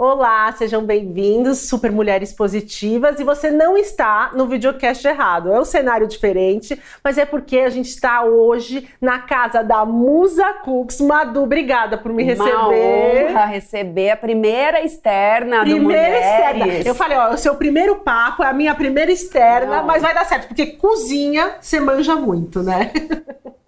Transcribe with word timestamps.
Olá, 0.00 0.52
sejam 0.52 0.84
bem-vindos, 0.84 1.68
Super 1.68 1.90
Mulheres 1.90 2.32
Positivas. 2.32 3.18
E 3.18 3.24
você 3.24 3.50
não 3.50 3.76
está 3.76 4.30
no 4.32 4.46
videocast 4.46 5.04
errado. 5.04 5.52
É 5.52 5.58
um 5.58 5.64
cenário 5.64 6.06
diferente, 6.06 6.80
mas 7.02 7.18
é 7.18 7.26
porque 7.26 7.58
a 7.58 7.68
gente 7.68 7.88
está 7.88 8.22
hoje 8.22 8.88
na 9.00 9.18
casa 9.18 9.60
da 9.60 9.84
Musa 9.84 10.52
Cooks. 10.62 11.00
Madu, 11.00 11.42
obrigada 11.42 11.98
por 11.98 12.12
me 12.12 12.22
receber. 12.22 12.48
Uma 12.48 12.68
honra 12.68 13.46
receber 13.46 14.10
a 14.10 14.16
primeira 14.16 14.84
externa 14.84 15.62
primeira 15.62 16.16
externa. 16.16 16.66
Eu 16.86 16.94
falei, 16.94 17.18
ó, 17.18 17.34
o 17.34 17.36
seu 17.36 17.56
primeiro 17.56 17.96
papo 17.96 18.44
é 18.44 18.46
a 18.46 18.52
minha 18.52 18.76
primeira 18.76 19.10
externa, 19.10 19.78
Não. 19.78 19.84
mas 19.84 20.00
vai 20.00 20.14
dar 20.14 20.24
certo, 20.26 20.46
porque 20.46 20.66
cozinha 20.76 21.56
você 21.60 21.80
manja 21.80 22.14
muito, 22.14 22.62
né? 22.62 22.92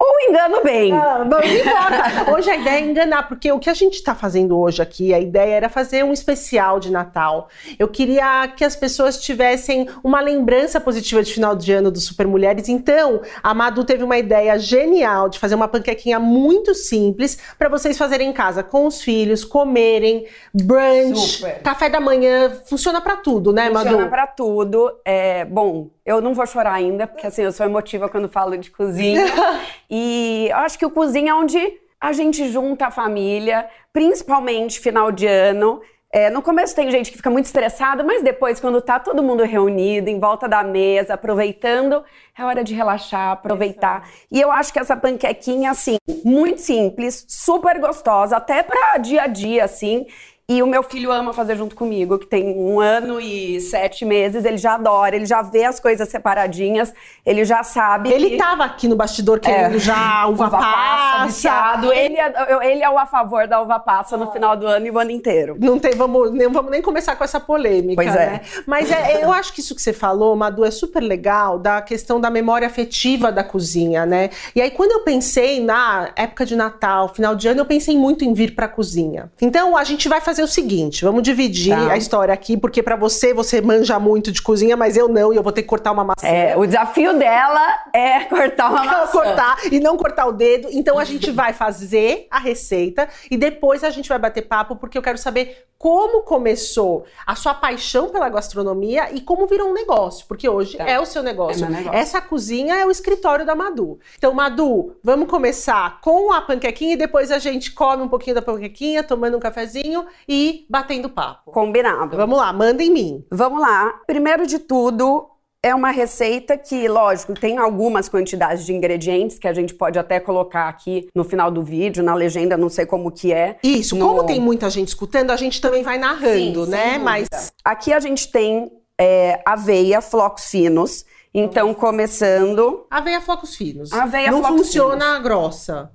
Ou 0.03 0.29
engano 0.29 0.63
bem. 0.63 0.91
Ah, 0.93 1.19
não, 1.19 1.39
não 1.39 1.43
importa. 1.43 2.31
Hoje 2.31 2.49
a 2.49 2.55
ideia 2.55 2.79
é 2.79 2.89
enganar, 2.89 3.27
porque 3.27 3.51
o 3.51 3.59
que 3.59 3.69
a 3.69 3.73
gente 3.73 3.93
está 3.93 4.15
fazendo 4.15 4.57
hoje 4.59 4.81
aqui, 4.81 5.13
a 5.13 5.19
ideia 5.19 5.53
era 5.53 5.69
fazer 5.69 6.03
um 6.03 6.11
especial 6.21 6.79
de 6.79 6.91
Natal. 6.91 7.49
Eu 7.77 7.87
queria 7.87 8.47
que 8.47 8.63
as 8.63 8.75
pessoas 8.75 9.19
tivessem 9.19 9.87
uma 10.03 10.21
lembrança 10.21 10.79
positiva 10.79 11.21
de 11.21 11.33
final 11.33 11.55
de 11.55 11.71
ano 11.73 11.91
do 11.91 11.99
Super 11.99 12.27
Mulheres. 12.27 12.69
Então, 12.69 13.21
a 13.43 13.53
Madu 13.53 13.83
teve 13.83 14.03
uma 14.03 14.17
ideia 14.17 14.57
genial 14.57 15.27
de 15.27 15.39
fazer 15.39 15.55
uma 15.55 15.67
panquequinha 15.67 16.19
muito 16.19 16.73
simples 16.73 17.37
para 17.57 17.67
vocês 17.67 17.97
fazerem 17.97 18.29
em 18.29 18.33
casa 18.33 18.63
com 18.63 18.85
os 18.85 19.01
filhos, 19.01 19.43
comerem, 19.43 20.25
brunch, 20.53 21.37
Super. 21.37 21.61
café 21.61 21.89
da 21.89 21.99
manhã, 21.99 22.51
funciona 22.65 23.01
para 23.01 23.17
tudo, 23.17 23.51
né, 23.51 23.69
Funciona 23.69 23.97
Madu? 23.97 24.09
pra 24.09 24.27
tudo. 24.27 24.91
É, 25.03 25.45
bom, 25.45 25.89
eu 26.05 26.21
não 26.21 26.33
vou 26.33 26.45
chorar 26.45 26.73
ainda, 26.73 27.07
porque 27.07 27.27
assim, 27.27 27.41
eu 27.41 27.51
sou 27.51 27.65
emotiva 27.65 28.07
quando 28.07 28.29
falo 28.29 28.57
de 28.57 28.69
cozinha. 28.69 29.25
e 29.89 30.47
eu 30.49 30.57
acho 30.57 30.77
que 30.77 30.85
o 30.85 30.91
cozinha 30.91 31.31
é 31.31 31.35
onde 31.35 31.81
a 31.99 32.11
gente 32.13 32.49
junta 32.49 32.87
a 32.87 32.91
família, 32.91 33.67
principalmente 33.93 34.79
final 34.79 35.11
de 35.11 35.27
ano. 35.27 35.81
É, 36.13 36.29
no 36.29 36.41
começo 36.41 36.75
tem 36.75 36.91
gente 36.91 37.09
que 37.09 37.15
fica 37.15 37.29
muito 37.29 37.45
estressada, 37.45 38.03
mas 38.03 38.21
depois, 38.21 38.59
quando 38.59 38.81
tá 38.81 38.99
todo 38.99 39.23
mundo 39.23 39.45
reunido, 39.45 40.09
em 40.09 40.19
volta 40.19 40.45
da 40.45 40.61
mesa, 40.61 41.13
aproveitando, 41.13 42.03
é 42.37 42.43
hora 42.43 42.65
de 42.65 42.73
relaxar, 42.73 43.31
aproveitar. 43.31 44.09
E 44.29 44.41
eu 44.41 44.51
acho 44.51 44.73
que 44.73 44.79
essa 44.79 44.97
panquequinha, 44.97 45.71
assim, 45.71 45.95
muito 46.25 46.59
simples, 46.59 47.25
super 47.29 47.79
gostosa, 47.79 48.35
até 48.35 48.61
pra 48.61 48.97
dia 48.97 49.23
a 49.23 49.27
dia, 49.27 49.63
assim. 49.63 50.05
E 50.49 50.61
o 50.61 50.67
meu 50.67 50.83
filho 50.83 51.11
ama 51.11 51.31
fazer 51.31 51.55
junto 51.55 51.75
comigo, 51.75 52.19
que 52.19 52.25
tem 52.25 52.57
um 52.57 52.79
ano 52.79 53.21
e 53.21 53.61
sete 53.61 54.03
meses, 54.03 54.43
ele 54.43 54.57
já 54.57 54.73
adora, 54.73 55.15
ele 55.15 55.25
já 55.25 55.41
vê 55.41 55.63
as 55.63 55.79
coisas 55.79 56.09
separadinhas, 56.09 56.93
ele 57.25 57.45
já 57.45 57.63
sabe. 57.63 58.11
Ele 58.11 58.31
que... 58.31 58.37
tava 58.37 58.65
aqui 58.65 58.87
no 58.87 58.95
bastidor 58.95 59.39
querendo 59.39 59.77
É. 59.77 59.79
já 59.79 60.27
uva, 60.27 60.49
passa. 60.49 61.25
viciado. 61.25 61.93
Ele 61.93 62.17
é, 62.17 62.69
ele 62.69 62.83
é 62.83 62.89
o 62.89 62.97
a 62.97 63.05
favor 63.05 63.47
da 63.47 63.61
uva 63.61 63.79
passa 63.79 64.17
no 64.17 64.31
final 64.31 64.57
do 64.57 64.67
ano 64.67 64.85
e 64.87 64.91
o 64.91 64.99
ano 64.99 65.11
inteiro. 65.11 65.55
Não 65.57 65.79
tem, 65.79 65.95
vamos, 65.95 66.31
nem, 66.33 66.49
vamos 66.49 66.69
nem 66.69 66.81
começar 66.81 67.15
com 67.15 67.23
essa 67.23 67.39
polêmica, 67.39 68.01
Pois 68.03 68.13
é. 68.13 68.25
né? 68.31 68.41
Mas 68.67 68.91
é, 68.91 69.23
eu 69.23 69.31
acho 69.31 69.53
que 69.53 69.61
isso 69.61 69.73
que 69.73 69.81
você 69.81 69.93
falou, 69.93 70.35
Madu, 70.35 70.65
é 70.65 70.71
super 70.71 71.01
legal 71.01 71.57
da 71.57 71.81
questão 71.81 72.19
da 72.19 72.29
memória 72.29 72.67
afetiva 72.67 73.31
da 73.31 73.43
cozinha, 73.43 74.05
né? 74.05 74.29
E 74.53 74.61
aí, 74.61 74.71
quando 74.71 74.91
eu 74.91 75.01
pensei 75.01 75.63
na 75.63 76.11
época 76.15 76.45
de 76.45 76.55
Natal, 76.55 77.07
final 77.07 77.35
de 77.35 77.47
ano, 77.47 77.61
eu 77.61 77.65
pensei 77.65 77.97
muito 77.97 78.25
em 78.25 78.33
vir 78.33 78.53
pra 78.53 78.67
cozinha. 78.67 79.31
Então, 79.41 79.77
a 79.77 79.83
gente 79.83 80.09
vai 80.09 80.19
fazer 80.19 80.30
o 80.39 80.47
seguinte: 80.47 81.03
vamos 81.03 81.23
dividir 81.23 81.75
Tá. 81.75 81.91
a 81.93 81.97
história 81.97 82.33
aqui, 82.33 82.55
porque 82.57 82.81
pra 82.83 82.95
você, 82.95 83.33
você 83.33 83.59
manja 83.61 83.99
muito 83.99 84.31
de 84.31 84.41
cozinha, 84.41 84.77
mas 84.77 84.95
eu 84.95 85.07
não, 85.07 85.33
e 85.33 85.35
eu 85.35 85.43
vou 85.43 85.51
ter 85.51 85.61
que 85.63 85.67
cortar 85.67 85.91
uma 85.91 86.03
maçã. 86.03 86.25
É, 86.27 86.55
o 86.57 86.65
desafio 86.65 87.17
dela 87.17 87.75
é 87.93 88.21
cortar 88.25 88.69
uma 88.69 88.83
maçã. 88.85 89.11
cortar 89.11 89.57
e 89.71 89.79
não 89.79 89.97
cortar 89.97 90.25
o 90.27 90.31
dedo. 90.31 90.67
Então 90.71 90.97
a 90.99 91.03
gente 91.03 91.31
vai 91.31 91.53
fazer 91.53 92.27
a 92.31 92.39
receita 92.39 93.07
e 93.29 93.37
depois 93.37 93.83
a 93.83 93.89
gente 93.89 94.07
vai 94.09 94.19
bater 94.19 94.43
papo 94.43 94.75
porque 94.75 94.97
eu 94.97 95.01
quero 95.01 95.17
saber 95.17 95.65
como 95.81 96.21
começou 96.21 97.05
a 97.25 97.33
sua 97.35 97.55
paixão 97.55 98.09
pela 98.09 98.29
gastronomia 98.29 99.11
e 99.15 99.19
como 99.19 99.47
virou 99.47 99.71
um 99.71 99.73
negócio, 99.73 100.27
porque 100.27 100.47
hoje 100.47 100.77
Tá. 100.77 100.83
é 100.87 100.99
o 100.99 101.07
seu 101.07 101.23
negócio. 101.23 101.65
É 101.65 101.69
negócio. 101.69 101.97
Essa 101.97 102.21
cozinha 102.21 102.75
é 102.75 102.85
o 102.85 102.91
escritório 102.91 103.43
da 103.47 103.55
Madu. 103.55 103.97
Então, 104.15 104.31
Madu, 104.31 104.95
vamos 105.03 105.27
começar 105.27 105.99
com 106.01 106.31
a 106.31 106.39
panquequinha 106.39 106.93
e 106.93 106.97
depois 106.97 107.31
a 107.31 107.39
gente 107.39 107.71
come 107.71 108.03
um 108.03 108.07
pouquinho 108.07 108.35
da 108.35 108.43
panquequinha, 108.43 109.01
tomando 109.01 109.37
um 109.37 109.39
cafezinho 109.39 110.05
e 110.29 110.67
batendo 110.69 111.09
papo. 111.09 111.49
Combinado. 111.51 112.15
Vamos 112.15 112.37
lá, 112.37 112.53
manda 112.53 112.83
em 112.83 112.91
mim. 112.91 113.25
Vamos 113.31 113.59
lá. 113.59 114.01
Primeiro 114.05 114.45
de 114.45 114.59
tudo, 114.59 115.30
é 115.63 115.75
uma 115.75 115.91
receita 115.91 116.57
que, 116.57 116.87
lógico, 116.87 117.33
tem 117.33 117.57
algumas 117.57 118.09
quantidades 118.09 118.65
de 118.65 118.73
ingredientes 118.73 119.37
que 119.37 119.47
a 119.47 119.53
gente 119.53 119.75
pode 119.75 119.99
até 119.99 120.19
colocar 120.19 120.67
aqui 120.67 121.07
no 121.13 121.23
final 121.23 121.51
do 121.51 121.63
vídeo, 121.63 122.03
na 122.03 122.15
legenda, 122.15 122.57
não 122.57 122.69
sei 122.69 122.85
como 122.85 123.11
que 123.11 123.31
é. 123.31 123.57
Isso, 123.63 123.95
No- 123.95 124.07
como 124.07 124.25
tem 124.25 124.39
muita 124.39 124.69
gente 124.69 124.87
escutando, 124.87 125.29
a 125.31 125.37
gente 125.37 125.61
também 125.61 125.83
vai 125.83 125.97
narrando, 125.99 126.65
Sim, 126.65 126.71
né? 126.71 126.97
Mas 126.97 127.27
Aqui 127.63 127.93
a 127.93 127.99
gente 127.99 128.31
tem 128.31 128.71
é, 128.99 129.39
aveia, 129.45 130.01
flocos 130.01 130.45
finos. 130.45 131.05
Então, 131.33 131.73
começando. 131.73 132.85
Aveia 132.89 133.21
flocos 133.21 133.55
finos. 133.55 133.91
Aveia 133.93 134.31
Não 134.31 134.39
flocos 134.41 134.57
funciona 134.65 135.17
grossa. 135.19 135.91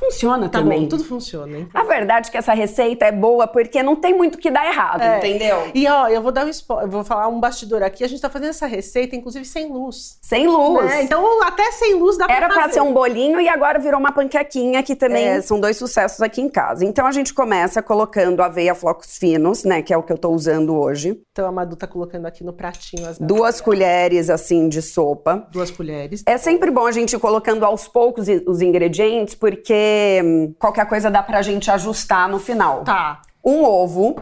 Funciona 0.00 0.48
Tá 0.48 0.58
também. 0.60 0.80
bom, 0.82 0.88
tudo 0.88 1.04
funciona. 1.04 1.58
hein? 1.58 1.68
A 1.74 1.82
verdade 1.84 2.28
é 2.28 2.30
que 2.30 2.38
essa 2.38 2.54
receita 2.54 3.04
é 3.04 3.12
boa 3.12 3.46
porque 3.46 3.82
não 3.82 3.94
tem 3.94 4.14
muito 4.16 4.38
que 4.38 4.50
dar 4.50 4.66
errado, 4.66 5.02
É. 5.02 5.18
entendeu? 5.18 5.70
E 5.74 5.86
ó, 5.86 6.08
eu 6.08 6.22
vou 6.22 6.32
dar 6.32 6.46
um 6.46 6.48
spoiler, 6.48 6.88
vou 6.88 7.04
falar 7.04 7.28
um 7.28 7.38
bastidor 7.38 7.82
aqui. 7.82 8.02
A 8.02 8.08
gente 8.08 8.20
tá 8.22 8.30
fazendo 8.30 8.48
essa 8.48 8.66
receita, 8.66 9.14
inclusive 9.14 9.44
sem 9.44 9.68
luz. 9.70 10.18
Sem 10.22 10.46
luz. 10.48 10.86
né? 10.86 11.02
Então, 11.02 11.42
até 11.42 11.70
sem 11.72 11.94
luz 11.96 12.16
dá 12.16 12.24
Era 12.30 12.46
pra 12.46 12.48
pra 12.54 12.62
fazer. 12.62 12.74
ser 12.74 12.80
um 12.80 12.92
bolinho 12.94 13.38
e 13.40 13.48
agora 13.48 13.78
virou 13.78 14.00
uma 14.00 14.10
panquequinha 14.12 14.82
que 14.82 14.96
também 14.96 15.26
É. 15.28 15.42
são 15.42 15.60
dois 15.60 15.76
sucessos 15.76 16.22
aqui 16.22 16.40
em 16.40 16.48
casa. 16.48 16.82
Então 16.84 17.06
a 17.06 17.12
gente 17.12 17.34
começa 17.34 17.82
colocando 17.82 18.42
aveia 18.42 18.74
flocos 18.74 19.18
finos, 19.18 19.64
né, 19.64 19.82
que 19.82 19.92
é 19.92 19.96
o 19.98 20.02
que 20.02 20.12
eu 20.12 20.18
tô 20.18 20.30
usando 20.30 20.74
hoje. 20.78 21.20
Então, 21.32 21.46
a 21.46 21.52
Madu 21.52 21.76
tá 21.76 21.86
colocando 21.86 22.24
aqui 22.26 22.42
no 22.42 22.52
pratinho 22.54 23.06
as 23.06 23.18
Duas 23.18 23.60
colheres 23.60 24.30
assim 24.30 24.68
de 24.68 24.80
sopa. 24.80 25.46
duas 25.52 25.70
colheres. 25.70 26.22
É 26.26 26.38
sempre 26.38 26.70
bom 26.70 26.86
a 26.86 26.92
gente 26.92 27.12
ir 27.14 27.18
colocando 27.18 27.64
aos 27.64 27.86
poucos 27.86 28.26
os 28.46 28.62
ingredientes, 28.62 29.34
porque 29.34 29.89
qualquer 30.58 30.86
coisa 30.86 31.10
dá 31.10 31.22
pra 31.22 31.42
gente 31.42 31.70
ajustar 31.70 32.28
no 32.28 32.38
final. 32.38 32.82
Tá. 32.84 33.22
Um 33.44 33.64
ovo, 33.64 34.16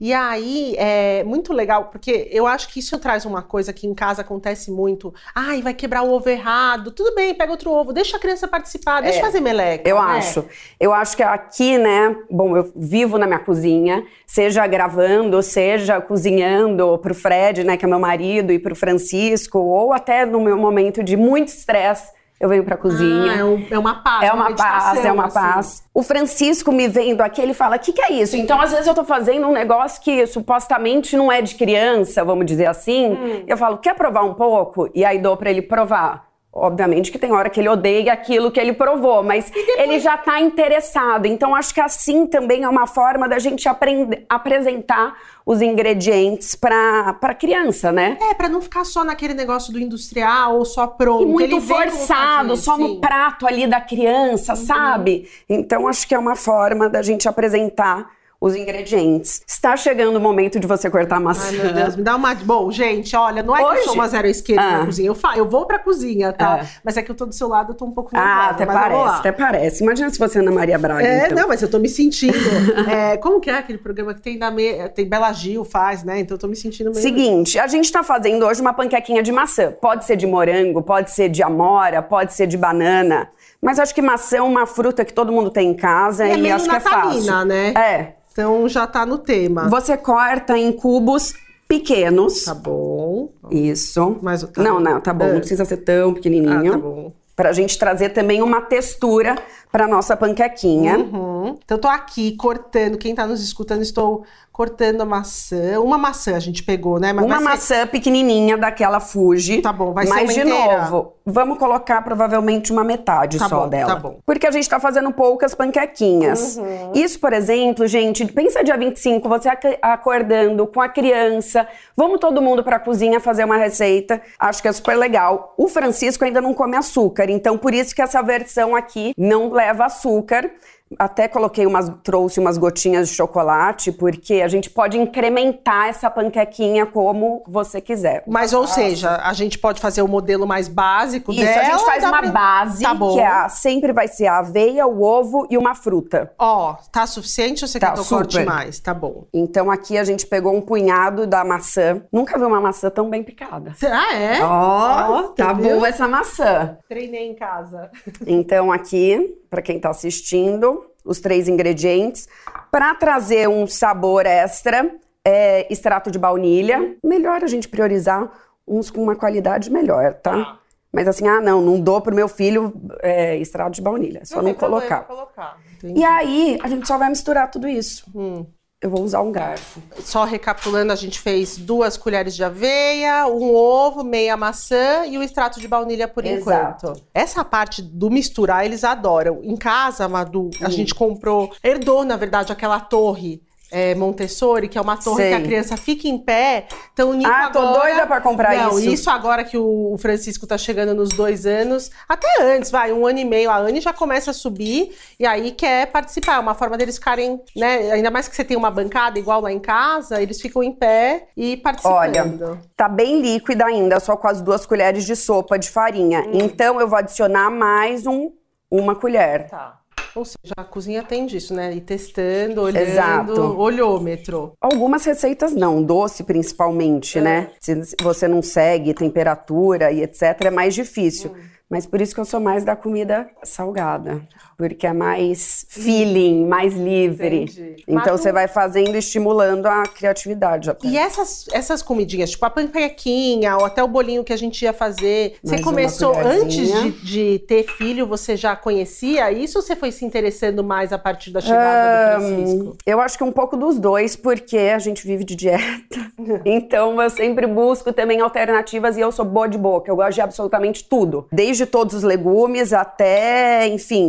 E 0.00 0.14
aí, 0.14 0.76
é 0.78 1.24
muito 1.24 1.52
legal, 1.52 1.86
porque 1.86 2.28
eu 2.30 2.46
acho 2.46 2.68
que 2.68 2.78
isso 2.78 2.96
traz 3.00 3.24
uma 3.24 3.42
coisa 3.42 3.72
que 3.72 3.84
em 3.84 3.92
casa 3.92 4.22
acontece 4.22 4.70
muito. 4.70 5.12
Ai, 5.34 5.60
vai 5.60 5.74
quebrar 5.74 6.04
o 6.04 6.12
ovo 6.12 6.28
errado. 6.30 6.92
Tudo 6.92 7.12
bem, 7.16 7.34
pega 7.34 7.50
outro 7.50 7.72
ovo. 7.72 7.92
Deixa 7.92 8.16
a 8.16 8.20
criança 8.20 8.46
participar, 8.46 9.00
deixa 9.00 9.18
É, 9.18 9.20
fazer 9.20 9.40
meleca. 9.40 9.88
Eu 9.90 9.96
né? 9.96 10.18
acho. 10.18 10.44
Eu 10.78 10.94
acho 10.94 11.16
que 11.16 11.22
aqui, 11.24 11.76
né? 11.76 12.14
Bom, 12.30 12.56
eu 12.56 12.70
vivo 12.76 13.18
na 13.18 13.26
minha 13.26 13.40
cozinha, 13.40 14.04
seja 14.24 14.64
gravando, 14.68 15.42
seja 15.42 16.00
cozinhando 16.00 16.96
pro 16.98 17.12
Fred, 17.12 17.64
né, 17.64 17.76
que 17.76 17.84
é 17.84 17.88
meu 17.88 17.98
marido, 17.98 18.52
e 18.52 18.58
pro 18.60 18.76
Francisco, 18.76 19.58
ou 19.58 19.92
até 19.92 20.24
no 20.24 20.40
meu 20.40 20.56
momento 20.56 21.02
de 21.02 21.16
muito 21.16 21.48
estresse. 21.48 22.16
Eu 22.40 22.48
venho 22.48 22.62
pra 22.64 22.76
cozinha. 22.76 23.32
Ah, 23.32 23.36
é, 23.38 23.44
um- 23.44 23.66
é 23.70 23.78
uma 23.78 23.94
paz. 24.02 24.22
É 24.24 24.32
uma 24.32 24.44
meditação, 24.44 24.92
paz, 24.94 25.04
é 25.04 25.12
uma 25.12 25.24
assim. 25.26 25.34
paz. 25.34 25.82
O 25.92 26.02
Francisco 26.02 26.70
me 26.72 26.86
vendo 26.88 27.20
aqui, 27.20 27.40
ele 27.40 27.54
fala: 27.54 27.76
o 27.76 27.78
que, 27.78 27.92
que 27.92 28.00
é 28.02 28.12
isso? 28.12 28.36
Então, 28.36 28.60
às 28.60 28.70
vezes, 28.70 28.86
eu 28.86 28.94
tô 28.94 29.04
fazendo 29.04 29.46
um 29.46 29.52
negócio 29.52 30.00
que 30.02 30.26
supostamente 30.26 31.16
não 31.16 31.30
é 31.32 31.42
de 31.42 31.54
criança, 31.56 32.24
vamos 32.24 32.46
dizer 32.46 32.66
assim. 32.66 33.08
Hum. 33.12 33.44
Eu 33.46 33.56
falo: 33.56 33.78
quer 33.78 33.94
provar 33.94 34.22
um 34.24 34.34
pouco? 34.34 34.88
E 34.94 35.04
aí 35.04 35.18
dou 35.18 35.36
pra 35.36 35.50
ele 35.50 35.62
provar. 35.62 36.27
Obviamente 36.58 37.12
que 37.12 37.18
tem 37.18 37.32
hora 37.32 37.48
que 37.48 37.60
ele 37.60 37.68
odeia 37.68 38.12
aquilo 38.12 38.50
que 38.50 38.58
ele 38.58 38.72
provou, 38.72 39.22
mas 39.22 39.50
ele 39.76 39.98
já 39.98 40.16
tá 40.16 40.40
interessado. 40.40 41.26
Então, 41.26 41.54
acho 41.54 41.72
que 41.72 41.80
assim 41.80 42.26
também 42.26 42.64
é 42.64 42.68
uma 42.68 42.86
forma 42.86 43.28
da 43.28 43.38
gente 43.38 43.68
aprender, 43.68 44.24
apresentar 44.28 45.14
os 45.46 45.62
ingredientes 45.62 46.54
pra, 46.54 47.14
pra 47.14 47.34
criança, 47.34 47.90
né? 47.90 48.18
É, 48.20 48.34
pra 48.34 48.50
não 48.50 48.60
ficar 48.60 48.84
só 48.84 49.02
naquele 49.02 49.32
negócio 49.32 49.72
do 49.72 49.80
industrial 49.80 50.58
ou 50.58 50.64
só 50.64 50.86
pronto. 50.86 51.22
E 51.22 51.26
muito 51.26 51.56
Ele 51.56 51.60
forçado, 51.60 52.54
só 52.56 52.76
sim. 52.76 52.82
Uhum. 52.82 52.88
no 52.88 53.00
prato 53.00 53.46
ali 53.46 53.66
da 53.66 53.80
criança, 53.80 54.54
sabe? 54.54 55.28
Então 55.48 55.88
acho 55.88 56.06
que 56.06 56.14
é 56.14 56.18
uma 56.18 56.36
forma 56.36 56.88
da 56.88 57.00
gente 57.00 57.26
apresentar 57.28 58.17
os 58.40 58.54
ingredientes. 58.54 59.42
Está 59.46 59.76
chegando 59.76 60.16
o 60.16 60.20
momento 60.20 60.60
de 60.60 60.66
você 60.66 60.88
cortar 60.88 61.16
a 61.16 61.20
maçã. 61.20 61.48
Ai, 61.48 61.56
meu 61.64 61.72
Deus, 61.72 61.96
me 61.96 62.02
dá 62.02 62.14
uma. 62.14 62.34
Bom, 62.36 62.70
gente, 62.70 63.14
olha, 63.16 63.42
não 63.42 63.54
é 63.56 63.58
que 63.58 63.64
eu 63.64 63.68
Hoje? 63.70 63.82
sou 63.84 63.94
uma 63.94 64.08
zero 64.08 64.28
esquerda 64.28 64.62
Ah. 64.62 64.78
na 64.78 64.86
cozinha. 64.86 65.08
Eu, 65.08 65.14
fa... 65.14 65.36
eu 65.36 65.48
vou 65.48 65.66
pra 65.66 65.78
cozinha, 65.78 66.32
tá? 66.32 66.60
Ah. 66.62 66.66
Mas 66.84 66.96
é 66.96 67.02
que 67.02 67.10
eu 67.10 67.16
tô 67.16 67.26
do 67.26 67.34
seu 67.34 67.48
lado, 67.48 67.72
eu 67.72 67.74
tô 67.74 67.84
um 67.84 67.90
pouco 67.90 68.14
nervosa. 68.14 68.34
Ah, 68.34 68.50
até 68.50 68.64
parece, 68.64 69.16
até 69.16 69.32
parece. 69.32 69.82
Imagina 69.82 70.08
se 70.10 70.18
fosse 70.18 70.38
Ana 70.38 70.52
Maria 70.52 70.78
Braga. 70.78 71.04
É, 71.04 71.26
então. 71.26 71.38
não, 71.38 71.48
mas 71.48 71.62
eu 71.62 71.68
tô 71.70 71.78
me 71.80 71.88
sentindo. 71.88 72.36
é, 72.88 73.16
como 73.16 73.40
que 73.40 73.50
é 73.50 73.54
aquele 73.58 73.78
programa 73.78 74.14
que 74.14 74.20
tem 74.22 74.38
da 74.38 74.50
me... 74.52 74.88
tem 74.90 75.08
Bela 75.08 75.32
Gil 75.32 75.64
faz, 75.64 76.04
né? 76.04 76.20
Então 76.20 76.36
eu 76.36 76.38
tô 76.38 76.46
me 76.46 76.54
sentindo 76.56 76.90
meio. 76.90 77.02
Seguinte, 77.02 77.58
a 77.58 77.66
gente 77.66 77.90
tá 77.90 78.04
fazendo 78.04 78.46
hoje 78.46 78.60
uma 78.60 78.72
panquequinha 78.72 79.22
de 79.22 79.32
maçã. 79.32 79.72
Pode 79.72 80.04
ser 80.04 80.14
de 80.14 80.26
morango, 80.28 80.80
pode 80.80 81.10
ser 81.10 81.28
de 81.28 81.42
amora, 81.42 82.00
pode 82.02 82.32
ser 82.34 82.46
de 82.46 82.56
banana. 82.56 83.28
Mas 83.60 83.78
acho 83.78 83.94
que 83.94 84.00
maçã 84.02 84.38
é 84.38 84.42
uma 84.42 84.66
fruta 84.66 85.04
que 85.04 85.12
todo 85.12 85.32
mundo 85.32 85.50
tem 85.50 85.70
em 85.70 85.74
casa 85.74 86.26
E 86.26 86.46
é 86.46 86.52
acho 86.52 86.68
que 86.68 86.76
é 86.76 86.80
fácil. 86.80 87.44
né? 87.44 87.68
É. 87.70 88.14
Então 88.32 88.68
já 88.68 88.86
tá 88.86 89.04
no 89.04 89.18
tema. 89.18 89.68
Você 89.68 89.96
corta 89.96 90.56
em 90.56 90.70
cubos 90.72 91.34
pequenos. 91.66 92.44
Tá 92.44 92.54
bom. 92.54 93.30
Isso. 93.50 94.16
Mas 94.22 94.42
tá 94.42 94.62
não, 94.62 94.78
não, 94.80 95.00
tá 95.00 95.12
bom. 95.12 95.24
Ah. 95.26 95.32
Não 95.32 95.38
precisa 95.40 95.64
ser 95.64 95.78
tão 95.78 96.14
pequenininho. 96.14 96.72
Ah, 96.72 96.76
tá 96.76 96.78
bom. 96.78 97.12
Pra 97.34 97.52
gente 97.52 97.78
trazer 97.78 98.08
também 98.10 98.42
uma 98.42 98.60
textura 98.60 99.36
pra 99.70 99.86
nossa 99.86 100.16
panquequinha. 100.16 100.98
Uhum. 100.98 101.56
Então 101.64 101.76
eu 101.76 101.80
tô 101.80 101.88
aqui 101.88 102.36
cortando. 102.36 102.96
Quem 102.96 103.14
tá 103.14 103.26
nos 103.26 103.42
escutando, 103.42 103.82
estou 103.82 104.24
cortando 104.62 105.02
a 105.02 105.04
maçã. 105.04 105.78
Uma 105.80 105.96
maçã 105.96 106.34
a 106.34 106.40
gente 106.40 106.64
pegou, 106.64 106.98
né? 106.98 107.12
Mas 107.12 107.24
Uma 107.24 107.38
ser- 107.38 107.44
maçã 107.44 107.86
pequenininha 107.86 108.58
daquela 108.58 108.98
Fuji. 108.98 109.62
Tá 109.62 109.72
bom, 109.72 109.92
vai 109.92 110.04
ser 110.04 110.12
Mas, 110.14 110.34
de 110.34 110.40
inteira? 110.40 110.82
novo, 110.82 111.12
vamos 111.24 111.58
colocar 111.58 112.02
provavelmente 112.02 112.72
uma 112.72 112.82
metade 112.82 113.38
Tá 113.38 113.48
só 113.48 113.60
bom, 113.60 113.68
dela. 113.68 113.94
tá 113.94 114.00
bom. 114.00 114.18
Porque 114.26 114.48
a 114.48 114.50
gente 114.50 114.68
tá 114.68 114.80
fazendo 114.80 115.12
poucas 115.12 115.54
panquequinhas. 115.54 116.56
Uhum. 116.56 116.90
Isso, 116.92 117.20
por 117.20 117.32
exemplo, 117.32 117.86
gente, 117.86 118.24
pensa 118.26 118.64
dia 118.64 118.76
25, 118.76 119.28
você 119.28 119.48
ac- 119.48 119.78
acordando 119.80 120.66
com 120.66 120.80
a 120.80 120.88
criança. 120.88 121.64
Vamos 121.96 122.18
todo 122.18 122.42
mundo 122.42 122.64
pra 122.64 122.80
cozinha 122.80 123.20
fazer 123.20 123.44
uma 123.44 123.58
receita. 123.58 124.20
Acho 124.40 124.60
que 124.60 124.66
é 124.66 124.72
super 124.72 124.96
legal. 124.96 125.54
O 125.56 125.68
Francisco 125.68 126.24
ainda 126.24 126.40
não 126.40 126.52
come 126.52 126.76
açúcar, 126.76 127.30
então 127.30 127.56
por 127.56 127.72
isso 127.72 127.94
que 127.94 128.02
essa 128.02 128.20
versão 128.22 128.74
aqui 128.74 129.12
não 129.16 129.52
leva 129.52 129.84
açúcar. 129.84 130.50
Até 130.98 131.28
coloquei 131.28 131.66
umas, 131.66 131.90
trouxe 132.02 132.40
umas 132.40 132.56
gotinhas 132.56 133.08
de 133.08 133.14
chocolate, 133.14 133.92
porque 133.92 134.34
a 134.42 134.48
gente 134.48 134.70
pode 134.70 134.96
incrementar 134.98 135.88
essa 135.88 136.08
panquequinha 136.08 136.86
como 136.86 137.42
você 137.46 137.80
quiser. 137.80 138.22
Mas, 138.26 138.52
ou 138.52 138.66
seja, 138.66 139.16
a 139.22 139.32
gente 139.32 139.58
pode 139.58 139.80
fazer 139.80 140.02
o 140.02 140.08
modelo 140.08 140.46
mais 140.46 140.68
básico 140.68 141.30
Isso, 141.32 141.42
dela. 141.42 141.60
a 141.60 141.64
gente 141.64 141.84
faz 141.84 142.04
uma 142.04 142.18
pra- 142.22 142.30
base, 142.30 142.82
Tá 142.82 142.94
que 142.96 143.20
é 143.20 143.26
a- 143.26 143.48
sempre 143.48 143.92
vai 143.92 144.08
ser 144.08 144.26
a 144.28 144.38
aveia, 144.38 144.86
o 144.86 145.02
ovo 145.02 145.46
e 145.50 145.58
uma 145.58 145.74
fruta. 145.74 146.32
Ó, 146.38 146.74
tá 146.90 147.06
suficiente 147.06 147.64
ou 147.64 147.68
você 147.68 147.78
Tá, 147.78 147.88
quer 147.88 147.94
que 147.94 148.00
eu 148.00 148.04
corte 148.04 148.42
mais? 148.44 148.80
Tá 148.80 148.94
bom. 148.94 149.24
Então 149.32 149.70
aqui 149.70 149.98
a 149.98 150.04
gente 150.04 150.26
pegou 150.26 150.54
um 150.54 150.60
punhado 150.60 151.26
da 151.26 151.44
maçã. 151.44 152.02
Nunca 152.12 152.38
vi 152.38 152.44
uma 152.44 152.60
maçã 152.60 152.88
tão 152.90 153.10
bem 153.10 153.22
picada. 153.22 153.72
Ah, 153.84 154.14
é? 154.14 154.42
Ó, 154.42 155.22
tá 155.34 155.52
viu? 155.52 155.74
boa 155.76 155.88
essa 155.88 156.06
maçã. 156.08 156.76
Treinei 156.88 157.28
em 157.30 157.34
casa. 157.34 157.90
Então 158.26 158.70
aqui, 158.72 159.36
pra 159.48 159.62
quem 159.62 159.80
tá 159.80 159.90
assistindo, 159.90 160.84
os 161.04 161.20
três 161.20 161.48
ingredientes 161.48 162.28
Pra 162.70 162.94
trazer 162.94 163.48
um 163.48 163.66
sabor 163.66 164.26
extra, 164.26 164.90
é, 165.24 165.72
extrato 165.72 166.10
de 166.10 166.18
baunilha. 166.18 166.96
Melhor 167.02 167.42
a 167.42 167.46
gente 167.46 167.68
priorizar 167.68 168.30
uns 168.66 168.90
com 168.90 169.02
uma 169.02 169.16
qualidade 169.16 169.70
melhor, 169.70 170.14
tá? 170.14 170.58
Mas 170.92 171.08
assim, 171.08 171.26
ah, 171.26 171.40
não, 171.40 171.60
não 171.60 171.80
dou 171.80 172.00
pro 172.00 172.14
meu 172.14 172.28
filho 172.28 172.72
é, 173.00 173.36
extrato 173.36 173.72
de 173.72 173.82
baunilha, 173.82 174.22
só 174.24 174.42
não, 174.42 174.54
problema 174.54 174.80
colocar. 174.80 175.04
colocar. 175.04 175.58
E 175.82 176.04
aí, 176.04 176.58
a 176.62 176.68
gente 176.68 176.86
só 176.86 176.98
vai 176.98 177.08
misturar 177.08 177.50
tudo 177.50 177.68
isso. 177.68 178.04
Hum. 178.14 178.46
Eu 178.80 178.90
vou 178.90 179.02
usar 179.02 179.22
um 179.22 179.32
garfo. 179.32 179.82
Só 179.98 180.22
recapitulando, 180.22 180.92
a 180.92 180.96
gente 180.96 181.18
fez 181.18 181.56
duas 181.56 181.96
colheres 181.96 182.36
de 182.36 182.44
aveia, 182.44 183.26
um 183.26 183.52
ovo, 183.52 184.04
meia 184.04 184.36
maçã 184.36 185.04
e 185.04 185.18
o 185.18 185.22
extrato 185.22 185.58
de 185.58 185.66
baunilha 185.66 186.06
por 186.06 186.24
Exato. 186.24 186.86
enquanto. 186.86 187.02
Essa 187.12 187.44
parte 187.44 187.82
do 187.82 188.08
misturar, 188.08 188.64
eles 188.64 188.84
adoram. 188.84 189.40
Em 189.42 189.56
casa, 189.56 190.08
Madu, 190.08 190.50
a 190.62 190.70
gente 190.70 190.94
comprou, 190.94 191.52
herdou, 191.62 192.04
na 192.04 192.16
verdade, 192.16 192.52
aquela 192.52 192.78
torre. 192.78 193.42
É, 193.70 193.94
Montessori, 193.94 194.68
que 194.68 194.78
é 194.78 194.80
uma 194.80 194.96
torre 194.96 195.22
Sei. 195.22 195.30
que 195.30 195.34
a 195.36 195.42
criança 195.42 195.76
fica 195.76 196.08
em 196.08 196.18
pé. 196.18 196.66
Então, 196.92 197.10
o 197.10 197.14
Nico 197.14 197.30
Ah, 197.30 197.50
tô 197.50 197.58
agora... 197.60 197.80
doida 197.80 198.06
pra 198.06 198.20
comprar 198.20 198.56
Não, 198.56 198.78
isso. 198.78 198.88
isso 198.88 199.10
agora 199.10 199.44
que 199.44 199.56
o 199.56 199.78
o 199.88 199.96
Francisco 199.98 200.46
tá 200.46 200.58
chegando 200.58 200.94
nos 200.94 201.10
dois 201.10 201.46
anos, 201.46 201.90
até 202.08 202.26
antes, 202.42 202.70
vai, 202.70 202.92
um 202.92 203.06
ano 203.06 203.18
e 203.18 203.24
meio, 203.24 203.50
a 203.50 203.56
Anne 203.58 203.80
já 203.80 203.92
começa 203.92 204.30
a 204.30 204.34
subir 204.34 204.94
e 205.18 205.26
aí 205.26 205.50
quer 205.52 205.86
participar. 205.86 206.36
É 206.36 206.38
uma 206.38 206.54
forma 206.54 206.76
deles 206.76 206.96
ficarem, 206.96 207.40
né? 207.56 207.92
Ainda 207.92 208.10
mais 208.10 208.28
que 208.28 208.36
você 208.36 208.44
tem 208.44 208.56
uma 208.56 208.70
bancada 208.70 209.18
igual 209.18 209.40
lá 209.40 209.52
em 209.52 209.58
casa, 209.58 210.20
eles 210.20 210.40
ficam 210.40 210.62
em 210.62 210.72
pé 210.72 211.28
e 211.36 211.56
participando. 211.56 211.96
Olha, 211.96 212.60
tá 212.76 212.88
bem 212.88 213.20
líquida 213.20 213.64
ainda, 213.66 213.98
só 214.00 214.16
com 214.16 214.28
as 214.28 214.40
duas 214.40 214.66
colheres 214.66 215.04
de 215.04 215.16
sopa 215.16 215.58
de 215.58 215.70
farinha. 215.70 216.20
Hum. 216.20 216.30
Então 216.34 216.80
eu 216.80 216.88
vou 216.88 216.98
adicionar 216.98 217.50
mais 217.50 218.06
um, 218.06 218.32
uma 218.70 218.94
colher. 218.94 219.48
Tá. 219.48 219.77
Ou 220.14 220.24
seja, 220.24 220.54
a 220.56 220.64
cozinha 220.64 221.02
tem 221.02 221.26
disso, 221.26 221.54
né? 221.54 221.74
Ir 221.74 221.82
testando, 221.82 222.62
olhando, 222.62 222.88
Exato. 222.88 223.40
olhômetro. 223.58 224.52
Algumas 224.60 225.04
receitas 225.04 225.54
não, 225.54 225.82
doce 225.82 226.24
principalmente, 226.24 227.20
né? 227.20 227.50
Se 227.60 227.84
se 227.84 227.96
você 228.02 228.26
não 228.26 228.42
segue 228.42 228.94
temperatura 228.94 229.90
e 229.92 230.02
etc, 230.02 230.44
é 230.44 230.50
mais 230.50 230.74
difícil. 230.74 231.34
Mas 231.70 231.86
por 231.86 232.00
isso 232.00 232.14
que 232.14 232.20
eu 232.20 232.24
sou 232.24 232.40
mais 232.40 232.64
da 232.64 232.74
comida 232.74 233.28
salgada. 233.42 234.26
Porque 234.58 234.88
é 234.88 234.92
mais 234.92 235.64
feeling, 235.68 236.44
mais 236.44 236.74
livre. 236.74 237.44
Entendi. 237.44 237.76
Então 237.86 237.94
Mas 237.94 238.20
você 238.20 238.32
vai 238.32 238.48
fazendo 238.48 238.96
e 238.96 238.98
estimulando 238.98 239.66
a 239.66 239.84
criatividade 239.84 240.68
até. 240.68 240.88
E 240.88 240.98
essas, 240.98 241.46
essas 241.52 241.80
comidinhas, 241.80 242.30
tipo 242.30 242.44
a 242.44 242.50
panquequinha 242.50 243.56
ou 243.56 243.64
até 243.64 243.84
o 243.84 243.86
bolinho 243.86 244.24
que 244.24 244.32
a 244.32 244.36
gente 244.36 244.60
ia 244.62 244.72
fazer, 244.72 245.36
você 245.40 245.52
Mais 245.52 245.62
uma 245.62 245.70
começou 245.70 246.12
antes 246.18 246.72
de, 246.72 246.90
de 246.90 247.38
ter 247.46 247.68
filho, 247.68 248.04
você 248.04 248.36
já 248.36 248.56
conhecia 248.56 249.30
isso 249.30 249.58
ou 249.58 249.62
você 249.62 249.76
foi 249.76 249.92
se 249.92 250.04
interessando 250.04 250.64
mais 250.64 250.92
a 250.92 250.98
partir 250.98 251.30
da 251.30 251.40
chegada 251.40 252.18
do 252.18 252.26
Francisco? 252.26 252.76
Eu 252.84 253.00
acho 253.00 253.16
que 253.16 253.22
um 253.22 253.30
pouco 253.30 253.56
dos 253.56 253.78
dois, 253.78 254.16
porque 254.16 254.58
a 254.58 254.80
gente 254.80 255.06
vive 255.06 255.22
de 255.22 255.36
dieta. 255.36 256.12
então 256.44 257.00
eu 257.00 257.10
sempre 257.10 257.46
busco 257.46 257.92
também 257.92 258.20
alternativas 258.20 258.96
e 258.96 259.00
eu 259.00 259.12
sou 259.12 259.24
boa 259.24 259.48
de 259.48 259.56
boca. 259.56 259.88
Eu 259.88 259.94
gosto 259.94 260.14
de 260.14 260.20
absolutamente 260.20 260.82
tudo. 260.82 261.28
Desde 261.30 261.64
todos 261.64 261.94
os 261.94 262.02
legumes 262.02 262.72
até, 262.72 263.68
enfim, 263.68 264.08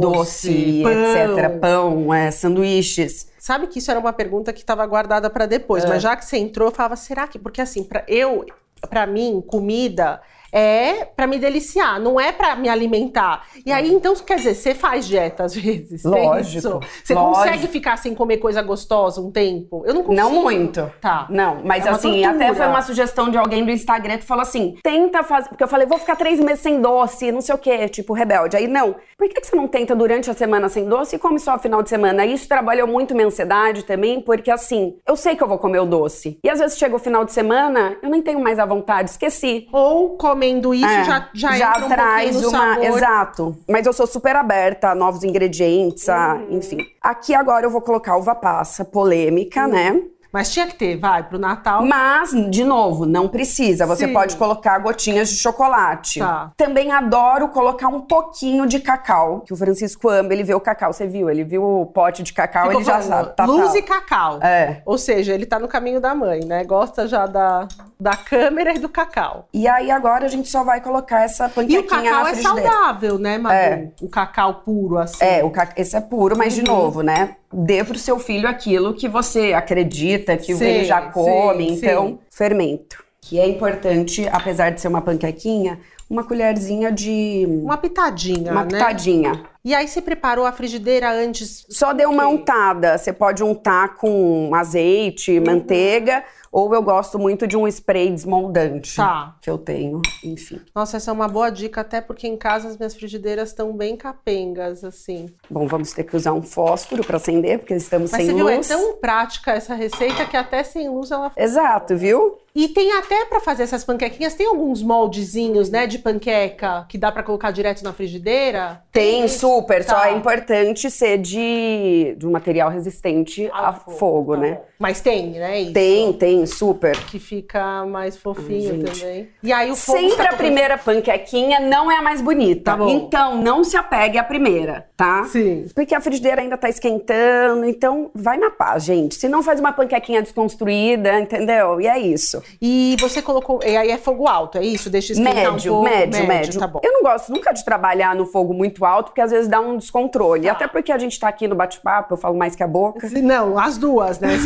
Doce, 0.00 0.48
doce, 0.48 0.82
pão. 0.82 0.92
etc. 0.92 1.58
Pão, 1.60 2.14
é, 2.14 2.30
sanduíches. 2.30 3.28
Sabe 3.38 3.66
que 3.68 3.78
isso 3.78 3.90
era 3.90 4.00
uma 4.00 4.12
pergunta 4.12 4.52
que 4.52 4.60
estava 4.60 4.84
guardada 4.86 5.30
para 5.30 5.46
depois, 5.46 5.84
É. 5.84 5.88
mas 5.88 6.02
já 6.02 6.16
que 6.16 6.24
você 6.24 6.36
entrou, 6.36 6.68
eu 6.68 6.74
falava, 6.74 6.96
será 6.96 7.26
que? 7.28 7.38
Porque 7.38 7.60
assim, 7.60 7.84
para 7.84 8.04
eu, 8.08 8.44
para 8.90 9.06
mim, 9.06 9.42
comida 9.46 10.20
é 10.52 11.04
para 11.04 11.26
me 11.26 11.38
deliciar, 11.38 12.00
não 12.00 12.18
é 12.20 12.32
para 12.32 12.56
me 12.56 12.68
alimentar. 12.68 13.46
E 13.64 13.72
aí, 13.72 13.92
então, 13.92 14.14
quer 14.16 14.36
dizer, 14.36 14.54
você 14.54 14.74
faz 14.74 15.06
dieta 15.06 15.44
às 15.44 15.54
vezes? 15.54 16.04
Lógico? 16.04 16.80
Você 17.04 17.14
lógico. 17.14 17.34
consegue 17.36 17.66
ficar 17.68 17.96
sem 17.96 18.14
comer 18.14 18.38
coisa 18.38 18.62
gostosa 18.62 19.20
um 19.20 19.30
tempo? 19.30 19.82
Eu 19.86 19.94
não 19.94 20.02
consigo. 20.02 20.22
Não 20.22 20.30
muito. 20.42 20.90
Tá. 21.00 21.26
Não, 21.30 21.60
mas 21.64 21.86
É 21.86 21.90
assim, 21.90 22.22
tortura. 22.22 22.44
até 22.46 22.54
foi 22.54 22.66
uma 22.66 22.82
sugestão 22.82 23.30
de 23.30 23.36
alguém 23.38 23.64
do 23.64 23.70
Instagram 23.70 24.18
que 24.18 24.24
falou 24.24 24.42
assim: 24.42 24.76
tenta 24.82 25.22
fazer. 25.22 25.48
Porque 25.48 25.62
eu 25.64 25.68
falei, 25.68 25.86
vou 25.86 25.98
ficar 25.98 26.16
três 26.16 26.40
meses 26.40 26.60
sem 26.62 26.80
doce, 26.80 27.30
não 27.32 27.40
sei 27.40 27.54
o 27.54 27.58
quê, 27.58 27.88
tipo, 27.88 28.12
rebelde. 28.12 28.56
Aí, 28.56 28.66
não. 28.66 28.96
Por 29.16 29.28
que, 29.28 29.40
que 29.40 29.46
você 29.46 29.56
não 29.56 29.68
tenta 29.68 29.94
durante 29.94 30.30
a 30.30 30.34
semana 30.34 30.68
sem 30.68 30.84
doce 30.88 31.16
e 31.16 31.18
come 31.18 31.38
só 31.38 31.52
no 31.54 31.58
final 31.58 31.82
de 31.82 31.88
semana? 31.88 32.24
Isso 32.26 32.48
trabalhou 32.48 32.86
muito 32.86 33.14
minha 33.14 33.26
ansiedade 33.26 33.84
também, 33.84 34.20
porque 34.20 34.50
assim, 34.50 34.96
eu 35.06 35.16
sei 35.16 35.34
que 35.36 35.42
eu 35.42 35.48
vou 35.48 35.58
comer 35.58 35.80
o 35.80 35.86
doce. 35.86 36.38
E 36.42 36.50
às 36.50 36.58
vezes 36.58 36.78
chega 36.78 36.94
o 36.94 36.98
final 36.98 37.24
de 37.24 37.32
semana, 37.32 37.96
eu 38.02 38.10
nem 38.10 38.22
tenho 38.22 38.40
mais 38.40 38.58
a 38.58 38.64
vontade, 38.66 39.10
esqueci. 39.10 39.68
Ou 39.72 40.10
comendo 40.36 40.74
isso 40.74 40.84
É, 40.86 41.04
já, 41.04 41.28
já, 41.32 41.56
entra 41.56 41.84
um 41.86 41.88
traz 41.88 42.42
no 42.42 42.48
uma. 42.50 42.58
sabor. 42.74 42.84
Exato. 42.84 43.56
Mas 43.68 43.86
eu 43.86 43.92
sou 43.92 44.06
super 44.06 44.36
aberta 44.36 44.90
a 44.90 44.94
novos 44.94 45.24
ingredientes, 45.24 46.08
a, 46.08 46.34
Uhum. 46.34 46.58
enfim. 46.58 46.78
Aqui 47.02 47.34
agora 47.34 47.64
eu 47.66 47.70
vou 47.70 47.80
colocar 47.80 48.16
uva 48.16 48.34
passa 48.34 48.84
polêmica, 48.84 49.66
né? 49.66 50.00
Mas 50.32 50.52
tinha 50.52 50.66
que 50.66 50.74
ter, 50.74 50.96
vai, 50.98 51.22
pro 51.22 51.38
Natal. 51.38 51.84
Mas, 51.84 52.30
de 52.50 52.64
novo, 52.64 53.06
não 53.06 53.28
precisa. 53.28 53.86
Você 53.86 54.06
Sim. 54.06 54.12
pode 54.12 54.36
colocar 54.36 54.78
gotinhas 54.78 55.28
de 55.30 55.36
chocolate. 55.36 56.18
Tá. 56.20 56.50
Também 56.56 56.92
adoro 56.92 57.48
colocar 57.48 57.88
um 57.88 58.00
pouquinho 58.00 58.66
de 58.66 58.80
cacau. 58.80 59.40
Que 59.40 59.52
o 59.52 59.56
Francisco 59.56 60.08
ama, 60.08 60.32
ele 60.32 60.42
vê 60.44 60.54
o 60.54 60.60
cacau. 60.60 60.92
Você 60.92 61.06
viu? 61.06 61.30
Ele 61.30 61.44
viu 61.44 61.62
o 61.62 61.86
pote 61.86 62.22
de 62.22 62.32
cacau, 62.32 62.64
Ficou 62.66 62.80
ele 62.80 62.84
já 62.84 63.00
sabe. 63.00 63.34
Tá, 63.36 63.44
Luz 63.44 63.72
tá. 63.72 63.78
e 63.78 63.82
cacau. 63.82 64.38
É. 64.42 64.82
Ou 64.84 64.98
seja, 64.98 65.32
ele 65.32 65.46
tá 65.46 65.58
no 65.58 65.68
caminho 65.68 66.00
da 66.00 66.14
mãe, 66.14 66.40
né? 66.44 66.64
Gosta 66.64 67.06
já 67.06 67.26
da, 67.26 67.66
da 67.98 68.16
câmera 68.16 68.74
e 68.74 68.78
do 68.78 68.88
cacau. 68.88 69.48
E 69.52 69.66
aí 69.66 69.90
agora 69.90 70.26
a 70.26 70.28
gente 70.28 70.48
só 70.48 70.62
vai 70.64 70.80
colocar 70.80 71.22
essa 71.22 71.46
E 71.46 71.50
panquequinha 71.50 71.80
o 71.80 71.84
cacau 71.84 72.04
na 72.04 72.30
é 72.30 72.34
frigideira. 72.34 72.70
saudável, 72.70 73.18
né, 73.18 73.38
Madu? 73.38 73.54
É. 73.54 73.88
O 74.02 74.08
cacau 74.08 74.54
puro, 74.64 74.98
assim. 74.98 75.24
É, 75.24 75.44
o 75.44 75.50
ca... 75.50 75.68
esse 75.76 75.96
é 75.96 76.00
puro, 76.00 76.36
mas 76.36 76.54
de 76.54 76.60
Uhum. 76.60 76.66
novo, 76.66 77.02
né? 77.02 77.36
Dê 77.52 77.84
pro 77.84 77.98
seu 77.98 78.18
filho 78.18 78.48
aquilo 78.48 78.94
que 78.94 79.08
você 79.08 79.52
acredita, 79.52 80.36
que 80.36 80.54
Sim, 80.54 80.64
ele 80.64 80.84
já 80.84 81.02
come. 81.02 81.68
sim, 81.68 81.74
então, 81.74 82.06
sim. 82.08 82.18
fermento. 82.30 83.04
Que 83.20 83.38
é 83.38 83.48
importante, 83.48 84.26
apesar 84.30 84.70
de 84.70 84.80
ser 84.80 84.88
uma 84.88 85.00
panquequinha, 85.00 85.78
uma 86.08 86.24
colherzinha 86.24 86.92
de. 86.92 87.44
Uma 87.48 87.76
pitadinha, 87.76 88.52
uma 88.52 88.62
né? 88.62 88.68
pitadinha. 88.68 89.44
E 89.66 89.74
aí 89.74 89.88
você 89.88 90.00
preparou 90.00 90.46
a 90.46 90.52
frigideira 90.52 91.10
antes? 91.10 91.66
Só 91.68 91.92
deu 91.92 92.08
uma 92.08 92.28
untada. 92.28 92.96
Você 92.96 93.12
pode 93.12 93.42
untar 93.42 93.96
com 93.96 94.52
azeite, 94.54 95.40
Uhum. 95.40 95.44
manteiga, 95.44 96.22
ou 96.52 96.72
eu 96.72 96.80
gosto 96.80 97.18
muito 97.18 97.48
de 97.48 97.56
um 97.56 97.66
spray 97.66 98.08
desmoldante. 98.12 98.94
Tá. 98.94 99.34
Que 99.42 99.50
eu 99.50 99.58
tenho, 99.58 100.00
enfim. 100.22 100.60
Nossa, 100.72 100.98
essa 100.98 101.10
é 101.10 101.12
uma 101.12 101.26
boa 101.26 101.50
dica, 101.50 101.80
até 101.80 102.00
porque 102.00 102.28
em 102.28 102.36
casa 102.36 102.68
as 102.68 102.76
minhas 102.78 102.94
frigideiras 102.94 103.48
estão 103.48 103.72
bem 103.76 103.96
capengas, 103.96 104.84
assim. 104.84 105.26
Bom, 105.50 105.66
vamos 105.66 105.92
ter 105.92 106.04
que 106.04 106.14
usar 106.16 106.32
um 106.32 106.42
fósforo 106.42 107.02
para 107.04 107.16
acender, 107.16 107.58
porque 107.58 107.74
estamos 107.74 108.12
Mas 108.12 108.20
sem 108.22 108.30
você 108.30 108.34
viu, 108.36 108.48
é 108.48 108.56
luz. 108.58 108.68
tão 108.68 108.94
prática 108.98 109.50
essa 109.50 109.74
receita 109.74 110.24
que 110.26 110.36
até 110.36 110.62
sem 110.62 110.88
luz 110.88 111.10
ela 111.10 111.32
Exato, 111.36 111.96
viu? 111.96 112.38
E 112.54 112.68
tem 112.68 112.90
até 112.92 113.26
pra 113.26 113.38
fazer 113.38 113.64
essas 113.64 113.84
panquequinhas, 113.84 114.32
tem 114.32 114.46
alguns 114.46 114.82
moldezinhos, 114.82 115.68
né, 115.68 115.86
de 115.86 115.98
panqueca 115.98 116.86
que 116.88 116.96
dá 116.96 117.12
pra 117.12 117.22
colocar 117.22 117.50
direto 117.50 117.82
na 117.84 117.92
frigideira? 117.92 118.82
Tem 118.90 119.28
super, 119.56 119.82
só 119.84 119.94
Tá. 119.94 120.08
é 120.10 120.12
importante 120.12 120.90
ser 120.90 121.18
de, 121.18 122.14
de 122.18 122.26
um 122.26 122.30
material 122.30 122.70
resistente 122.70 123.48
a 123.52 123.72
fogo, 123.72 124.34
tá 124.34 124.40
né? 124.42 124.58
Mas 124.78 125.00
tem, 125.00 125.30
né? 125.30 125.60
Isso. 125.60 125.72
Tem, 125.72 126.12
tem, 126.12 126.44
super. 126.46 126.96
Que 127.06 127.18
fica 127.18 127.84
mais 127.86 128.16
fofinho 128.16 128.84
Ai, 128.86 128.92
também. 128.92 129.28
E 129.42 129.52
aí 129.52 129.70
o 129.70 129.76
fogo 129.76 129.98
Sempre 129.98 130.16
tá 130.26 130.34
a 130.34 130.36
primeira 130.36 130.76
panquequinha 130.76 131.60
não 131.60 131.90
é 131.90 131.96
a 131.96 132.02
mais 132.02 132.20
bonita. 132.20 132.72
Tá 132.72 132.76
bom. 132.76 132.88
Então, 132.88 133.36
não 133.42 133.64
se 133.64 133.76
apegue 133.76 134.18
à 134.18 134.24
primeira, 134.24 134.86
tá? 134.96 135.24
Sim. 135.24 135.64
Porque 135.74 135.94
a 135.94 136.00
frigideira 136.00 136.42
ainda 136.42 136.58
tá 136.58 136.68
esquentando, 136.68 137.64
então 137.64 138.10
vai 138.14 138.36
na 138.36 138.50
paz, 138.50 138.84
gente. 138.84 139.14
Se 139.14 139.28
não 139.28 139.42
faz 139.42 139.58
uma 139.60 139.72
panquequinha 139.72 140.20
desconstruída, 140.20 141.18
entendeu? 141.20 141.80
E 141.80 141.86
é 141.86 141.98
isso. 141.98 142.42
E 142.60 142.96
você 143.00 143.22
colocou. 143.22 143.60
E 143.64 143.76
aí 143.76 143.90
é 143.90 143.96
fogo 143.96 144.28
alto, 144.28 144.58
é 144.58 144.64
isso? 144.64 144.90
Deixa 144.90 145.12
esquentar 145.12 145.52
Médio, 145.52 145.72
um 145.72 145.76
pouco. 145.82 145.90
médio, 145.96 146.26
médio. 146.26 146.60
Tá 146.60 146.66
bom. 146.66 146.80
Eu 146.82 146.92
não 146.92 147.02
gosto 147.02 147.32
nunca 147.32 147.52
de 147.52 147.64
trabalhar 147.64 148.14
no 148.14 148.26
fogo 148.26 148.52
muito 148.52 148.84
alto, 148.84 149.06
porque 149.06 149.20
às 149.22 149.30
vezes 149.30 149.45
dá 149.48 149.60
um 149.60 149.76
descontrole. 149.76 150.46
Tá. 150.46 150.52
Até 150.52 150.66
porque 150.66 150.92
a 150.92 150.98
gente 150.98 151.18
tá 151.18 151.28
aqui 151.28 151.46
no 151.48 151.54
bate-papo, 151.54 152.14
eu 152.14 152.18
falo 152.18 152.36
mais 152.36 152.54
que 152.54 152.62
a 152.62 152.66
boca. 152.66 153.08
Não, 153.22 153.58
as 153.58 153.78
duas, 153.78 154.18
né? 154.18 154.36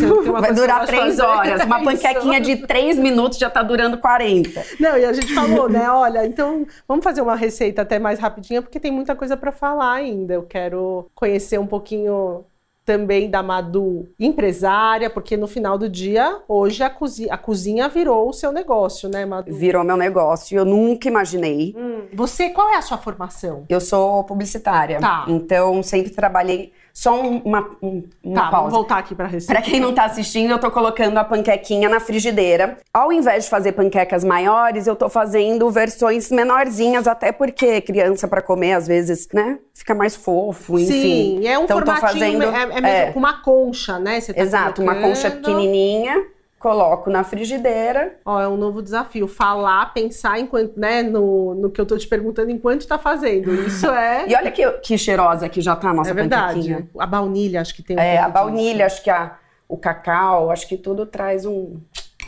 Vai 0.40 0.52
durar 0.52 0.86
três 0.86 1.18
horas. 1.18 1.64
Uma 1.64 1.80
é 1.80 1.84
panquequinha 1.84 2.38
isso. 2.38 2.50
de 2.50 2.66
três 2.66 2.98
minutos 2.98 3.38
já 3.38 3.50
tá 3.50 3.62
durando 3.62 3.98
40. 3.98 4.62
Não, 4.78 4.96
e 4.96 5.04
a 5.04 5.12
gente 5.12 5.34
falou, 5.34 5.68
né? 5.68 5.90
Olha, 5.90 6.26
então 6.26 6.66
vamos 6.86 7.04
fazer 7.04 7.20
uma 7.20 7.36
receita 7.36 7.82
até 7.82 7.98
mais 7.98 8.18
rapidinha, 8.18 8.62
porque 8.62 8.80
tem 8.80 8.90
muita 8.90 9.14
coisa 9.14 9.36
pra 9.36 9.52
falar 9.52 9.92
ainda. 9.92 10.34
Eu 10.34 10.42
quero 10.42 11.10
conhecer 11.14 11.58
um 11.58 11.66
pouquinho 11.66 12.44
também 12.90 13.30
da 13.30 13.40
Madu 13.40 14.08
empresária, 14.18 15.08
porque 15.08 15.36
no 15.36 15.46
final 15.46 15.78
do 15.78 15.88
dia, 15.88 16.42
hoje 16.48 16.82
a, 16.82 16.90
cozi 16.90 17.30
a 17.30 17.38
cozinha 17.38 17.88
virou 17.88 18.28
o 18.28 18.32
seu 18.32 18.50
negócio, 18.50 19.08
né, 19.08 19.24
Madu? 19.24 19.54
Virou 19.54 19.84
meu 19.84 19.96
negócio. 19.96 20.58
Eu 20.58 20.64
nunca 20.64 21.06
imaginei. 21.06 21.72
Hum. 21.78 22.08
Você, 22.12 22.50
qual 22.50 22.68
é 22.68 22.76
a 22.76 22.82
sua 22.82 22.98
formação? 22.98 23.64
Eu 23.68 23.80
sou 23.80 24.24
publicitária. 24.24 24.98
Tá. 24.98 25.24
Então, 25.28 25.80
sempre 25.84 26.10
trabalhei. 26.10 26.72
Só 26.92 27.20
um- 27.20 27.38
uma, 27.44 27.70
um- 27.82 28.02
uma 28.22 28.34
tá, 28.34 28.40
vamos 28.42 28.50
pausa. 28.50 28.70
voltar 28.76 28.98
aqui 28.98 29.14
pra 29.14 29.26
receita. 29.26 29.54
Pra 29.60 29.62
quem 29.70 29.80
não 29.80 29.94
tá 29.94 30.04
assistindo, 30.04 30.50
eu 30.50 30.58
tô 30.58 30.70
colocando 30.70 31.16
a 31.18 31.24
panquequinha 31.24 31.88
na 31.88 32.00
frigideira. 32.00 32.78
Ao 32.92 33.12
invés 33.12 33.44
de 33.44 33.50
fazer 33.50 33.72
panquecas 33.72 34.24
maiores, 34.24 34.86
eu 34.86 34.96
tô 34.96 35.08
fazendo 35.08 35.70
versões 35.70 36.30
menorzinhas, 36.30 37.06
até 37.06 37.32
porque 37.32 37.80
criança 37.80 38.26
pra 38.28 38.42
comer, 38.42 38.72
às 38.74 38.86
vezes, 38.86 39.28
né? 39.32 39.58
Fica 39.74 39.94
mais 39.94 40.14
fofo, 40.16 40.78
enfim. 40.78 40.92
Sim, 41.40 41.46
é 41.46 41.58
um 41.58 41.64
então, 41.64 41.78
formatinho, 41.78 42.08
fazendo, 42.10 42.42
é, 42.44 42.62
é 42.62 42.66
mesmo 42.66 42.86
é. 42.86 43.12
com 43.12 43.18
uma 43.18 43.40
concha, 43.42 43.98
né? 43.98 44.20
Você 44.20 44.34
tá 44.34 44.40
Exato, 44.42 44.82
uma 44.82 44.94
colocando. 44.94 45.14
concha 45.16 45.30
pequenininha, 45.30 46.22
coloco 46.60 47.08
na 47.08 47.24
frigideira. 47.24 48.18
Ó, 48.24 48.38
é 48.38 48.46
um 48.46 48.56
novo 48.56 48.82
desafio. 48.82 49.26
Falar, 49.26 49.94
pensar 49.94 50.38
enquanto, 50.38 50.78
né, 50.78 51.02
no, 51.02 51.54
no 51.54 51.70
que 51.70 51.80
eu 51.80 51.86
tô 51.86 51.96
te 51.96 52.06
perguntando 52.06 52.50
enquanto 52.50 52.86
tá 52.86 52.98
fazendo. 52.98 53.52
Isso 53.54 53.86
é. 53.90 54.28
E 54.28 54.36
olha 54.36 54.50
que, 54.52 54.70
que 54.72 54.98
cheirosa 54.98 55.48
que 55.48 55.62
já 55.62 55.74
tá 55.74 55.88
a 55.88 55.94
nossa 55.94 56.10
é 56.10 56.14
verdade. 56.14 56.86
A 56.98 57.06
baunilha, 57.06 57.62
acho 57.62 57.74
que 57.74 57.82
tem 57.82 57.96
um 57.96 58.00
É, 58.00 58.18
a 58.18 58.28
baunilha, 58.28 58.84
acho 58.84 59.02
que 59.02 59.08
a, 59.08 59.36
o 59.66 59.78
cacau, 59.78 60.50
acho 60.50 60.68
que 60.68 60.76
tudo 60.76 61.06
traz 61.06 61.46
um 61.46 61.80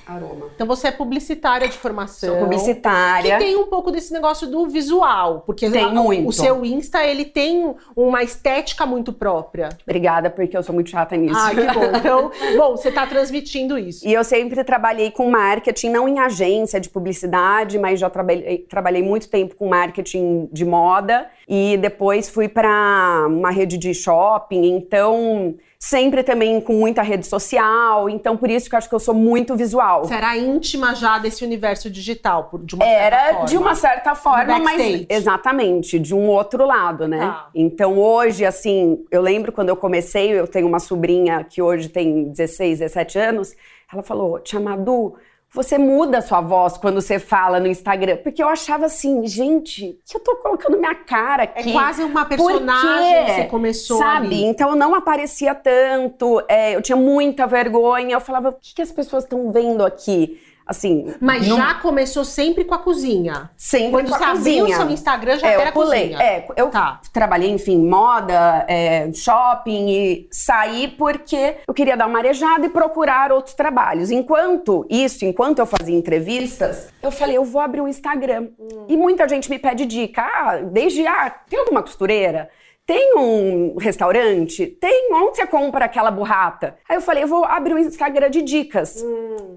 aroma. 0.07 0.47
Então 0.55 0.67
você 0.67 0.89
é 0.89 0.91
publicitária 0.91 1.69
de 1.69 1.77
formação. 1.79 2.31
Sou 2.31 2.39
publicitária. 2.41 3.39
Que 3.39 3.45
tem 3.45 3.57
um 3.57 3.67
pouco 3.67 3.91
desse 3.91 4.13
negócio 4.13 4.47
do 4.49 4.67
visual, 4.69 5.43
porque 5.47 5.71
Tem 5.71 5.85
a- 5.85 5.89
muito. 5.89 6.29
o 6.29 6.33
seu 6.33 6.65
Insta 6.65 7.05
ele 7.05 7.25
tem 7.25 7.75
uma 7.97 8.23
estética 8.23 8.85
muito 8.87 9.13
própria. 9.13 9.69
Obrigada, 9.87 10.31
porque 10.31 10.57
eu 10.57 10.63
sou 10.63 10.75
muito 10.75 10.91
chata 10.91 11.17
nisso. 11.17 11.39
Ah, 11.39 11.51
que 11.51 11.67
bom. 11.73 11.83
Então, 12.03 12.31
bom, 12.57 12.77
você 12.77 12.91
tá 12.91 13.07
transmitindo 13.07 13.79
isso. 13.79 14.07
E 14.07 14.13
eu 14.13 14.25
sempre 14.25 14.63
trabalhei 14.65 15.11
com 15.11 15.31
marketing, 15.31 15.91
não 15.91 16.09
em 16.09 16.19
agência 16.19 16.81
de 16.81 16.89
publicidade, 16.89 17.79
mas 17.79 18.01
já 18.01 18.11
trabalhei, 18.11 18.59
trabalhei 18.59 19.03
muito 19.03 19.29
tempo 19.29 19.55
com 19.55 19.69
marketing 19.69 20.49
de 20.53 20.65
moda. 20.65 21.29
E 21.49 21.77
depois 21.77 22.29
fui 22.29 22.49
para 22.49 23.27
uma 23.29 23.51
rede 23.51 23.77
de 23.79 23.93
shopping, 23.95 24.65
então 24.75 25.55
sempre 25.85 26.23
também 26.23 26.61
com 26.61 26.75
muita 26.75 27.03
rede 27.03 27.27
social. 27.27 28.09
Então 28.09 28.37
por 28.37 28.49
isso 28.49 28.69
que 28.69 28.75
eu 28.77 28.79
acho 28.79 28.89
que 28.89 28.95
eu 28.95 29.01
sou 29.01 29.13
muito 29.15 29.57
visual. 29.57 30.05
Você 30.05 30.15
era 30.15 30.37
íntima 30.39 30.95
já 30.95 31.19
desse 31.19 31.45
universo 31.45 31.91
digital, 31.91 32.45
por- 32.45 32.65
de 32.65 32.77
uma 32.77 32.85
certa 32.85 33.03
Era 33.05 33.33
forma. 33.33 33.45
de 33.47 33.57
uma 33.59 33.75
certa 33.75 34.15
forma, 34.15 34.59
mas 34.61 35.07
exatamente, 35.09 35.99
de 35.99 36.15
um 36.15 36.29
outro 36.29 36.65
lado, 36.65 37.09
né? 37.09 37.19
Tá. 37.19 37.49
Então 37.53 37.99
hoje, 37.99 38.45
assim, 38.45 39.05
eu 39.11 39.21
lembro 39.21 39.51
quando 39.51 39.71
eu 39.71 39.77
comecei, 39.77 40.31
eu 40.31 40.47
tenho 40.47 40.69
uma 40.69 40.79
sobrinha 40.79 41.43
que 41.43 41.61
hoje 41.61 41.89
tem 41.89 42.29
16, 42.31 42.79
17 42.79 43.19
anos, 43.19 43.53
ela 43.93 44.05
falou: 44.05 44.39
Tia 44.39 44.61
Madu, 44.61 45.15
você 45.55 45.77
muda 45.77 46.19
a 46.19 46.23
sua 46.23 46.41
voz 46.41 46.77
quando 46.79 47.01
você 47.01 47.19
fala 47.19 47.61
no 47.61 47.67
Instagram. 47.67 48.17
Porque 48.19 48.43
eu 48.43 48.49
achava 48.49 48.87
assim, 48.87 49.27
gente, 49.27 49.99
que 50.07 50.17
eu 50.17 50.21
tô 50.21 50.37
colocando 50.37 50.79
minha 50.79 50.95
cara 50.95 51.43
É 51.45 51.61
aqui. 51.61 51.73
quase 51.73 52.03
uma 52.03 52.25
personagem 52.25 53.27
que 53.27 53.33
você 53.33 53.45
começou 53.45 53.99
Sabe? 53.99 54.27
ali. 54.29 54.45
Então 54.45 54.71
eu 54.71 54.77
não 54.77 54.95
aparecia 54.95 55.55
tanto, 55.55 56.43
é, 56.49 56.75
eu 56.75 56.81
tinha 56.83 56.97
muita 56.97 57.47
vergonha. 57.47 58.15
Eu 58.15 58.21
falava, 58.21 58.49
o 58.51 58.53
que, 58.53 58.75
que 58.75 58.83
as 58.83 58.91
pessoas 58.93 59.25
estão 59.25 59.51
vendo 59.53 59.85
aqui? 59.85 60.41
Assim, 60.67 61.13
Mas 61.21 61.47
não- 61.47 61.57
já 61.57 61.75
começou 61.75 62.25
sempre 62.25 62.65
com 62.65 62.75
a 62.75 62.79
cozinha. 62.79 63.51
Sempre 63.57 63.91
Quando 63.91 64.09
com 64.09 64.15
a 64.15 64.19
você 64.19 64.25
abriu 64.25 64.57
o 64.57 64.59
cozinha. 64.61 64.77
seu 64.77 64.91
Instagram, 64.91 65.39
já 65.39 65.47
é, 65.49 65.55
era 65.55 65.69
eu 65.69 65.73
pulei. 65.73 66.01
cozinha. 66.11 66.23
É, 66.23 66.47
eu 66.57 66.69
Tá. 66.71 67.01
trabalhei, 67.13 67.51
enfim, 67.51 67.79
moda, 67.87 68.65
é, 68.69 69.13
shopping 69.13 69.89
e 69.91 70.29
saí 70.31 70.89
porque 70.89 71.57
eu 71.67 71.75
queria 71.75 71.97
dar 71.97 72.07
uma 72.07 72.19
arejada 72.19 72.65
e 72.65 72.69
procurar 72.69 73.33
outros 73.33 73.55
trabalhos. 73.55 74.11
Enquanto 74.11 74.87
isso, 74.89 75.25
enquanto 75.25 75.59
eu 75.59 75.67
fazia 75.67 75.97
entrevistas, 75.97 76.89
eu 77.03 77.11
falei, 77.11 77.37
eu 77.37 77.45
vou 77.45 77.61
abrir 77.61 77.81
um 77.81 77.89
Instagram. 77.89 78.49
Hum. 78.59 78.87
E 78.89 78.97
muita 78.97 79.29
gente 79.29 79.51
me 79.51 79.59
pede 79.59 79.85
dica. 79.85 80.23
Ah, 80.23 80.57
desde, 80.59 81.07
ah, 81.07 81.29
tem 81.49 81.59
alguma 81.59 81.83
costureira? 81.83 82.49
Tem 82.85 83.15
um 83.17 83.77
restaurante? 83.79 84.67
Tem 84.67 85.09
onde 85.15 85.37
você 85.37 85.47
compra 85.47 85.85
aquela 85.85 86.11
burrata? 86.11 86.77
Aí 86.89 86.97
eu 86.97 87.01
falei, 87.01 87.23
eu 87.23 87.29
vou 87.29 87.45
abrir 87.45 87.75
um 87.75 87.79
Instagram 87.79 88.29
de 88.29 88.43
dicas. 88.43 88.97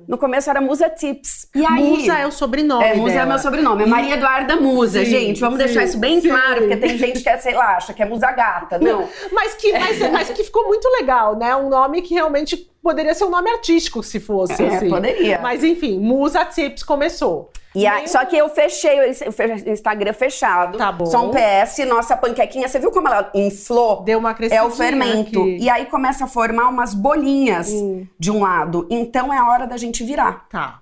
No 0.07 0.15
começo 0.15 0.47
era 0.47 0.61
Musa 0.61 0.87
Tips. 0.89 1.47
E 1.55 1.65
aí, 1.65 1.81
Hum. 1.81 1.95
Musa 1.95 2.19
é 2.19 2.27
o 2.27 2.31
sobrenome 2.31 2.83
é, 2.85 2.93
Musa 2.95 3.13
é 3.13 3.15
dela. 3.15 3.25
meu 3.29 3.39
sobrenome. 3.39 3.83
É 3.83 3.85
Maria 3.87 4.13
Eduarda 4.13 4.55
Musa, 4.57 4.99
Sim, 5.03 5.09
gente. 5.09 5.39
Vamos 5.41 5.57
sim, 5.59 5.65
deixar 5.65 5.83
isso 5.83 5.97
bem 5.97 6.21
sim. 6.21 6.29
claro, 6.29 6.61
porque 6.61 6.77
tem 6.77 6.97
gente 6.99 7.23
que 7.23 7.27
é, 7.29 7.37
sei 7.37 7.55
lá, 7.55 7.77
acha 7.77 7.93
que 7.93 8.03
é 8.03 8.05
Musa 8.05 8.31
Gata. 8.31 8.77
Não. 8.77 9.09
Mas 9.33 9.55
que, 9.55 9.71
mas, 9.73 9.99
mas 10.11 10.29
que 10.29 10.43
ficou 10.43 10.67
muito 10.67 10.87
legal, 10.89 11.35
né? 11.35 11.55
Um 11.55 11.67
nome 11.67 12.03
que 12.03 12.13
realmente 12.13 12.69
poderia 12.81 13.15
ser 13.15 13.23
um 13.25 13.29
nome 13.31 13.49
artístico 13.49 14.03
se 14.03 14.19
fosse. 14.19 14.61
É, 14.63 14.75
assim. 14.75 14.89
poderia. 14.89 15.39
Mas 15.39 15.63
enfim, 15.63 15.99
Musa 15.99 16.45
Tips 16.45 16.83
começou. 16.83 17.49
E 17.75 17.85
aí, 17.85 18.07
só 18.07 18.23
que 18.25 18.37
eu 18.37 18.47
fechei 18.49 18.99
o 18.99 19.05
Insta- 19.09 19.25
o 19.29 19.69
Instagram 19.69 20.13
fechado. 20.13 20.77
Tá 20.77 20.91
bom. 20.91 21.05
Só 21.05 21.25
um 21.25 21.31
PS, 21.31 21.79
nossa 21.85 22.15
panquequinha. 22.15 22.67
Você 22.67 22.79
viu 22.79 22.91
como 22.91 23.07
ela 23.07 23.29
inflou? 23.35 24.01
Deu 24.03 24.17
uma 24.17 24.31
É 24.31 24.33
crescidinha 24.33 24.65
o 24.67 24.71
fermento. 24.71 25.41
aqui. 25.41 25.57
E 25.59 25.69
aí 25.69 25.85
começa 25.87 26.23
a 26.25 26.27
formar 26.27 26.69
umas 26.69 26.93
bolinhas 26.93 27.69
Hum. 27.71 28.07
de 28.17 28.31
um 28.31 28.41
lado. 28.41 28.87
Então 28.89 29.33
é 29.33 29.37
a 29.37 29.47
hora 29.49 29.67
da 29.67 29.75
gente 29.77 30.03
virar. 30.03 30.47
Tá. 30.49 30.79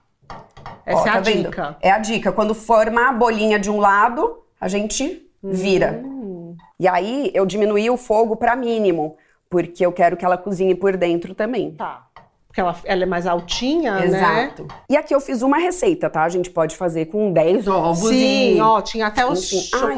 Essa 0.85 1.01
Ó, 1.01 1.05
é 1.05 1.09
a 1.09 1.13
tá 1.13 1.19
vendo? 1.19 1.49
dica. 1.49 1.77
É 1.81 1.91
a 1.91 1.97
dica. 1.97 2.31
Quando 2.31 2.53
formar 2.53 3.09
a 3.09 3.13
bolinha 3.13 3.57
de 3.57 3.69
um 3.71 3.79
lado, 3.79 4.43
a 4.59 4.67
gente 4.67 5.27
vira. 5.41 6.01
Hum. 6.03 6.55
E 6.79 6.87
aí 6.87 7.31
eu 7.33 7.45
diminuí 7.45 7.89
o 7.89 7.97
fogo 7.97 8.35
para 8.35 8.55
mínimo, 8.55 9.17
porque 9.49 9.85
eu 9.85 9.91
quero 9.91 10.15
que 10.17 10.25
ela 10.25 10.37
cozinhe 10.37 10.75
por 10.75 10.95
dentro 10.97 11.33
também. 11.33 11.71
Tá. 11.71 12.05
Porque 12.53 12.61
ela, 12.61 12.75
ela 12.85 13.01
é 13.01 13.05
mais 13.07 13.25
altinha, 13.25 13.95
né? 13.95 14.05
Exato. 14.05 14.67
E 14.87 14.95
aqui 14.95 15.11
eu 15.15 15.19
fiz 15.19 15.41
uma 15.41 15.57
receita, 15.57 16.07
tá? 16.07 16.21
A 16.23 16.29
gente 16.29 16.51
pode 16.51 16.75
fazer 16.77 17.07
com 17.07 17.33
10 17.33 17.67
ovos 17.67 18.09
Sim, 18.09 18.57
e... 18.57 18.61
ó, 18.61 18.79
tinha 18.79 19.07
até 19.07 19.25
os 19.25 19.51
Enfim. 19.51 19.57
Ah, 19.57 19.59
esqueci 19.59 19.79
de 19.89 19.95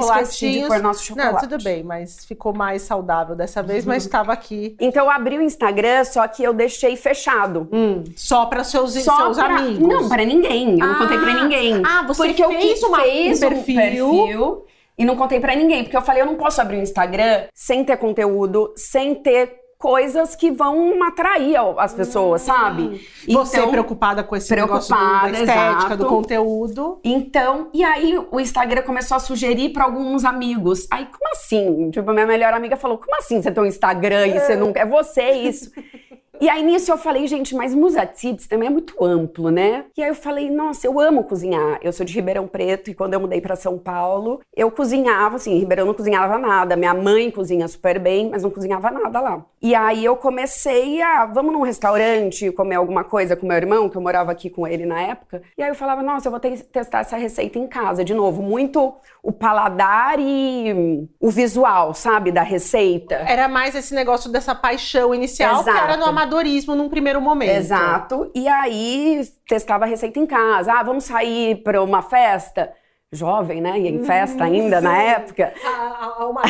chocolatinhos. 0.61 0.67
pôr 0.69 0.79
nosso 0.81 1.03
chocolate. 1.03 1.33
Não, 1.33 1.39
tudo 1.49 1.61
bem, 1.61 1.83
mas 1.83 2.23
ficou 2.23 2.53
mais 2.55 2.83
saudável 2.83 3.35
dessa 3.35 3.61
vez, 3.61 3.83
Uhum. 3.85 3.91
mas 3.91 4.03
estava 4.07 4.31
aqui. 4.31 4.73
Então 4.79 5.03
eu 5.03 5.11
abri 5.11 5.37
o 5.37 5.41
Instagram, 5.41 6.05
só 6.05 6.25
que 6.29 6.41
eu 6.43 6.53
deixei 6.53 6.95
fechado. 6.95 7.67
Hum, 7.73 8.05
só 8.15 8.45
para 8.45 8.63
seus, 8.63 8.93
Só 9.03 9.17
seus 9.17 9.37
pra- 9.37 9.57
amigos. 9.57 9.85
Não, 9.85 10.07
pra 10.07 10.23
ninguém. 10.23 10.79
Eu 10.79 10.87
não 10.87 10.93
Ah, 10.93 10.97
contei 10.99 11.17
pra 11.17 11.33
ninguém. 11.43 11.81
ah, 11.85 12.03
você 12.07 12.25
porque 12.27 12.41
eu 12.41 12.49
fez 12.51 12.63
quis- 12.75 12.83
uma- 12.83 13.01
fez 13.01 13.43
um 13.43 13.49
perfil. 13.49 13.75
perfil 13.75 14.65
e 14.97 15.03
não 15.03 15.17
contei 15.17 15.41
pra 15.41 15.53
ninguém. 15.57 15.83
Porque 15.83 15.97
eu 15.97 16.01
falei, 16.01 16.21
eu 16.21 16.25
não 16.25 16.35
posso 16.35 16.61
abrir 16.61 16.77
um 16.77 16.81
Instagram 16.83 17.47
sem 17.53 17.83
ter 17.83 17.97
conteúdo, 17.97 18.73
sem 18.77 19.13
ter 19.13 19.64
coisas 19.77 20.35
que 20.35 20.49
vão 20.51 21.03
atrair 21.03 21.55
as 21.77 21.93
pessoas, 21.93 22.41
sabe? 22.41 23.05
Você 23.27 23.57
Então- 23.57 23.69
preocupada 23.71 24.23
com 24.23 24.35
esse 24.35 24.55
negócio 24.55 24.93
do- 24.93 24.97
Preocupada, 24.99 25.31
da 25.31 25.39
estética, 25.39 25.77
exato. 25.79 25.97
do 25.97 26.05
conteúdo. 26.07 26.99
Então, 27.03 27.69
e 27.73 27.83
aí 27.83 28.17
o 28.31 28.39
Instagram 28.39 28.81
começou 28.83 29.17
a 29.17 29.19
sugerir 29.19 29.69
pra 29.69 29.83
alguns 29.83 30.23
amigos. 30.25 30.87
Aí, 30.89 31.05
como 31.05 31.31
assim? 31.31 31.91
Tipo, 31.91 32.09
a 32.09 32.13
minha 32.13 32.25
melhor 32.25 32.53
amiga 32.53 32.75
falou: 32.77 32.97
como 32.97 33.15
assim 33.17 33.41
você 33.41 33.51
tem 33.51 33.61
um 33.63 33.67
Instagram 33.67 34.27
e 34.27 34.39
você 34.39 34.55
não. 34.55 34.71
É 34.75 34.85
você 34.85 35.31
isso. 35.31 35.71
E 36.39 36.49
aí 36.49 36.63
nisso 36.63 36.91
eu 36.91 36.97
falei, 36.97 37.27
gente, 37.27 37.55
mas 37.55 37.73
Musa 37.73 38.05
Tips 38.05 38.47
também 38.47 38.67
é 38.67 38.71
muito 38.71 39.03
amplo, 39.03 39.49
né? 39.49 39.85
E 39.97 40.03
aí 40.03 40.09
eu 40.09 40.15
falei, 40.15 40.49
nossa, 40.49 40.87
eu 40.87 40.99
amo 40.99 41.23
cozinhar. 41.23 41.79
Eu 41.81 41.91
sou 41.93 42.05
de 42.05 42.13
Ribeirão 42.13 42.47
Preto 42.47 42.89
e 42.89 42.93
quando 42.93 43.13
eu 43.13 43.19
mudei 43.19 43.41
pra 43.41 43.55
São 43.55 43.77
Paulo, 43.77 44.41
eu 44.55 44.69
cozinhava, 44.71 45.35
assim, 45.37 45.53
em 45.53 45.59
Ribeirão 45.59 45.85
não 45.85 45.93
cozinhava 45.93 46.37
nada. 46.37 46.75
Minha 46.75 46.93
mãe 46.93 47.31
cozinha 47.31 47.67
super 47.67 47.99
bem, 47.99 48.29
mas 48.29 48.43
não 48.43 48.49
cozinhava 48.49 48.91
nada 48.91 49.19
lá. 49.21 49.45
E 49.61 49.73
aí 49.73 50.05
eu 50.05 50.15
comecei 50.15 51.01
a, 51.01 51.25
vamos 51.25 51.53
num 51.53 51.61
restaurante 51.61 52.51
comer 52.51 52.75
alguma 52.75 53.03
coisa 53.03 53.35
com 53.35 53.47
meu 53.47 53.57
irmão, 53.57 53.89
que 53.89 53.97
eu 53.97 54.01
morava 54.01 54.31
aqui 54.31 54.49
com 54.49 54.67
ele 54.67 54.85
na 54.85 55.01
época. 55.01 55.41
E 55.57 55.63
aí 55.63 55.69
eu 55.69 55.75
falava, 55.75 56.03
nossa, 56.03 56.27
eu 56.27 56.31
vou 56.31 56.39
ter 56.39 56.51
que 56.51 56.63
testar 56.63 56.99
essa 56.99 57.17
receita 57.17 57.57
em 57.57 57.67
casa. 57.67 58.03
De 58.03 58.13
novo, 58.13 58.43
muito 58.43 58.93
o 59.23 59.31
paladar 59.31 60.19
e 60.19 61.07
o 61.19 61.29
visual, 61.29 61.93
sabe, 61.93 62.31
da 62.31 62.43
receita. 62.43 63.15
Era 63.15 63.47
mais 63.47 63.73
esse 63.73 63.95
negócio 63.95 64.31
dessa 64.31 64.53
paixão 64.53 65.15
inicial, 65.15 65.63
que 65.63 65.69
Exato. 65.69 65.83
era 65.83 65.97
no 65.97 66.05
amadorismo 66.25 66.75
num 66.75 66.89
primeiro 66.89 67.21
momento. 67.21 67.51
Exato. 67.51 68.31
E 68.33 68.47
aí 68.47 69.21
testava 69.47 69.85
a 69.85 69.87
receita 69.87 70.19
em 70.19 70.25
casa. 70.25 70.73
Ah, 70.73 70.83
vamos 70.83 71.05
sair 71.05 71.63
para 71.63 71.81
uma 71.81 72.01
festa? 72.01 72.73
Jovem, 73.15 73.61
né? 73.61 73.79
E 73.79 73.87
em 73.87 74.03
festa 74.03 74.43
ainda 74.43 74.81
na 74.81 74.97
época. 75.01 75.53
Ah, 75.65 76.13
ah, 76.19 76.25
uma- 76.27 76.41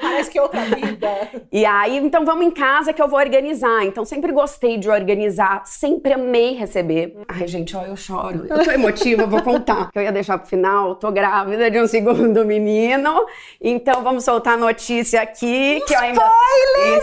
parece 0.00 0.30
que 0.30 0.38
é 0.38 0.42
outra 0.42 0.60
vida. 0.62 1.08
E 1.50 1.64
aí, 1.66 1.98
então 1.98 2.24
vamos 2.24 2.46
em 2.46 2.50
casa 2.50 2.92
que 2.92 3.02
eu 3.02 3.08
vou 3.08 3.18
organizar. 3.18 3.84
Então 3.84 4.04
sempre 4.04 4.32
gostei 4.32 4.78
de 4.78 4.88
organizar, 4.88 5.62
sempre 5.66 6.12
amei 6.12 6.54
receber. 6.54 7.16
Ai, 7.28 7.46
gente, 7.46 7.76
ó, 7.76 7.82
eu 7.84 7.96
choro. 7.96 8.46
Eu 8.48 8.64
tô 8.64 8.70
emotiva, 8.70 9.26
vou 9.26 9.42
contar. 9.42 9.90
Que 9.90 9.98
eu 9.98 10.02
ia 10.02 10.12
deixar 10.12 10.38
pro 10.38 10.48
final, 10.48 10.94
tô 10.94 11.10
grávida 11.12 11.70
de 11.70 11.80
um 11.80 11.86
segundo 11.86 12.44
menino. 12.44 13.26
Então 13.60 14.02
vamos 14.02 14.24
soltar 14.24 14.54
a 14.54 14.56
notícia 14.56 15.20
aqui. 15.20 15.82
Que 15.86 15.94
eu 15.94 15.98
ainda... 16.00 16.22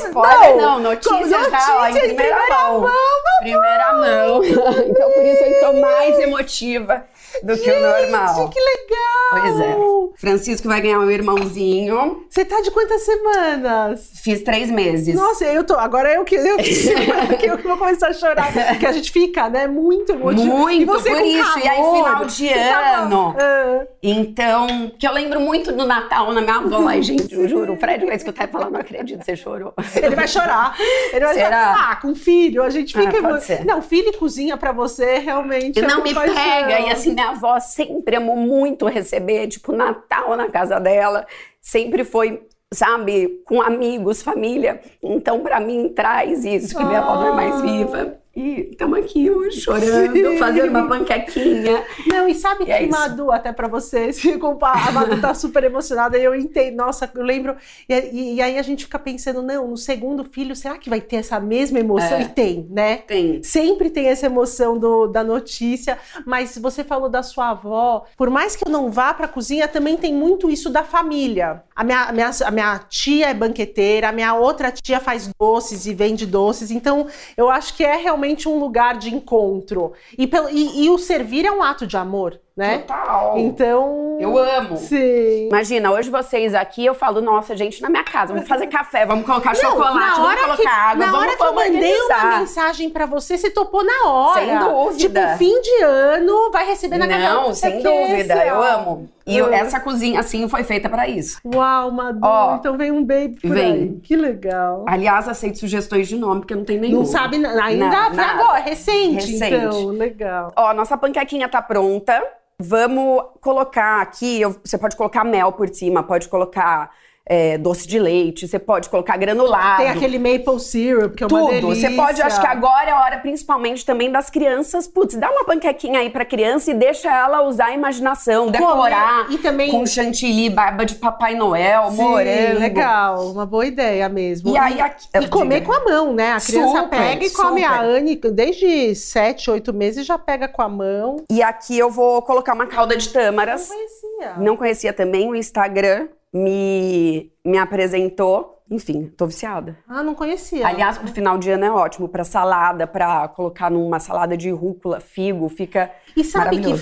Spoiler! 0.08 0.56
Não! 0.58 0.70
Não, 0.70 0.80
notícia, 0.80 1.12
Notícia 1.18 1.50
já, 1.50 1.78
ó, 1.82 1.88
em 1.88 1.94
primeira, 1.94 2.16
primeira 2.16 2.64
mão. 2.64 2.82
mão, 2.82 2.92
primeira 3.40 3.94
mão. 3.94 4.44
então 4.88 5.12
por 5.12 5.24
isso 5.26 5.44
eu 5.44 5.60
tô 5.68 5.74
mais 5.82 6.20
emotiva 6.20 7.04
do 7.44 7.58
que 7.58 7.72
o 7.72 7.80
normal. 7.80 8.36
Gente, 8.36 8.54
que 8.54 8.60
legal! 8.60 9.32
Pois 9.32 9.60
é. 9.60 9.78
Francisco 10.20 10.68
vai 10.68 10.82
ganhar 10.82 11.00
um 11.00 11.10
irmãozinho. 11.10 12.24
Você 12.30 12.44
tá 12.44 12.62
de 12.62 12.72
quantas 12.72 13.02
semanas? 13.04 14.12
Fiz 14.24 14.42
três 14.44 14.70
meses. 14.70 15.16
Nossa, 15.16 15.46
eu 15.46 15.64
tô. 15.64 15.76
Agora 15.76 16.12
eu 16.14 16.24
que 16.24 16.36
eu, 16.36 16.58
que 16.58 17.46
eu 17.48 17.58
que 17.58 17.68
vou 17.68 17.78
começar 17.78 18.08
a 18.10 18.14
chorar. 18.14 18.52
Porque 18.70 18.86
a 18.86 18.92
gente 18.92 19.12
fica, 19.12 19.50
né? 19.50 19.68
Muito 19.68 20.12
emotivo. 20.12 20.46
Muito, 20.58 20.82
e 20.82 20.86
você 20.86 21.10
por 21.12 21.22
isso. 21.22 21.60
E 21.60 21.68
aí, 21.68 21.78
calor, 21.78 21.96
final 21.96 22.26
de 22.26 22.32
você 22.34 22.54
tava- 22.54 22.98
ano. 23.04 23.36
Ah. 23.40 23.86
Então, 24.02 24.92
que 24.98 25.08
eu 25.08 25.12
lembro 25.14 25.40
muito 25.40 25.72
do 25.72 25.86
Natal 25.86 26.32
na 26.34 26.42
minha 26.42 26.56
avó. 26.56 26.88
Ai, 26.88 27.02
gente, 27.02 27.34
eu 27.34 27.48
juro. 27.48 27.74
O 27.74 27.78
Fred 27.78 28.06
vai 28.06 28.16
escutar 28.16 28.46
e 28.48 28.52
falar, 28.52 28.70
não 28.70 28.80
acredito, 28.80 29.24
você 29.24 29.36
chorou. 29.36 29.74
Ele 29.96 30.16
vai 30.16 30.28
chorar. 30.28 30.76
Ele 31.14 31.26
vai 31.26 31.34
Será? 31.34 31.46
chorar. 31.50 31.92
Ah, 31.92 31.96
com 31.98 32.16
filho, 32.16 32.64
a 32.64 32.70
gente 32.70 32.98
Ah, 32.98 33.02
fica. 33.02 33.22
pode 33.22 33.44
ser. 33.44 33.66
Não, 33.66 33.82
filho 33.82 34.10
e 34.10 34.14
cozinha 34.18 34.58
pra 34.58 34.72
você 34.72 35.20
realmente. 35.20 35.80
é 35.80 35.82
Não 35.88 35.96
uma 35.98 36.04
me 36.04 36.14
pega. 36.14 36.80
E 36.80 36.92
assim, 36.92 37.14
minha 37.30 37.32
avó 37.32 37.60
sempre 37.60 38.16
amou 38.16 38.36
muito 38.36 38.86
receber, 38.88 39.48
tipo, 39.48 39.72
Natal 39.72 40.36
na 40.36 40.50
casa 40.50 40.80
dela. 40.80 41.26
Sempre 41.62 42.04
foi, 42.04 42.42
sabe, 42.74 43.42
com 43.46 43.62
amigos, 43.62 44.22
família. 44.22 44.82
Então, 45.02 45.42
pra 45.42 45.60
mim, 45.60 45.90
traz 45.90 46.44
isso, 46.44 46.76
que 46.76 46.84
minha 46.84 47.00
avó 47.00 47.16
não 47.16 47.28
é 47.28 47.32
mais 47.32 47.62
viva. 47.62 48.18
E 48.40 48.70
estamos 48.72 48.98
aqui 49.00 49.30
hoje 49.30 49.60
chorando, 49.60 50.14
Sim. 50.16 50.38
fazendo 50.38 50.70
uma 50.70 50.88
panquequinha. 50.88 51.84
Não, 52.08 52.26
e 52.26 52.34
sabe 52.34 52.64
E 52.64 52.68
que, 52.68 52.72
é. 52.72 52.88
Madu, 52.88 53.34
até 53.34 53.52
pra 53.52 53.68
você, 53.68 54.14
se 54.14 54.36
comparar, 54.40 54.88
a 54.88 54.92
Madu 54.94 55.20
tá 55.20 55.34
super 55.34 55.62
emocionada 55.66 56.18
e 56.18 56.24
eu 56.24 56.34
entendo. 56.34 56.78
Nossa, 56.78 57.12
eu 57.14 57.22
lembro. 57.22 57.58
E, 57.90 57.94
e- 57.94 58.34
e 58.36 58.42
aí 58.42 58.58
a 58.58 58.62
gente 58.62 58.86
fica 58.86 58.98
pensando, 58.98 59.42
não, 59.42 59.68
no 59.68 59.76
segundo 59.76 60.24
filho, 60.24 60.56
será 60.56 60.78
que 60.78 60.90
vai 60.90 61.02
ter 61.02 61.18
essa 61.18 61.38
mesma 61.38 61.80
emoção? 61.80 62.16
É. 62.18 62.22
E 62.22 62.30
tem, 62.30 62.66
né? 62.72 62.98
Tem. 63.00 63.44
Sempre 63.44 63.90
tem 63.90 64.08
essa 64.08 64.28
emoção 64.28 64.78
do- 64.78 65.08
da 65.08 65.22
notícia, 65.22 65.98
mas 66.26 66.58
você 66.58 66.82
falou 66.82 67.10
da 67.10 67.22
sua 67.22 67.50
avó. 67.50 68.06
Por 68.16 68.30
mais 68.30 68.56
que 68.56 68.66
eu 68.66 68.72
não 68.72 68.90
vá 68.90 69.14
pra 69.14 69.28
cozinha, 69.28 69.68
também 69.68 69.98
tem 69.98 70.14
muito 70.14 70.50
isso 70.50 70.70
da 70.70 70.84
família. 70.86 71.62
A 71.76 71.84
minha, 71.84 72.04
a 72.06 72.12
minha, 72.14 72.32
a 72.46 72.52
minha 72.52 72.80
tia 72.90 73.28
é 73.32 73.34
banqueteira, 73.34 74.08
a 74.08 74.12
minha 74.14 74.34
outra 74.34 74.72
tia 74.72 75.02
faz 75.02 75.30
doces 75.38 75.86
e 75.86 75.94
vende 75.94 76.26
doces. 76.26 76.72
Então, 76.72 77.06
eu 77.36 77.50
acho 77.50 77.76
que 77.76 77.84
é 77.84 77.98
realmente 77.98 78.29
um 78.48 78.60
lugar 78.60 78.98
de 78.98 79.14
encontro. 79.14 79.94
E, 80.18 80.30
e- 80.52 80.86
e 80.86 80.90
o 80.90 80.98
servir 80.98 81.46
é 81.46 81.52
um 81.52 81.64
ato 81.64 81.88
de 81.88 81.98
amor, 81.98 82.40
né? 82.60 82.80
Total. 82.80 83.38
Então. 83.38 84.18
Eu 84.20 84.38
amo. 84.38 84.76
Sim. 84.76 85.48
Imagina, 85.48 85.92
hoje 85.94 86.10
vocês 86.10 86.54
aqui, 86.54 86.86
eu 86.86 86.94
falo, 86.94 87.22
nossa, 87.22 87.56
gente, 87.56 87.82
na 87.82 87.90
minha 87.90 88.04
casa, 88.04 88.34
vamos 88.34 88.50
fazer 88.50 88.68
café, 88.68 89.06
vamos 89.06 89.26
colocar 89.26 89.54
Não, 89.54 89.56
chocolate, 89.62 89.96
na 89.96 90.14
vamos 90.16 90.42
colocar 90.42 90.58
que, 90.58 90.68
água, 90.68 91.06
na 91.06 91.12
vamos, 91.12 91.28
hora 91.28 91.38
que 91.38 91.44
eu 91.44 91.54
mandei 91.54 92.02
uma 92.02 92.40
mensagem 92.40 92.90
pra 92.90 93.06
você, 93.06 93.38
você 93.38 93.50
topou 93.50 93.82
na 93.84 94.10
hora. 94.12 94.42
Sem 94.42 94.60
dúvida. 94.60 95.22
Tipo, 95.22 95.38
fim 95.38 95.62
de 95.62 95.84
ano, 95.84 96.52
vai 96.52 96.66
receber 96.68 96.98
na 96.98 97.08
casa 97.08 97.30
Não, 97.34 97.54
sem 97.54 97.82
dúvida, 97.82 98.34
assim, 98.34 98.50
eu 98.50 98.62
amo. 98.62 99.10
E 99.26 99.40
Ah. 99.40 99.56
essa 99.56 99.80
cozinha, 99.80 100.20
assim, 100.20 100.50
foi 100.50 100.64
feita 100.64 100.90
pra 100.90 101.08
isso. 101.08 101.40
Uau, 101.46 101.92
Madu, 101.92 102.20
Ó, 102.24 102.56
então 102.56 102.76
vem 102.78 102.92
um 102.92 103.04
baby 103.06 103.38
por 103.40 103.52
vem. 103.52 103.72
aí. 103.74 104.00
Que 104.04 104.16
legal. 104.18 104.84
Aliás, 104.88 105.30
aceito 105.30 105.60
sugestões 105.60 106.08
de 106.10 106.18
nome, 106.18 106.42
porque 106.42 106.56
não 106.56 106.66
tem 106.66 106.78
nenhum. 106.80 107.00
Não 107.00 107.06
sabe 107.06 107.38
na- 107.38 107.64
ainda, 107.64 107.88
nada. 107.88 108.22
agora, 108.22 108.60
recente, 108.60 109.32
Recente. 109.32 109.56
então, 109.56 109.86
legal. 109.90 110.52
Ó, 110.58 110.74
nossa 110.74 110.98
panquequinha 110.98 111.48
tá 111.48 111.62
pronta. 111.62 112.22
Vamos 112.62 113.24
colocar 113.40 114.02
aqui, 114.02 114.42
você 114.44 114.78
pode 114.78 114.96
colocar 114.98 115.24
mel 115.24 115.54
por 115.54 115.70
cima, 115.70 116.04
pode 116.04 116.28
colocar 116.28 116.92
é, 117.30 117.60
doce 117.60 117.88
de 117.88 118.00
leite, 118.00 118.48
você 118.48 118.58
pode 118.58 118.90
colocar 118.90 119.16
granulado. 119.16 119.78
Tem 119.84 119.90
aquele 119.92 120.18
maple 120.18 120.60
syrup, 120.60 121.14
que 121.16 121.24
é 121.24 121.28
uma 121.28 121.40
Tudo. 121.40 121.52
delícia. 121.52 121.90
Você 121.92 121.96
pode, 121.96 122.22
acho 122.24 122.42
que 122.42 122.48
agora 122.48 122.90
é 122.90 122.92
a 122.92 123.00
hora, 123.02 123.18
principalmente 123.20 123.86
também 123.86 124.12
das 124.12 124.32
crianças. 124.32 124.88
Putz, 124.88 125.14
dá 125.16 125.30
uma 125.30 125.46
panquequinha 125.46 126.00
aí 126.00 126.10
pra 126.10 126.26
criança 126.26 126.72
e 126.72 126.74
deixa 126.74 127.08
ela 127.16 127.44
usar 127.44 127.66
a 127.68 127.74
imaginação, 127.74 128.50
decorar. 128.50 129.28
E 129.32 129.38
também- 129.38 129.70
Com 129.70 129.86
chantilly, 129.86 130.50
barba 130.50 130.84
de 130.86 130.96
Papai 130.96 131.36
Noel, 131.36 131.92
Sim, 131.92 131.98
morango. 132.02 132.60
legal, 132.60 133.28
uma 133.32 133.46
boa 133.46 133.66
ideia 133.66 134.10
mesmo. 134.10 134.50
E 134.50 134.58
aí 134.58 134.82
aqui- 134.82 135.08
e 135.14 135.28
comer 135.28 135.62
com 135.62 135.72
a 135.72 135.82
mão, 135.86 136.12
né? 136.14 136.32
A 136.34 136.42
criança 136.42 136.82
Super, 136.84 136.90
pega 137.00 137.26
e 137.26 137.30
come. 137.30 137.62
super. 137.62 137.74
A 137.74 137.82
Anne, 137.84 138.16
desde 138.16 138.96
7, 138.96 139.52
8 139.52 139.72
meses, 139.72 140.04
já 140.06 140.18
pega 140.18 140.48
com 140.48 140.64
a 140.64 140.68
mão. 140.70 141.18
E 141.32 141.44
aqui 141.44 141.78
eu 141.78 141.92
vou 141.92 142.24
colocar 142.24 142.54
uma 142.54 142.66
calda 142.66 142.98
de 142.98 143.08
tâmaras. 143.10 143.68
conhecia. 143.68 144.34
Não 144.38 144.58
conhecia 144.58 144.92
também, 144.92 145.30
o 145.30 145.36
Instagram 145.36 146.08
me, 146.34 147.32
me 147.44 147.58
apresentou. 147.58 148.59
Enfim, 148.72 149.12
tô 149.18 149.26
viciada. 149.26 149.78
Ah, 149.88 150.04
não 150.04 150.14
conhecia. 150.14 150.68
Aliás, 150.68 150.98
pro 150.98 151.08
final 151.08 151.38
de 151.38 151.50
ano 151.50 151.66
é 151.66 151.72
ótimo, 151.72 152.08
pra 152.08 152.24
salada, 152.24 152.86
pra 152.86 153.28
colocar 153.30 153.70
numa 153.72 154.00
salada 154.00 154.38
de 154.38 154.52
rúcula, 154.52 155.00
figo, 155.00 155.50
fica 155.50 155.92
E 156.16 156.24
sabe 156.24 156.60
que 156.60 156.74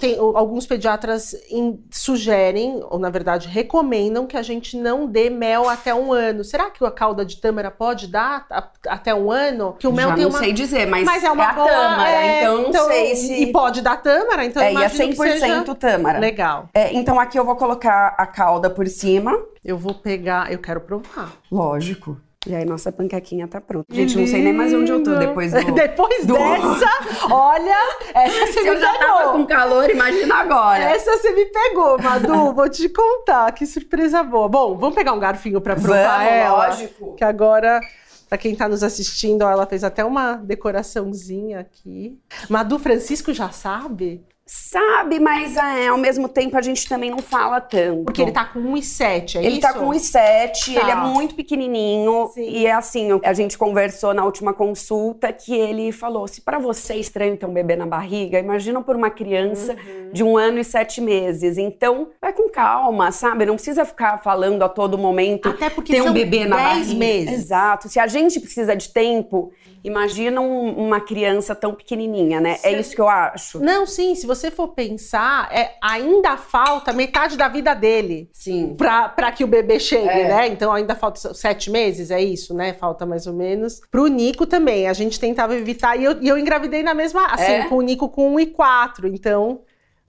tem, 0.00 0.18
alguns 0.18 0.66
pediatras 0.66 1.34
em- 1.50 1.78
sugerem, 1.90 2.80
ou 2.90 2.98
na 2.98 3.10
verdade 3.10 3.46
recomendam, 3.48 4.26
que 4.26 4.36
a 4.36 4.42
gente 4.42 4.76
não 4.76 5.06
dê 5.06 5.30
mel 5.30 5.68
até 5.68 5.94
um 5.94 6.12
ano. 6.12 6.42
Será 6.42 6.70
que 6.70 6.84
a 6.84 6.90
calda 6.90 7.24
de 7.24 7.40
tâmara 7.40 7.70
pode 7.70 8.08
dar 8.08 8.46
a- 8.50 8.68
até 8.88 9.14
um 9.14 9.30
ano? 9.30 9.74
Que 9.78 9.86
o 9.86 9.92
mel 9.92 10.08
Já 10.08 10.14
tem 10.14 10.24
não 10.24 10.30
uma. 10.30 10.38
sei 10.38 10.52
dizer, 10.52 10.86
mas, 10.86 11.04
Mas 11.04 11.22
é 11.22 11.30
uma 11.30 11.44
a 11.48 11.52
boa, 11.52 11.68
tâmara, 11.68 12.10
é, 12.10 12.40
então 12.42 12.62
não 12.72 12.84
sei 12.88 13.14
se... 13.16 13.34
E 13.42 13.52
pode 13.52 13.82
dar 13.82 13.96
tâmara, 14.02 14.44
então 14.44 14.62
é, 14.62 14.66
e 14.66 14.68
é 14.68 14.72
imagino 14.72 15.08
que 15.10 15.14
100% 15.16 15.38
seja... 15.38 15.74
tâmara. 15.76 16.18
Legal. 16.18 16.68
É, 16.74 16.92
então 16.92 17.20
aqui 17.20 17.38
eu 17.38 17.44
vou 17.44 17.54
colocar 17.56 18.14
a 18.18 18.26
calda 18.26 18.68
por 18.68 18.86
cima. 18.88 19.32
Eu 19.66 19.76
vou 19.76 19.92
pegar, 19.94 20.52
eu 20.52 20.58
quero 20.60 20.80
provar. 20.80 21.32
Lógico. 21.50 22.16
E 22.46 22.54
aí 22.54 22.64
nossa 22.64 22.92
panquequinha 22.92 23.48
tá 23.48 23.60
pronta. 23.60 23.92
Gente, 23.92 24.16
não 24.16 24.24
sei 24.24 24.40
nem 24.40 24.52
mais 24.52 24.72
onde 24.72 24.92
eu 24.92 25.02
tô 25.02 25.16
depois 25.16 25.52
do... 25.52 25.58
Depois 25.74 26.24
do- 26.24 26.34
dessa, 26.34 27.26
olha, 27.34 27.74
essa 28.14 28.46
você 28.52 28.60
me 28.70 28.80
já 28.80 28.92
tava 28.96 29.18
pegou. 29.18 29.32
com 29.32 29.46
calor, 29.46 29.90
imagina 29.90 30.36
agora. 30.36 30.78
Essa 30.84 31.18
você 31.18 31.32
me 31.32 31.46
pegou, 31.46 31.98
Madu. 32.00 32.52
Vou 32.54 32.68
te 32.70 32.88
contar. 32.88 33.50
Que 33.50 33.66
surpresa 33.66 34.22
boa. 34.22 34.48
Bom, 34.48 34.76
vamos 34.78 34.94
pegar 34.94 35.12
um 35.12 35.18
garfinho 35.18 35.60
pra 35.60 35.74
provar 35.74 36.18
Vamos, 36.18 36.32
ela. 36.32 36.66
lógico. 36.68 37.14
Que 37.16 37.24
agora 37.24 37.80
Pra 38.28 38.36
quem 38.38 38.56
tá 38.56 38.68
nos 38.68 38.82
assistindo, 38.82 39.42
ó, 39.42 39.50
ela 39.50 39.66
fez 39.66 39.84
até 39.84 40.04
uma 40.04 40.34
decoraçãozinha 40.34 41.60
aqui. 41.60 42.18
Madu 42.50 42.76
Francisco 42.78 43.32
já 43.32 43.50
sabe? 43.50 44.24
Sabe, 44.48 45.18
mas 45.18 45.56
é, 45.56 45.88
ao 45.88 45.98
mesmo 45.98 46.28
tempo 46.28 46.56
a 46.56 46.62
gente 46.62 46.88
também 46.88 47.10
não 47.10 47.18
fala 47.18 47.60
tanto. 47.60 48.04
Porque 48.04 48.22
ele 48.22 48.30
tá 48.30 48.44
com 48.44 48.60
1,7, 48.60 49.34
é 49.34 49.38
Ele 49.40 49.48
isso? 49.54 49.60
tá 49.60 49.72
com 49.72 49.88
1,7, 49.90 50.72
Tá. 50.74 50.80
ele 50.82 50.90
é 50.92 50.94
muito 50.94 51.34
pequenininho. 51.34 52.30
Sim. 52.32 52.42
E 52.48 52.64
é 52.64 52.72
assim, 52.72 53.08
a 53.24 53.32
gente 53.32 53.58
conversou 53.58 54.14
na 54.14 54.24
última 54.24 54.54
consulta 54.54 55.32
que 55.32 55.52
ele 55.52 55.90
falou: 55.90 56.28
se 56.28 56.40
pra 56.40 56.60
você 56.60 56.92
é 56.92 56.98
estranho 56.98 57.36
ter 57.36 57.44
um 57.44 57.52
bebê 57.52 57.74
na 57.74 57.86
barriga, 57.86 58.38
imagina 58.38 58.80
por 58.80 58.94
uma 58.94 59.10
criança 59.10 59.72
Uhum. 59.72 60.10
de 60.12 60.22
um 60.22 60.36
ano 60.36 60.60
e 60.60 60.64
sete 60.64 61.00
meses. 61.00 61.58
Então, 61.58 62.10
vai 62.22 62.32
com 62.32 62.48
calma, 62.48 63.10
sabe? 63.10 63.44
Não 63.46 63.54
precisa 63.56 63.84
ficar 63.84 64.22
falando 64.22 64.62
a 64.62 64.68
todo 64.68 64.96
momento. 64.96 65.48
Até 65.48 65.68
porque 65.70 65.92
ter 65.92 66.02
um 66.02 66.12
bebê 66.12 66.44
na 66.44 66.56
10 66.56 66.68
barriga. 66.78 66.94
meses. 66.98 67.34
Exato. 67.34 67.88
Se 67.88 67.98
a 67.98 68.06
gente 68.06 68.38
precisa 68.38 68.76
de 68.76 68.90
tempo, 68.90 69.50
imagina 69.86 70.40
um- 70.40 70.86
uma 70.86 71.00
criança 71.00 71.54
tão 71.54 71.72
pequenininha, 71.74 72.40
né? 72.40 72.58
É 72.62 72.72
isso 72.78 72.94
que 72.94 73.00
eu 73.00 73.08
acho. 73.08 73.60
Não, 73.60 73.86
sim, 73.86 74.14
se 74.14 74.26
você 74.26 74.50
for 74.50 74.68
pensar, 74.74 75.48
é, 75.50 75.74
ainda 75.80 76.36
falta 76.36 76.92
metade 76.92 77.36
da 77.36 77.48
vida 77.48 77.72
dele. 77.74 78.28
Sim. 78.32 78.74
Pra, 78.76 79.08
pra 79.08 79.30
que 79.32 79.44
o 79.44 79.46
bebê 79.46 79.78
chegue, 79.78 80.08
É. 80.08 80.28
né? 80.28 80.48
Então 80.48 80.72
ainda 80.72 80.94
falta 80.94 81.32
sete 81.34 81.70
meses, 81.70 82.10
é 82.10 82.20
isso, 82.22 82.52
né? 82.52 82.72
Falta 82.74 83.06
mais 83.06 83.26
ou 83.26 83.32
menos. 83.32 83.80
Pro 83.90 84.06
Nico 84.08 84.44
também, 84.46 84.88
a 84.88 84.92
gente 84.92 85.18
tentava 85.20 85.54
evitar. 85.54 85.96
E 85.96 86.04
eu, 86.04 86.20
e 86.20 86.28
eu 86.28 86.36
engravidei 86.36 86.82
na 86.82 86.92
mesma, 86.92 87.26
assim, 87.26 87.52
É? 87.52 87.68
com 87.68 87.76
o 87.76 87.82
Nico 87.82 88.08
com 88.08 88.34
1 88.34 88.40
e 88.40 88.46
4. 88.46 89.06
Então, 89.06 89.60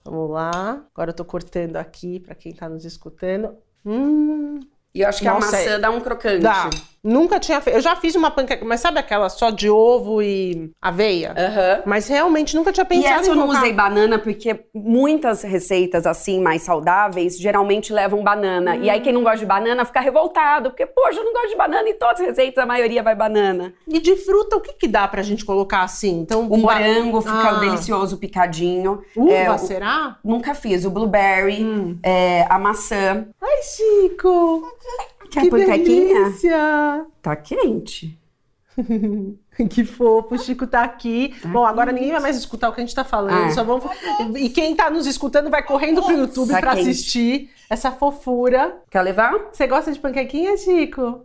vamos 0.04 0.30
lá. 0.30 0.82
Agora 0.94 1.10
eu 1.10 1.14
tô 1.14 1.24
cortando 1.24 1.76
aqui 1.76 2.18
pra 2.20 2.34
quem 2.34 2.52
tá 2.52 2.68
nos 2.68 2.84
escutando. 2.84 3.54
Hum, 3.86 4.60
E 4.94 5.02
eu 5.02 5.08
acho 5.08 5.20
que 5.20 5.26
Nossa, 5.26 5.48
a 5.48 5.52
maçã 5.52 5.70
é- 5.72 5.78
dá 5.78 5.90
um 5.90 6.00
crocante. 6.00 6.40
dá. 6.42 6.68
Nunca 7.02 7.38
tinha 7.38 7.60
feito. 7.60 7.76
Eu 7.76 7.80
já 7.82 7.94
fiz 7.96 8.14
uma 8.14 8.30
panqueca, 8.30 8.64
mas 8.64 8.80
sabe 8.80 8.98
aquela 8.98 9.28
só 9.28 9.50
de 9.50 9.70
ovo 9.70 10.20
e 10.20 10.70
aveia? 10.82 11.32
Aham. 11.36 11.82
Mas 11.86 12.08
realmente 12.08 12.56
nunca 12.56 12.72
tinha 12.72 12.84
E 12.84 12.88
pensado 12.88 13.14
essa 13.20 13.26
em 13.26 13.30
eu 13.30 13.34
não 13.36 13.42
colocar- 13.44 13.60
usei 13.60 13.72
banana 13.72 14.18
porque 14.18 14.64
muitas 14.74 15.42
receitas 15.42 16.06
assim 16.06 16.40
mais 16.40 16.62
saudáveis 16.62 17.38
geralmente 17.38 17.92
levam 17.92 18.22
banana. 18.22 18.76
E 18.76 18.90
aí 18.90 19.00
quem 19.00 19.12
não 19.12 19.22
gosta 19.22 19.38
de 19.38 19.46
banana 19.46 19.84
fica 19.84 20.00
revoltado, 20.00 20.70
porque 20.70 20.86
poxa, 20.86 21.20
eu 21.20 21.24
não 21.24 21.32
gosto 21.32 21.48
de 21.50 21.56
banana 21.56 21.88
e 21.88 21.94
todas 21.94 22.20
as 22.20 22.26
receitas 22.28 22.62
a 22.62 22.66
maioria 22.66 23.02
vai 23.02 23.14
banana. 23.14 23.72
E 23.86 24.00
de 24.00 24.16
fruta, 24.16 24.56
o 24.56 24.60
que 24.60 24.72
que 24.74 24.88
dá 24.88 25.06
pra 25.06 25.22
gente 25.22 25.44
colocar 25.44 25.82
assim? 25.82 26.18
Então, 26.20 26.46
O 26.48 26.56
morango 26.56 27.20
fica 27.20 27.50
Ah. 27.50 27.60
delicioso 27.60 28.16
picadinho. 28.18 29.02
Uva, 29.16 29.32
É, 29.32 29.50
o- 29.50 29.58
será? 29.58 30.16
Nunca 30.24 30.54
fiz 30.54 30.84
o 30.84 30.90
blueberry, 30.90 31.62
Hum. 31.64 31.98
é, 32.02 32.44
a 32.48 32.58
maçã. 32.58 33.26
Ai, 33.40 33.62
Chico! 33.62 34.62
Quer 35.30 35.42
que 35.42 35.50
delícia! 35.50 37.06
Tá 37.22 37.36
quente. 37.36 38.18
Que 39.70 39.84
fofo, 39.84 40.36
o 40.36 40.38
Chico 40.38 40.68
tá 40.68 40.84
aqui. 40.84 41.34
Bom, 41.46 41.66
agora 41.66 41.90
ninguém 41.90 42.12
vai 42.12 42.20
mais 42.20 42.36
escutar 42.36 42.68
o 42.68 42.72
que 42.72 42.80
a 42.80 42.84
gente 42.84 42.94
tá 42.94 43.02
falando. 43.02 43.46
Ah. 43.46 43.50
Só 43.50 43.64
vamos... 43.64 43.84
E 44.36 44.48
quem 44.50 44.76
tá 44.76 44.88
nos 44.88 45.04
escutando 45.04 45.50
vai 45.50 45.64
correndo 45.64 46.00
pro 46.00 46.14
YouTube 46.16 46.52
Tá 46.52 46.60
pra 46.60 46.76
quente. 46.76 46.88
assistir 46.90 47.50
essa 47.68 47.90
fofura. 47.90 48.80
Quer 48.88 49.02
levar? 49.02 49.32
Você 49.52 49.66
gosta 49.66 49.90
de 49.90 49.98
panquequinha, 49.98 50.56
Chico? 50.56 51.22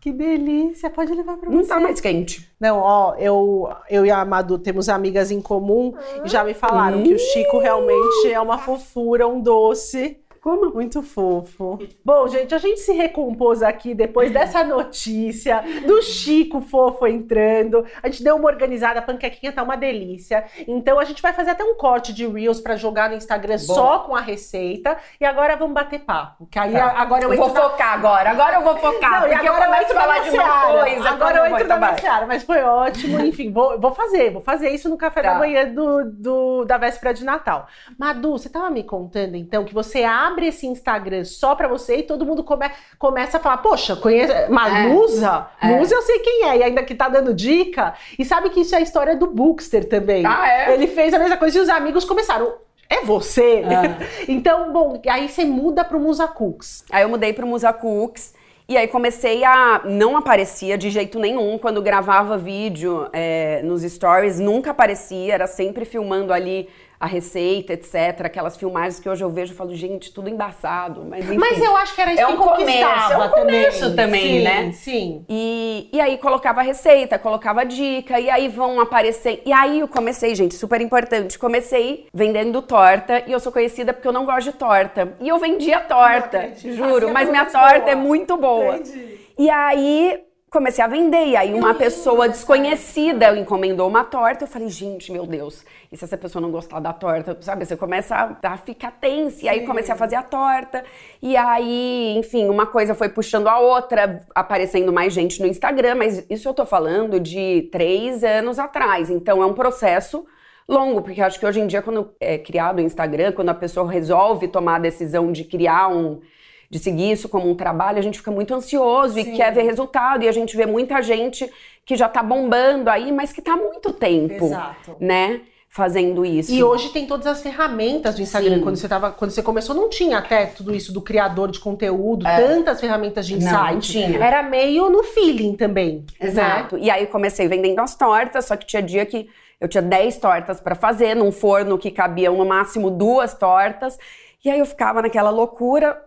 Que 0.00 0.12
delícia! 0.12 0.88
Pode 0.88 1.12
levar 1.14 1.36
pra 1.36 1.50
Não 1.50 1.62
você. 1.62 1.68
tá 1.68 1.78
mais 1.78 2.00
quente. 2.00 2.50
Não, 2.58 2.78
ó, 2.78 3.14
eu, 3.16 3.70
eu 3.90 4.06
e 4.06 4.10
a 4.10 4.24
Madu 4.24 4.58
temos 4.58 4.88
amigas 4.88 5.30
em 5.30 5.42
comum 5.42 5.94
e 6.24 6.28
já 6.28 6.42
me 6.42 6.54
falaram 6.54 7.02
que 7.02 7.12
o 7.14 7.18
Chico 7.18 7.58
realmente 7.58 8.30
é 8.32 8.40
uma 8.40 8.56
fofura, 8.58 9.28
um 9.28 9.40
doce. 9.42 10.18
Como? 10.44 10.74
Muito 10.74 11.02
fofo. 11.02 11.78
Bom, 12.04 12.28
gente, 12.28 12.54
a 12.54 12.58
gente 12.58 12.78
se 12.80 12.92
recompôs 12.92 13.62
aqui 13.62 13.94
depois 13.94 14.30
dessa 14.30 14.62
notícia 14.62 15.64
do 15.86 16.02
Chico 16.02 16.60
fofo 16.60 17.06
entrando. 17.06 17.82
A 18.02 18.08
gente 18.08 18.22
deu 18.22 18.36
uma 18.36 18.46
organizada, 18.50 18.98
a 18.98 19.02
panquequinha 19.02 19.52
tá 19.52 19.62
uma 19.62 19.74
delícia. 19.74 20.44
Então 20.68 20.98
a 20.98 21.04
gente 21.04 21.22
vai 21.22 21.32
fazer 21.32 21.52
até 21.52 21.64
um 21.64 21.74
corte 21.76 22.12
de 22.12 22.26
Reels 22.26 22.60
pra 22.60 22.76
jogar 22.76 23.08
no 23.08 23.16
Instagram 23.16 23.56
Bom. 23.66 23.74
só 23.74 24.00
com 24.00 24.14
a 24.14 24.20
receita. 24.20 24.98
E 25.18 25.24
agora 25.24 25.56
vamos 25.56 25.72
bater 25.72 26.00
papo. 26.00 26.46
Que 26.50 26.58
aí 26.58 26.76
a- 26.76 26.90
agora 27.00 27.24
eu, 27.24 27.32
Eu 27.32 27.38
vou 27.38 27.48
na- 27.54 27.60
focar 27.62 27.94
agora. 27.94 28.30
Agora 28.30 28.56
eu 28.56 28.62
vou 28.62 28.76
focar. 28.76 29.22
não, 29.22 29.28
porque 29.30 29.46
agora 29.48 29.64
eu 29.64 29.70
começo 29.72 29.92
a 29.92 30.00
falar 30.00 30.18
de 30.18 30.30
uma 30.30 30.60
coisa. 30.82 31.08
Agora 31.08 31.38
eu 31.38 31.46
entro 31.46 31.68
na 31.68 31.76
minha 31.78 31.96
seara, 31.96 32.26
mas 32.26 32.42
foi 32.42 32.62
ótimo. 32.62 33.18
Enfim, 33.24 33.50
vou, 33.50 33.80
vou 33.80 33.94
fazer. 33.94 34.30
Vou 34.30 34.42
fazer 34.42 34.68
isso 34.68 34.90
no 34.90 34.98
café 34.98 35.22
Tá. 35.22 35.32
da 35.32 35.38
manhã 35.38 35.72
do, 35.72 36.04
do- 36.04 36.64
da 36.66 36.76
véspera 36.76 37.14
de 37.14 37.24
Natal. 37.24 37.66
Madu, 37.98 38.32
você 38.32 38.50
tava 38.50 38.68
me 38.68 38.84
contando, 38.84 39.36
então, 39.36 39.64
que 39.64 39.72
você 39.72 40.02
abre 40.34 40.48
esse 40.48 40.66
Instagram 40.66 41.24
só 41.24 41.54
pra 41.54 41.68
você 41.68 41.98
e 41.98 42.02
todo 42.02 42.26
mundo 42.26 42.42
come- 42.42 42.70
começa 42.98 43.36
a 43.36 43.40
falar, 43.40 43.58
poxa, 43.58 43.94
conhece... 43.96 44.50
Mas 44.50 44.74
É. 44.74 44.88
Musa? 44.88 45.46
É. 45.62 45.66
Musa 45.68 45.94
eu 45.94 46.02
sei 46.02 46.18
quem 46.18 46.44
é. 46.48 46.56
E 46.58 46.62
ainda 46.64 46.82
que 46.82 46.94
tá 46.94 47.08
dando 47.08 47.32
dica. 47.32 47.94
E 48.18 48.24
sabe 48.24 48.50
que 48.50 48.60
isso 48.60 48.74
é 48.74 48.78
a 48.78 48.82
história 48.82 49.16
do 49.16 49.28
Bookster 49.28 49.88
também. 49.88 50.26
Ah, 50.26 50.48
é? 50.48 50.74
Ele 50.74 50.88
fez 50.88 51.14
a 51.14 51.18
mesma 51.18 51.36
coisa 51.36 51.56
e 51.58 51.60
os 51.60 51.68
amigos 51.68 52.04
começaram... 52.04 52.52
É 52.90 53.00
você? 53.02 53.62
Ah. 53.64 54.04
então, 54.28 54.70
bom, 54.70 55.00
aí 55.08 55.28
você 55.28 55.42
muda 55.44 55.82
pro 55.84 55.98
Musa 55.98 56.28
Cooks. 56.28 56.84
Aí 56.92 57.02
eu 57.02 57.08
mudei 57.08 57.32
pro 57.32 57.46
Musa 57.46 57.72
Cooks. 57.72 58.34
E 58.68 58.76
aí 58.76 58.88
comecei 58.88 59.42
a. 59.44 59.82
Não 59.84 60.16
aparecia 60.16 60.76
de 60.78 60.90
jeito 60.90 61.18
nenhum. 61.18 61.58
Quando 61.58 61.80
gravava 61.82 62.36
vídeo 62.38 63.08
é, 63.12 63.60
nos 63.62 63.82
stories, 63.82 64.38
nunca 64.38 64.70
aparecia. 64.70 65.34
Era 65.34 65.46
sempre 65.46 65.84
filmando 65.84 66.32
ali 66.32 66.68
a 67.04 67.06
receita, 67.06 67.74
etc. 67.74 68.22
Aquelas 68.24 68.56
filmagens 68.56 68.98
que 68.98 69.06
hoje 69.06 69.22
eu 69.22 69.28
vejo 69.28 69.52
e 69.52 69.56
falo, 69.56 69.74
gente, 69.74 70.10
tudo 70.10 70.30
embaçado. 70.30 71.04
Mas, 71.04 71.26
enfim. 71.26 71.36
Mas 71.36 71.60
eu 71.60 71.76
acho 71.76 71.94
que 71.94 72.00
era 72.00 72.12
isso 72.12 72.22
É 72.22 72.26
que 72.26 72.32
um 72.32 72.36
começo, 72.36 72.56
conquistava 72.64 73.24
é 73.24 73.26
um 73.26 73.30
começo 73.30 73.94
também, 73.94 74.38
sim, 74.38 74.42
né? 74.42 74.72
Sim. 74.72 75.24
E, 75.28 75.90
e 75.92 76.00
aí 76.00 76.16
colocava 76.16 76.62
receita, 76.62 77.18
colocava 77.18 77.64
dica, 77.64 78.18
e 78.18 78.30
aí 78.30 78.48
vão 78.48 78.80
aparecer. 78.80 79.42
E 79.44 79.52
aí 79.52 79.80
eu 79.80 79.88
comecei, 79.88 80.34
gente, 80.34 80.54
super 80.54 80.80
importante. 80.80 81.38
Comecei 81.38 82.06
vendendo 82.12 82.62
torta 82.62 83.22
e 83.26 83.32
eu 83.32 83.38
sou 83.38 83.52
conhecida 83.52 83.92
porque 83.92 84.08
eu 84.08 84.12
não 84.12 84.24
gosto 84.24 84.50
de 84.50 84.52
torta. 84.52 85.14
E 85.20 85.28
eu 85.28 85.38
vendia 85.38 85.80
torta, 85.80 86.52
juro, 86.56 86.96
Assim 86.96 87.10
é 87.10 87.12
mas 87.12 87.28
minha 87.28 87.44
torta 87.44 87.80
boa. 87.80 87.90
é 87.90 87.94
muito 87.94 88.36
boa. 88.38 88.76
Entendi. 88.76 89.20
E 89.38 89.50
aí 89.50 90.24
comecei 90.54 90.84
a 90.84 90.86
vender. 90.86 91.26
E 91.26 91.36
aí 91.36 91.52
uma 91.52 91.74
pessoa 91.74 92.28
desconhecida 92.28 93.36
encomendou 93.36 93.88
uma 93.88 94.04
torta. 94.04 94.44
Eu 94.44 94.48
falei, 94.48 94.68
gente, 94.68 95.10
meu 95.10 95.26
Deus, 95.26 95.64
e 95.90 95.96
se 95.96 96.04
essa 96.04 96.16
pessoa 96.16 96.40
não 96.40 96.52
gostar 96.52 96.78
da 96.78 96.92
torta? 96.92 97.36
Sabe, 97.40 97.66
você 97.66 97.76
começa 97.76 98.38
a, 98.40 98.56
ficar 98.56 98.92
tensa. 98.92 99.44
E 99.44 99.48
aí 99.48 99.66
comecei 99.66 99.92
a 99.92 99.96
fazer 99.96 100.14
a 100.14 100.22
torta. 100.22 100.84
E 101.20 101.36
aí, 101.36 102.14
enfim, 102.16 102.48
uma 102.48 102.66
coisa 102.66 102.94
foi 102.94 103.08
puxando 103.08 103.48
a 103.48 103.58
outra, 103.58 104.24
aparecendo 104.32 104.92
mais 104.92 105.12
gente 105.12 105.40
no 105.40 105.46
Instagram. 105.48 105.96
Mas 105.96 106.24
isso 106.30 106.48
eu 106.48 106.54
tô 106.54 106.64
falando 106.64 107.18
de 107.18 107.68
três 107.72 108.22
anos 108.22 108.60
atrás. 108.60 109.10
Então 109.10 109.42
é 109.42 109.46
um 109.46 109.54
processo 109.54 110.24
longo, 110.68 111.02
porque 111.02 111.20
acho 111.20 111.38
que 111.38 111.44
hoje 111.44 111.60
em 111.60 111.66
dia, 111.66 111.82
quando 111.82 112.14
é 112.20 112.38
criado 112.38 112.78
o 112.78 112.80
Instagram, 112.80 113.32
quando 113.32 113.48
a 113.48 113.54
pessoa 113.54 113.90
resolve 113.90 114.46
tomar 114.46 114.76
a 114.76 114.78
decisão 114.78 115.32
de 115.32 115.42
criar 115.42 115.88
um. 115.88 116.20
De 116.70 116.78
seguir 116.78 117.12
isso 117.12 117.28
como 117.28 117.48
um 117.50 117.54
trabalho, 117.54 117.98
a 117.98 118.02
gente 118.02 118.18
fica 118.18 118.30
muito 118.30 118.54
ansioso 118.54 119.18
e 119.18 119.24
quer 119.36 119.52
ver 119.52 119.62
resultado. 119.62 120.24
E 120.24 120.28
a 120.28 120.32
gente 120.32 120.56
vê 120.56 120.66
muita 120.66 121.00
gente 121.02 121.50
que 121.84 121.96
já 121.96 122.08
tá 122.08 122.22
bombando 122.22 122.88
aí, 122.90 123.12
mas 123.12 123.32
que 123.32 123.42
tá 123.42 123.52
há 123.52 123.56
muito 123.56 123.92
tempo, 123.92 124.46
Exato. 124.46 124.96
né? 124.98 125.40
Fazendo 125.68 126.24
isso. 126.24 126.52
E 126.52 126.62
hoje 126.62 126.90
tem 126.90 127.04
todas 127.04 127.26
as 127.26 127.42
ferramentas 127.42 128.14
do 128.14 128.22
Instagram. 128.22 128.58
Sim. 128.58 128.62
Quando 128.62 128.76
você, 128.76 128.88
tava, 128.88 129.10
quando 129.10 129.32
você 129.32 129.42
começou, 129.42 129.74
não 129.74 129.88
tinha 129.90 130.18
até 130.18 130.46
tudo 130.46 130.72
isso 130.72 130.92
do 130.92 131.00
criador 131.02 131.50
de 131.50 131.58
conteúdo, 131.58 132.24
tantas 132.24 132.80
ferramentas 132.80 133.26
de 133.26 133.34
É. 133.34 133.38
Não, 133.38 133.76
insight. 133.76 133.92
tinha. 133.92 134.24
Era 134.24 134.40
meio 134.44 134.88
no 134.88 135.02
feeling 135.02 135.56
também. 135.56 136.04
né? 136.20 136.28
Exato. 136.28 136.78
E 136.78 136.88
aí 136.88 137.08
comecei 137.08 137.48
vendendo 137.48 137.80
as 137.80 137.96
tortas, 137.96 138.44
só 138.44 138.56
que 138.56 138.64
tinha 138.66 138.80
dia 138.80 139.04
que 139.04 139.28
eu 139.60 139.66
tinha 139.66 139.82
10 139.82 140.16
tortas 140.18 140.60
pra 140.60 140.76
fazer, 140.76 141.16
num 141.16 141.32
forno 141.32 141.76
que 141.76 141.90
cabiam 141.90 142.36
no 142.36 142.44
máximo 142.44 142.88
duas 142.88 143.34
tortas. 143.34 143.98
E 144.44 144.50
aí 144.50 144.60
eu 144.60 144.66
ficava 144.66 145.02
naquela 145.02 145.30
loucura. 145.30 146.00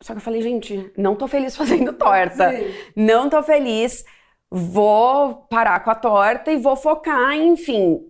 Só 0.00 0.12
que 0.12 0.18
eu 0.18 0.22
falei, 0.22 0.40
gente, 0.42 0.92
não 0.96 1.16
tô 1.16 1.26
feliz 1.26 1.54
fazendo 1.56 1.92
torta. 1.92 2.52
Não 2.94 3.28
tô 3.28 3.42
feliz. 3.42 4.04
Vou 4.50 5.46
parar 5.50 5.80
com 5.80 5.90
a 5.90 5.94
torta 5.94 6.50
e 6.50 6.56
vou 6.56 6.74
focar, 6.74 7.34
enfim, 7.34 8.00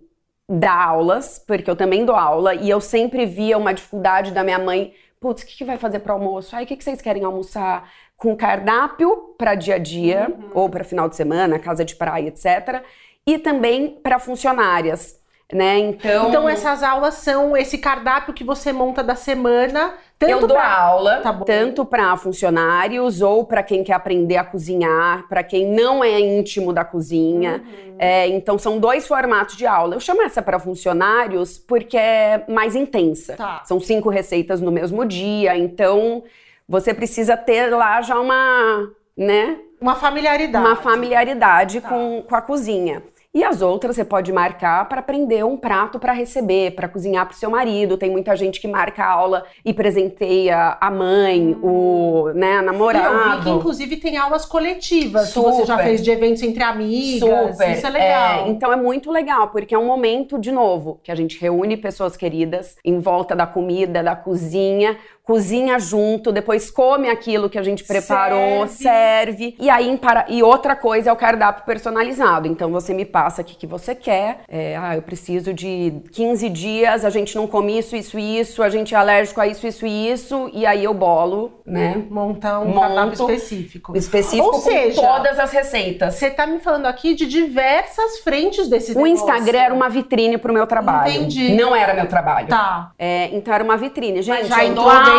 dar 0.47 0.81
aulas, 0.81 1.37
porque 1.37 1.69
eu 1.69 1.75
também 1.75 2.05
dou 2.05 2.15
aula, 2.15 2.55
e 2.55 2.69
eu 2.69 2.79
sempre 2.79 3.25
via 3.25 3.57
uma 3.57 3.73
dificuldade 3.73 4.31
da 4.31 4.43
minha 4.43 4.57
mãe. 4.57 4.93
Putz, 5.19 5.43
o 5.43 5.45
que, 5.45 5.57
que 5.57 5.65
vai 5.65 5.77
fazer 5.77 5.99
para 5.99 6.13
almoço? 6.13 6.55
Aí, 6.55 6.63
o 6.63 6.67
que, 6.67 6.77
que 6.77 6.83
vocês 6.83 7.01
querem 7.01 7.25
almoçar? 7.25 7.91
Com 8.15 8.35
cardápio 8.37 9.35
para 9.37 9.53
dia 9.53 9.75
a 9.75 9.77
dia, 9.77 10.33
ou 10.53 10.69
para 10.69 10.83
final 10.83 11.09
de 11.09 11.15
semana, 11.17 11.59
casa 11.59 11.83
de 11.83 11.95
praia, 11.95 12.29
etc. 12.29 12.83
E 13.27 13.37
também 13.37 13.99
para 14.01 14.17
funcionárias, 14.17 15.18
né? 15.51 15.79
Então, 15.79 16.29
Então 16.29 16.47
essas 16.49 16.83
aulas 16.83 17.15
são 17.15 17.57
esse 17.57 17.77
cardápio 17.77 18.33
que 18.33 18.43
você 18.43 18.71
monta 18.71 19.03
da 19.03 19.15
semana. 19.15 19.93
Tanto 20.17 20.31
eu 20.31 20.39
dou 20.47 20.49
pra- 20.57 20.77
aula 20.77 21.21
Tá 21.21 21.33
tanto 21.33 21.85
para 21.85 22.15
funcionários 22.17 23.21
ou 23.21 23.45
para 23.45 23.63
quem 23.63 23.83
quer 23.83 23.93
aprender 23.93 24.37
a 24.37 24.43
cozinhar, 24.43 25.25
para 25.27 25.41
quem 25.43 25.65
não 25.65 26.03
é 26.03 26.19
íntimo 26.19 26.71
da 26.73 26.83
cozinha. 26.85 27.63
Uhum. 27.65 27.95
É, 27.97 28.27
então 28.27 28.57
são 28.59 28.77
dois 28.79 29.07
formatos 29.07 29.55
de 29.57 29.65
aula. 29.65 29.95
Eu 29.95 29.99
chamo 29.99 30.21
essa 30.21 30.41
para 30.41 30.59
funcionários 30.59 31.57
porque 31.57 31.97
é 31.97 32.43
mais 32.47 32.75
intensa. 32.75 33.35
Tá. 33.35 33.61
São 33.65 33.79
cinco 33.79 34.09
receitas 34.09 34.61
no 34.61 34.71
mesmo 34.71 35.05
dia, 35.05 35.57
então 35.57 36.23
você 36.67 36.93
precisa 36.93 37.35
ter 37.35 37.73
lá 37.73 38.01
já 38.01 38.19
uma, 38.19 38.89
né? 39.17 39.57
Uma 39.81 39.95
familiaridade. 39.95 40.65
uma 40.65 40.75
familiaridade 40.75 41.81
com, 41.81 42.23
com 42.27 42.35
a 42.35 42.41
cozinha. 42.41 43.01
E 43.31 43.43
as 43.43 43.61
outras 43.61 43.95
você 43.95 44.03
pode 44.03 44.33
marcar 44.33 44.89
para 44.89 45.01
aprender 45.01 45.45
um 45.45 45.55
prato 45.55 45.99
para 45.99 46.11
receber, 46.13 46.71
para 46.71 46.87
cozinhar 46.87 47.27
para 47.27 47.35
o 47.35 47.37
seu 47.37 47.51
marido. 47.51 47.95
Tem 47.95 48.09
muita 48.09 48.35
gente 48.35 48.59
que 48.59 48.67
marca 48.67 49.05
aula 49.05 49.45
e 49.63 49.71
presenteia 49.71 50.75
a 50.81 50.89
mãe, 50.89 51.55
o 51.61 52.31
né, 52.33 52.53
a 52.53 52.55
E 52.55 52.57
eu 52.57 52.61
vi 52.61 52.65
namorado. 52.65 53.43
que, 53.43 53.49
inclusive, 53.51 53.97
tem 53.97 54.17
aulas 54.17 54.47
coletivas 54.47 55.31
que 55.31 55.39
você 55.39 55.63
já 55.63 55.75
Super. 55.75 55.83
fez 55.85 56.03
de 56.03 56.09
eventos 56.09 56.41
entre 56.41 56.63
amigas. 56.63 57.19
Super. 57.19 57.71
Isso 57.71 57.85
é 57.85 57.89
legal. 57.91 58.45
É, 58.45 58.49
então 58.49 58.73
é 58.73 58.75
muito 58.75 59.11
legal, 59.11 59.49
porque 59.49 59.75
é 59.75 59.77
um 59.77 59.85
momento, 59.85 60.39
de 60.39 60.51
novo, 60.51 60.99
que 61.03 61.11
a 61.11 61.15
gente 61.15 61.39
reúne 61.39 61.77
pessoas 61.77 62.17
queridas 62.17 62.77
em 62.83 62.97
volta 62.97 63.35
da 63.35 63.45
comida, 63.45 64.01
da 64.01 64.15
cozinha, 64.15 64.97
cozinha 65.33 65.77
junto, 65.77 66.31
depois 66.31 66.71
come 66.71 67.07
aquilo 67.07 67.51
que 67.51 67.59
a 67.59 67.61
gente 67.61 67.83
preparou, 67.83 68.67
Serve. 68.67 68.81
serve. 68.81 69.55
E 69.59 69.69
aí, 69.69 69.95
para- 69.95 70.25
e 70.27 70.41
outra 70.41 70.75
coisa 70.75 71.11
é 71.11 71.13
o 71.13 71.15
cardápio 71.15 71.65
personalizado. 71.65 72.47
Então 72.47 72.71
você 72.71 72.95
me 72.95 73.05
passa 73.05 73.43
o 73.43 73.45
que, 73.45 73.67
você 73.67 73.93
quer. 73.93 74.39
É, 74.49 74.75
ah, 74.75 74.95
eu 74.95 75.03
preciso 75.03 75.53
de 75.53 75.93
15 76.13 76.49
dias, 76.49 77.05
a 77.05 77.11
gente 77.11 77.35
não 77.35 77.45
come 77.45 77.77
isso, 77.77 77.95
isso 77.95 78.17
e 78.17 78.39
isso, 78.39 78.63
a 78.63 78.69
gente 78.69 78.95
é 78.95 78.97
alérgico 78.97 79.39
a 79.39 79.45
isso, 79.45 79.67
isso 79.67 79.85
e 79.85 80.11
isso, 80.11 80.49
e 80.51 80.65
aí 80.65 80.83
eu 80.83 80.95
bolo, 80.95 81.51
né? 81.63 82.01
Montar 82.09 82.61
um 82.61 82.65
Monto 82.69 82.79
cardápio 82.79 83.13
específico. 83.13 83.95
Específico 83.95 84.47
Ou 84.47 84.53
com 84.53 84.59
seja, 84.61 84.99
todas 84.99 85.37
as 85.37 85.51
receitas. 85.51 86.15
Você 86.15 86.31
tá 86.31 86.47
me 86.47 86.57
falando 86.57 86.87
aqui 86.87 87.13
de 87.13 87.27
diversas 87.27 88.17
frentes 88.23 88.67
desse 88.67 88.93
O 88.93 88.95
negócio. 89.03 89.13
Instagram 89.13 89.59
era 89.59 89.73
uma 89.75 89.89
vitrine 89.89 90.39
pro 90.39 90.51
meu 90.51 90.65
trabalho. 90.65 91.11
Entendi. 91.11 91.53
Não 91.53 91.75
era 91.75 91.93
meu 91.93 92.07
trabalho. 92.07 92.47
Tá. 92.47 92.93
É, 92.97 93.29
então 93.31 93.53
era 93.53 93.63
uma 93.63 93.77
vitrine. 93.77 94.23
Gente, 94.23 94.47
já 94.47 94.65
eu 94.65 94.71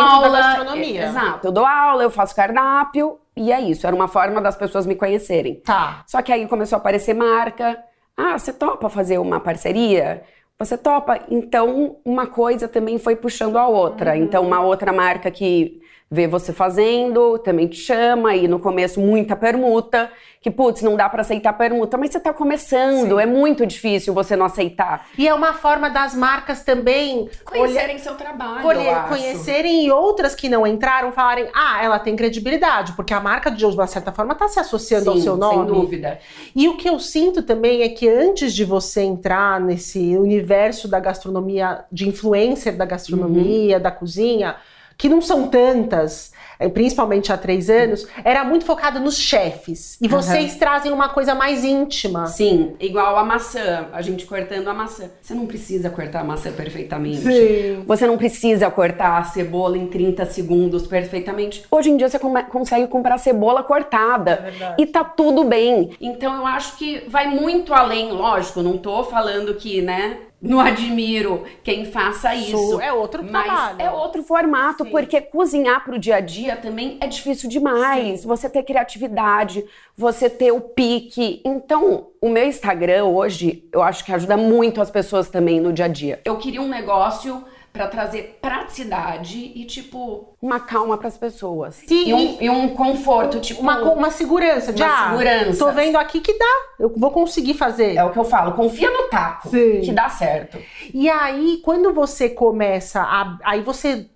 dentro 0.03 0.19
da 0.19 0.25
aula. 0.27 0.39
gastronomia. 0.39 1.01
é, 1.01 1.05
Exato. 1.07 1.47
Eu 1.47 1.51
dou 1.51 1.65
aula, 1.65 2.03
eu 2.03 2.11
faço 2.11 2.35
cardápio. 2.35 3.19
E 3.35 3.51
é 3.51 3.61
isso. 3.61 3.87
Era 3.87 3.95
uma 3.95 4.07
forma 4.07 4.41
das 4.41 4.55
pessoas 4.55 4.85
me 4.85 4.95
conhecerem. 4.95 5.55
Tá. 5.55 6.03
Só 6.05 6.21
que 6.21 6.31
aí 6.31 6.47
começou 6.47 6.75
a 6.75 6.79
aparecer 6.79 7.13
marca. 7.13 7.81
Ah, 8.15 8.37
você 8.37 8.51
topa 8.53 8.89
fazer 8.89 9.17
uma 9.17 9.39
parceria? 9.39 10.23
Você 10.59 10.77
topa? 10.77 11.19
Então, 11.29 11.97
uma 12.05 12.27
coisa 12.27 12.67
também 12.67 12.99
foi 12.99 13.15
puxando 13.15 13.57
a 13.57 13.67
outra. 13.67 14.11
Uhum. 14.11 14.17
Então, 14.17 14.45
uma 14.45 14.61
outra 14.61 14.93
marca 14.93 15.31
que 15.31 15.80
vê 16.13 16.27
você 16.27 16.51
fazendo, 16.51 17.39
também 17.39 17.67
te 17.67 17.77
chama, 17.77 18.35
e 18.35 18.45
no 18.45 18.59
começo 18.59 18.99
muita 18.99 19.33
permuta, 19.33 20.11
que 20.41 20.51
putz, 20.51 20.81
não 20.81 20.97
dá 20.97 21.07
pra 21.07 21.21
aceitar 21.21 21.53
permuta, 21.53 21.97
mas 21.97 22.11
você 22.11 22.19
tá 22.19 22.33
começando, 22.33 23.17
é 23.17 23.25
muito 23.25 23.65
difícil 23.65 24.13
você 24.13 24.35
não 24.35 24.45
aceitar. 24.47 25.07
E 25.17 25.25
é 25.25 25.33
uma 25.33 25.53
forma 25.53 25.89
das 25.89 26.13
marcas 26.13 26.63
também 26.63 27.29
olhar- 27.55 27.97
seu 27.99 28.15
trabalho, 28.15 28.61
Conhe- 28.61 28.95
conhecerem 29.07 29.85
e 29.85 29.91
outras 29.91 30.35
que 30.35 30.49
não 30.49 30.67
entraram 30.67 31.13
falarem, 31.13 31.47
ah, 31.55 31.81
ela 31.81 31.97
tem 31.99 32.15
credibilidade, 32.15 32.91
porque 32.93 33.13
a 33.13 33.19
marca 33.21 33.49
de 33.49 33.65
uma 33.65 33.87
certa 33.87 34.11
forma 34.11 34.33
está 34.33 34.49
se 34.49 34.59
associando 34.59 35.11
ao 35.11 35.15
Sim, 35.15 35.21
seu 35.21 35.37
nome. 35.37 35.55
sem 35.55 35.65
dúvida. 35.81 36.19
E 36.53 36.67
o 36.67 36.75
que 36.75 36.89
eu 36.89 36.99
sinto 36.99 37.41
também 37.43 37.83
é 37.83 37.89
que 37.89 38.09
antes 38.09 38.53
de 38.53 38.65
você 38.65 39.01
entrar 39.01 39.61
nesse 39.61 40.17
universo 40.17 40.89
da 40.89 40.99
gastronomia, 40.99 41.85
de 41.89 42.09
influencer 42.09 42.75
da 42.75 42.83
gastronomia, 42.85 43.77
Uhum. 43.77 43.81
da 43.83 43.91
cozinha, 43.91 44.55
que 45.01 45.09
não 45.09 45.19
são 45.19 45.47
tantas, 45.47 46.31
eh, 46.59 46.69
principalmente 46.69 47.33
há 47.33 47.37
três 47.37 47.71
anos, 47.71 48.07
era 48.23 48.43
muito 48.43 48.65
focado 48.65 48.99
nos 48.99 49.17
chefes. 49.17 49.97
E 49.99 50.07
vocês 50.07 50.55
trazem 50.57 50.91
uma 50.91 51.09
coisa 51.09 51.33
mais 51.33 51.63
íntima. 51.63 52.27
Sim, 52.27 52.75
igual 52.79 53.17
a 53.17 53.23
maçã, 53.23 53.87
a 53.91 53.99
gente 54.03 54.27
cortando 54.27 54.67
a 54.67 54.75
maçã. 54.75 55.09
Você 55.19 55.33
não 55.33 55.47
precisa 55.47 55.89
cortar 55.89 56.19
a 56.19 56.23
maçã 56.23 56.51
perfeitamente. 56.51 57.21
Sim. 57.21 57.83
Você 57.87 58.05
não 58.05 58.15
precisa 58.15 58.69
cortar 58.69 59.17
a 59.17 59.23
cebola 59.23 59.75
em 59.75 59.87
30 59.87 60.23
segundos 60.27 60.85
perfeitamente. 60.85 61.65
Hoje 61.71 61.89
em 61.89 61.97
dia 61.97 62.07
você 62.07 62.19
consegue 62.19 62.85
comprar 62.85 63.17
cebola 63.17 63.63
cortada. 63.63 64.53
e 64.77 64.85
tá 64.85 65.03
tudo 65.03 65.43
bem. 65.43 65.89
Então 65.99 66.35
eu 66.35 66.45
acho 66.45 66.77
que 66.77 67.05
vai 67.07 67.25
muito 67.25 67.73
além, 67.73 68.11
lógico, 68.11 68.61
não 68.61 68.77
tô 68.77 69.03
falando 69.03 69.55
que, 69.55 69.81
né? 69.81 70.17
Não 70.41 70.59
admiro 70.59 71.43
quem 71.63 71.85
faça 71.85 72.33
isso. 72.33 72.81
é 72.81 72.91
outro 72.91 73.23
mas 73.23 73.45
trabalho. 73.45 73.81
é 73.81 73.91
outro 73.91 74.23
formato, 74.23 74.85
porque 74.85 75.21
cozinhar 75.21 75.83
pro 75.83 75.99
dia 75.99 76.15
a 76.15 76.19
dia 76.19 76.55
também 76.55 76.97
é 76.99 77.05
difícil 77.05 77.47
demais. 77.47 78.23
Você 78.23 78.49
ter 78.49 78.63
criatividade, 78.63 79.63
você 79.95 80.29
ter 80.29 80.51
o 80.51 80.59
pique. 80.59 81.41
Então, 81.45 82.07
o 82.19 82.29
meu 82.29 82.45
Instagram 82.45 83.05
hoje, 83.05 83.67
eu 83.71 83.83
acho 83.83 84.03
que 84.03 84.11
ajuda 84.11 84.35
muito 84.35 84.81
as 84.81 84.89
pessoas 84.89 85.29
também 85.29 85.59
no 85.59 85.71
dia 85.71 85.85
a 85.85 85.87
dia. 85.87 86.19
Eu 86.25 86.37
queria 86.37 86.61
um 86.61 86.67
negócio 86.67 87.43
pra 87.71 87.87
trazer 87.87 88.37
praticidade 88.41 89.37
e, 89.55 89.65
tipo, 89.65 90.35
uma 90.41 90.59
calma 90.59 90.97
pras 90.97 91.17
pessoas. 91.17 91.75
Sim, 91.75 92.09
E 92.09 92.13
um, 92.13 92.37
e 92.41 92.49
um 92.49 92.69
conforto, 92.75 93.39
tipo. 93.39 93.61
Uma, 93.61 93.81
uma 93.93 94.11
segurança, 94.11 94.73
de, 94.73 94.83
Uma 94.83 94.93
ah, 94.93 95.09
segurança. 95.11 95.65
tô 95.65 95.71
vendo 95.71 95.97
aqui 95.97 96.19
que 96.19 96.37
dá, 96.37 96.55
eu 96.79 96.93
vou 96.95 97.11
conseguir 97.11 97.53
fazer. 97.53 97.95
É 97.95 98.03
o 98.03 98.11
que 98.11 98.19
eu 98.19 98.23
falo, 98.25 98.53
confia 98.53 98.89
no 98.91 99.09
taco, 99.09 99.49
Sim. 99.49 99.81
que 99.81 99.91
dá 99.91 100.09
certo. 100.09 100.57
E 100.93 101.09
aí, 101.09 101.61
quando 101.63 101.93
você 101.93 102.29
começa 102.29 103.01
a. 103.01 103.37
Aí 103.43 103.61
você, 103.61 104.07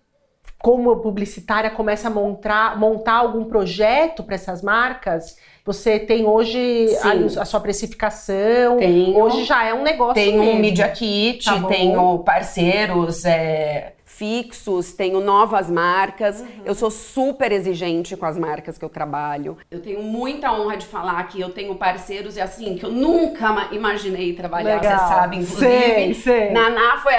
como 0.60 0.98
publicitária, 0.98 1.70
começa 1.70 2.08
a 2.08 2.12
montar, 2.12 2.78
montar 2.78 3.13
algum 3.15 3.46
projeto 3.46 4.24
para 4.24 4.36
essas 4.36 4.62
marcas. 4.62 5.38
Você 5.65 5.97
tem 5.97 6.28
hoje 6.28 6.88
a, 7.01 7.41
a 7.41 7.45
sua 7.45 7.60
precificação. 7.60 8.78
Tenho. 8.78 9.17
Hoje 9.17 9.45
já 9.45 9.65
é 9.65 9.73
um 9.73 9.82
negócio. 9.82 10.13
Tenho 10.13 10.43
um. 10.43 10.60
Media 10.60 10.88
Kit, 10.89 11.43
Tá 11.43 11.60
tenho 11.63 12.19
parceiros 12.19 13.25
é, 13.25 13.94
fixos, 14.17 14.93
tenho 14.93 15.19
novas 15.19 15.69
marcas. 15.69 16.41
Uhum. 16.41 16.47
Eu 16.65 16.75
sou 16.75 16.89
super 16.89 17.51
exigente 17.51 18.15
com 18.15 18.25
as 18.25 18.38
marcas 18.38 18.78
que 18.78 18.86
eu 18.86 18.89
trabalho. 18.89 19.58
Eu 19.69 19.82
tenho 19.82 20.01
muita 20.01 20.51
honra 20.54 20.78
de 20.78 20.86
falar 20.86 21.23
que 21.28 21.39
eu 21.39 21.49
tenho 21.49 21.75
parceiros 21.75 22.38
e 22.38 22.41
assim, 22.41 22.75
que 22.78 22.86
eu 22.86 22.91
nunca 22.91 23.51
ma- 23.51 23.69
imaginei 23.71 24.34
trabalhar, 24.34 24.75
Legal. 24.82 24.97
você 24.99 25.13
sabe, 25.13 25.36
inclusive. 25.38 25.69
Sei, 25.69 26.13
sei. 26.13 26.51
Naná 26.51 26.97
foi 26.97 27.13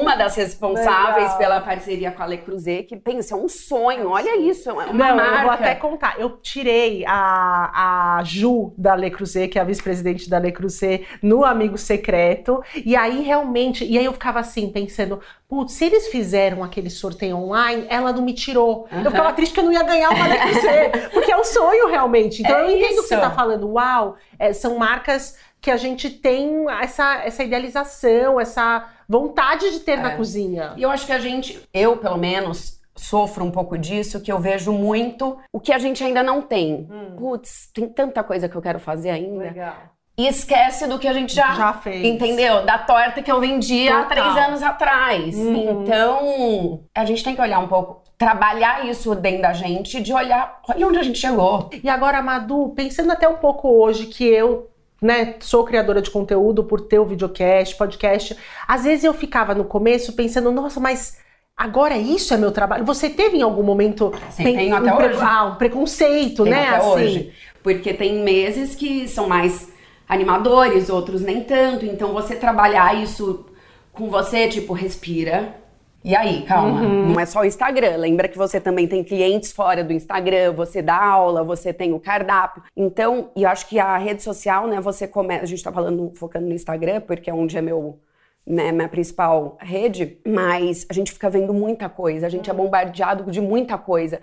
uma 0.00 0.16
das 0.16 0.34
responsáveis 0.36 1.24
Legal. 1.24 1.38
pela 1.38 1.60
parceria 1.60 2.10
com 2.10 2.22
a 2.22 2.26
Le 2.26 2.38
Creuset, 2.38 2.84
que 2.84 2.96
pensa, 2.96 3.34
é 3.34 3.36
um 3.38 3.48
sonho, 3.48 4.08
olha 4.10 4.36
isso, 4.40 4.68
é 4.70 4.72
uma 4.72 4.86
Não, 4.86 5.16
marca. 5.16 5.36
eu 5.36 5.42
vou 5.42 5.50
até 5.50 5.74
contar. 5.74 6.14
Eu 6.18 6.30
tirei 6.38 7.04
a, 7.06 8.18
a 8.18 8.24
Ju 8.24 8.72
da 8.76 8.94
Le 8.94 9.10
Creuset, 9.10 9.48
que 9.48 9.58
é 9.58 9.62
a 9.62 9.64
vice-presidente 9.64 10.28
da 10.28 10.38
Le 10.38 10.52
Creuset, 10.52 11.06
no 11.22 11.44
Amigo 11.44 11.76
Secreto. 11.78 12.62
E 12.84 12.96
aí, 12.96 13.22
realmente, 13.22 13.84
e 13.84 13.98
aí 13.98 14.04
eu 14.04 14.12
ficava 14.12 14.40
assim, 14.40 14.70
pensando, 14.70 15.20
putz, 15.48 15.72
se 15.72 15.84
eles 15.84 16.08
fizeram 16.30 16.62
aquele 16.62 16.88
sorteio 16.88 17.36
online, 17.36 17.86
ela 17.88 18.12
não 18.12 18.22
me 18.22 18.32
tirou. 18.32 18.86
Eu 18.92 18.98
Aham. 18.98 19.10
ficava 19.10 19.32
triste 19.32 19.52
que 19.54 19.60
eu 19.60 19.64
não 19.64 19.72
ia 19.72 19.82
ganhar 19.82 20.10
uma 20.10 20.24
Creuset, 20.38 21.08
porque 21.12 21.32
é 21.32 21.36
um 21.36 21.42
sonho 21.44 21.88
realmente. 21.88 22.40
Então 22.42 22.56
É 22.56 22.62
eu 22.62 22.70
entendo 22.70 22.84
o 22.84 22.86
que 22.88 22.94
isso. 23.00 23.08
você 23.08 23.16
tá 23.16 23.30
falando. 23.32 23.68
Uau, 23.72 24.14
é, 24.38 24.52
são 24.52 24.78
marcas 24.78 25.36
que 25.60 25.70
a 25.72 25.76
gente 25.76 26.08
tem 26.08 26.70
essa, 26.80 27.16
essa 27.24 27.42
idealização, 27.42 28.40
essa 28.40 28.86
vontade 29.08 29.70
de 29.72 29.80
ter 29.80 29.96
na 29.96 30.12
É. 30.12 30.16
cozinha. 30.16 30.72
E 30.76 30.82
eu 30.82 30.90
acho 30.90 31.04
que 31.04 31.12
a 31.12 31.18
gente, 31.18 31.60
eu 31.74 31.96
pelo 31.96 32.16
menos, 32.16 32.78
sofro 32.96 33.44
um 33.44 33.50
pouco 33.50 33.76
disso, 33.76 34.20
que 34.20 34.30
eu 34.30 34.38
vejo 34.38 34.72
muito 34.72 35.36
o 35.52 35.58
que 35.58 35.72
a 35.72 35.78
gente 35.78 36.02
ainda 36.04 36.22
não 36.22 36.40
tem. 36.42 36.86
Hum. 36.90 37.16
Putz, 37.18 37.68
tem 37.74 37.88
tanta 37.88 38.22
coisa 38.22 38.48
que 38.48 38.54
eu 38.56 38.62
quero 38.62 38.78
fazer 38.78 39.10
ainda. 39.10 39.42
Legal. 39.44 39.74
E 40.20 40.28
esquece 40.28 40.86
do 40.86 40.98
que 40.98 41.08
a 41.08 41.12
gente 41.12 41.34
já, 41.34 41.54
Já 41.54 41.72
fez. 41.72 42.04
Entendeu? 42.04 42.64
Da 42.64 42.76
torta 42.78 43.22
que 43.22 43.30
eu 43.32 43.40
vendi 43.40 43.88
há 43.88 44.02
Total. 44.02 44.08
três 44.08 44.46
anos 44.46 44.62
atrás. 44.62 45.36
Uhum. 45.36 45.82
Então, 45.82 46.80
a 46.94 47.04
gente 47.04 47.22
tem 47.24 47.34
que 47.34 47.40
olhar 47.40 47.58
um 47.58 47.68
pouco, 47.68 48.02
trabalhar 48.18 48.86
isso 48.86 49.14
dentro 49.14 49.42
da 49.42 49.52
gente, 49.52 50.00
de 50.00 50.12
olhar, 50.12 50.60
olha 50.68 50.86
onde 50.86 50.98
a 50.98 51.02
gente 51.02 51.18
chegou. 51.18 51.70
E 51.82 51.88
agora, 51.88 52.20
Madu, 52.22 52.70
pensando 52.76 53.10
até 53.12 53.26
um 53.28 53.36
pouco 53.36 53.68
hoje 53.68 54.06
que 54.06 54.24
eu, 54.24 54.68
né, 55.00 55.36
sou 55.40 55.64
criadora 55.64 56.02
de 56.02 56.10
conteúdo 56.10 56.64
por 56.64 56.82
ter 56.82 56.98
o 56.98 57.06
videocast, 57.06 57.76
podcast, 57.76 58.36
às 58.68 58.84
vezes 58.84 59.04
eu 59.04 59.14
ficava 59.14 59.54
no 59.54 59.64
começo 59.64 60.12
pensando, 60.12 60.52
nossa, 60.52 60.78
mas 60.78 61.16
agora 61.56 61.96
isso 61.96 62.34
é 62.34 62.36
meu 62.36 62.50
trabalho. 62.52 62.84
Você 62.84 63.08
teve 63.08 63.38
em 63.38 63.42
algum 63.42 63.62
momento 63.62 64.12
Sim, 64.30 64.44
tem- 64.44 64.56
tenho 64.56 64.76
até 64.76 64.92
um 64.92 64.96
hoje. 64.98 65.18
Ah, 65.22 65.44
um 65.46 65.54
preconceito, 65.54 66.42
Tem 66.44 66.52
né? 66.52 66.68
até 66.68 66.76
assim. 66.76 66.88
hoje. 66.90 67.32
Porque 67.62 67.94
tem 67.94 68.22
meses 68.22 68.74
que 68.74 69.06
são 69.08 69.26
mais 69.28 69.70
animadores, 70.10 70.90
outros 70.90 71.22
nem 71.22 71.44
tanto. 71.44 71.86
Então 71.86 72.12
você 72.12 72.34
trabalhar 72.34 73.00
isso 73.00 73.46
com 73.92 74.10
você, 74.10 74.48
tipo, 74.48 74.72
respira. 74.72 75.54
E 76.02 76.16
aí, 76.16 76.42
calma. 76.42 76.80
Uhum. 76.80 77.12
Não 77.12 77.20
é 77.20 77.26
só 77.26 77.40
o 77.40 77.44
Instagram. 77.44 77.96
Lembra 77.96 78.26
que 78.26 78.36
você 78.36 78.60
também 78.60 78.88
tem 78.88 79.04
clientes 79.04 79.52
fora 79.52 79.84
do 79.84 79.92
Instagram, 79.92 80.52
você 80.52 80.82
dá 80.82 81.00
aula, 81.00 81.44
você 81.44 81.72
tem 81.72 81.92
o 81.92 82.00
cardápio. 82.00 82.62
Então, 82.76 83.30
e 83.36 83.44
eu 83.44 83.48
acho 83.48 83.68
que 83.68 83.78
a 83.78 83.96
rede 83.98 84.22
social, 84.22 84.66
né, 84.66 84.80
você 84.80 85.06
começa. 85.06 85.44
A 85.44 85.46
gente 85.46 85.62
tá 85.62 85.70
falando, 85.70 86.10
focando 86.16 86.46
no 86.46 86.54
Instagram, 86.54 87.02
porque 87.02 87.30
é 87.30 87.34
onde 87.34 87.56
é 87.56 87.62
meu. 87.62 87.98
Né, 88.46 88.72
minha 88.72 88.88
principal 88.88 89.58
rede, 89.60 90.18
mas 90.26 90.86
a 90.88 90.94
gente 90.94 91.12
fica 91.12 91.28
vendo 91.28 91.52
muita 91.52 91.90
coisa, 91.90 92.26
a 92.26 92.30
gente 92.30 92.50
é 92.50 92.54
bombardeado 92.54 93.30
de 93.30 93.40
muita 93.40 93.76
coisa. 93.76 94.18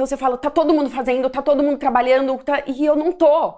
Então 0.00 0.06
você 0.06 0.16
fala, 0.16 0.38
tá 0.38 0.48
todo 0.48 0.72
mundo 0.72 0.88
fazendo, 0.88 1.28
tá 1.28 1.42
todo 1.42 1.62
mundo 1.62 1.76
trabalhando, 1.76 2.38
tá- 2.38 2.62
e 2.66 2.86
eu 2.86 2.96
não 2.96 3.12
tô. 3.12 3.52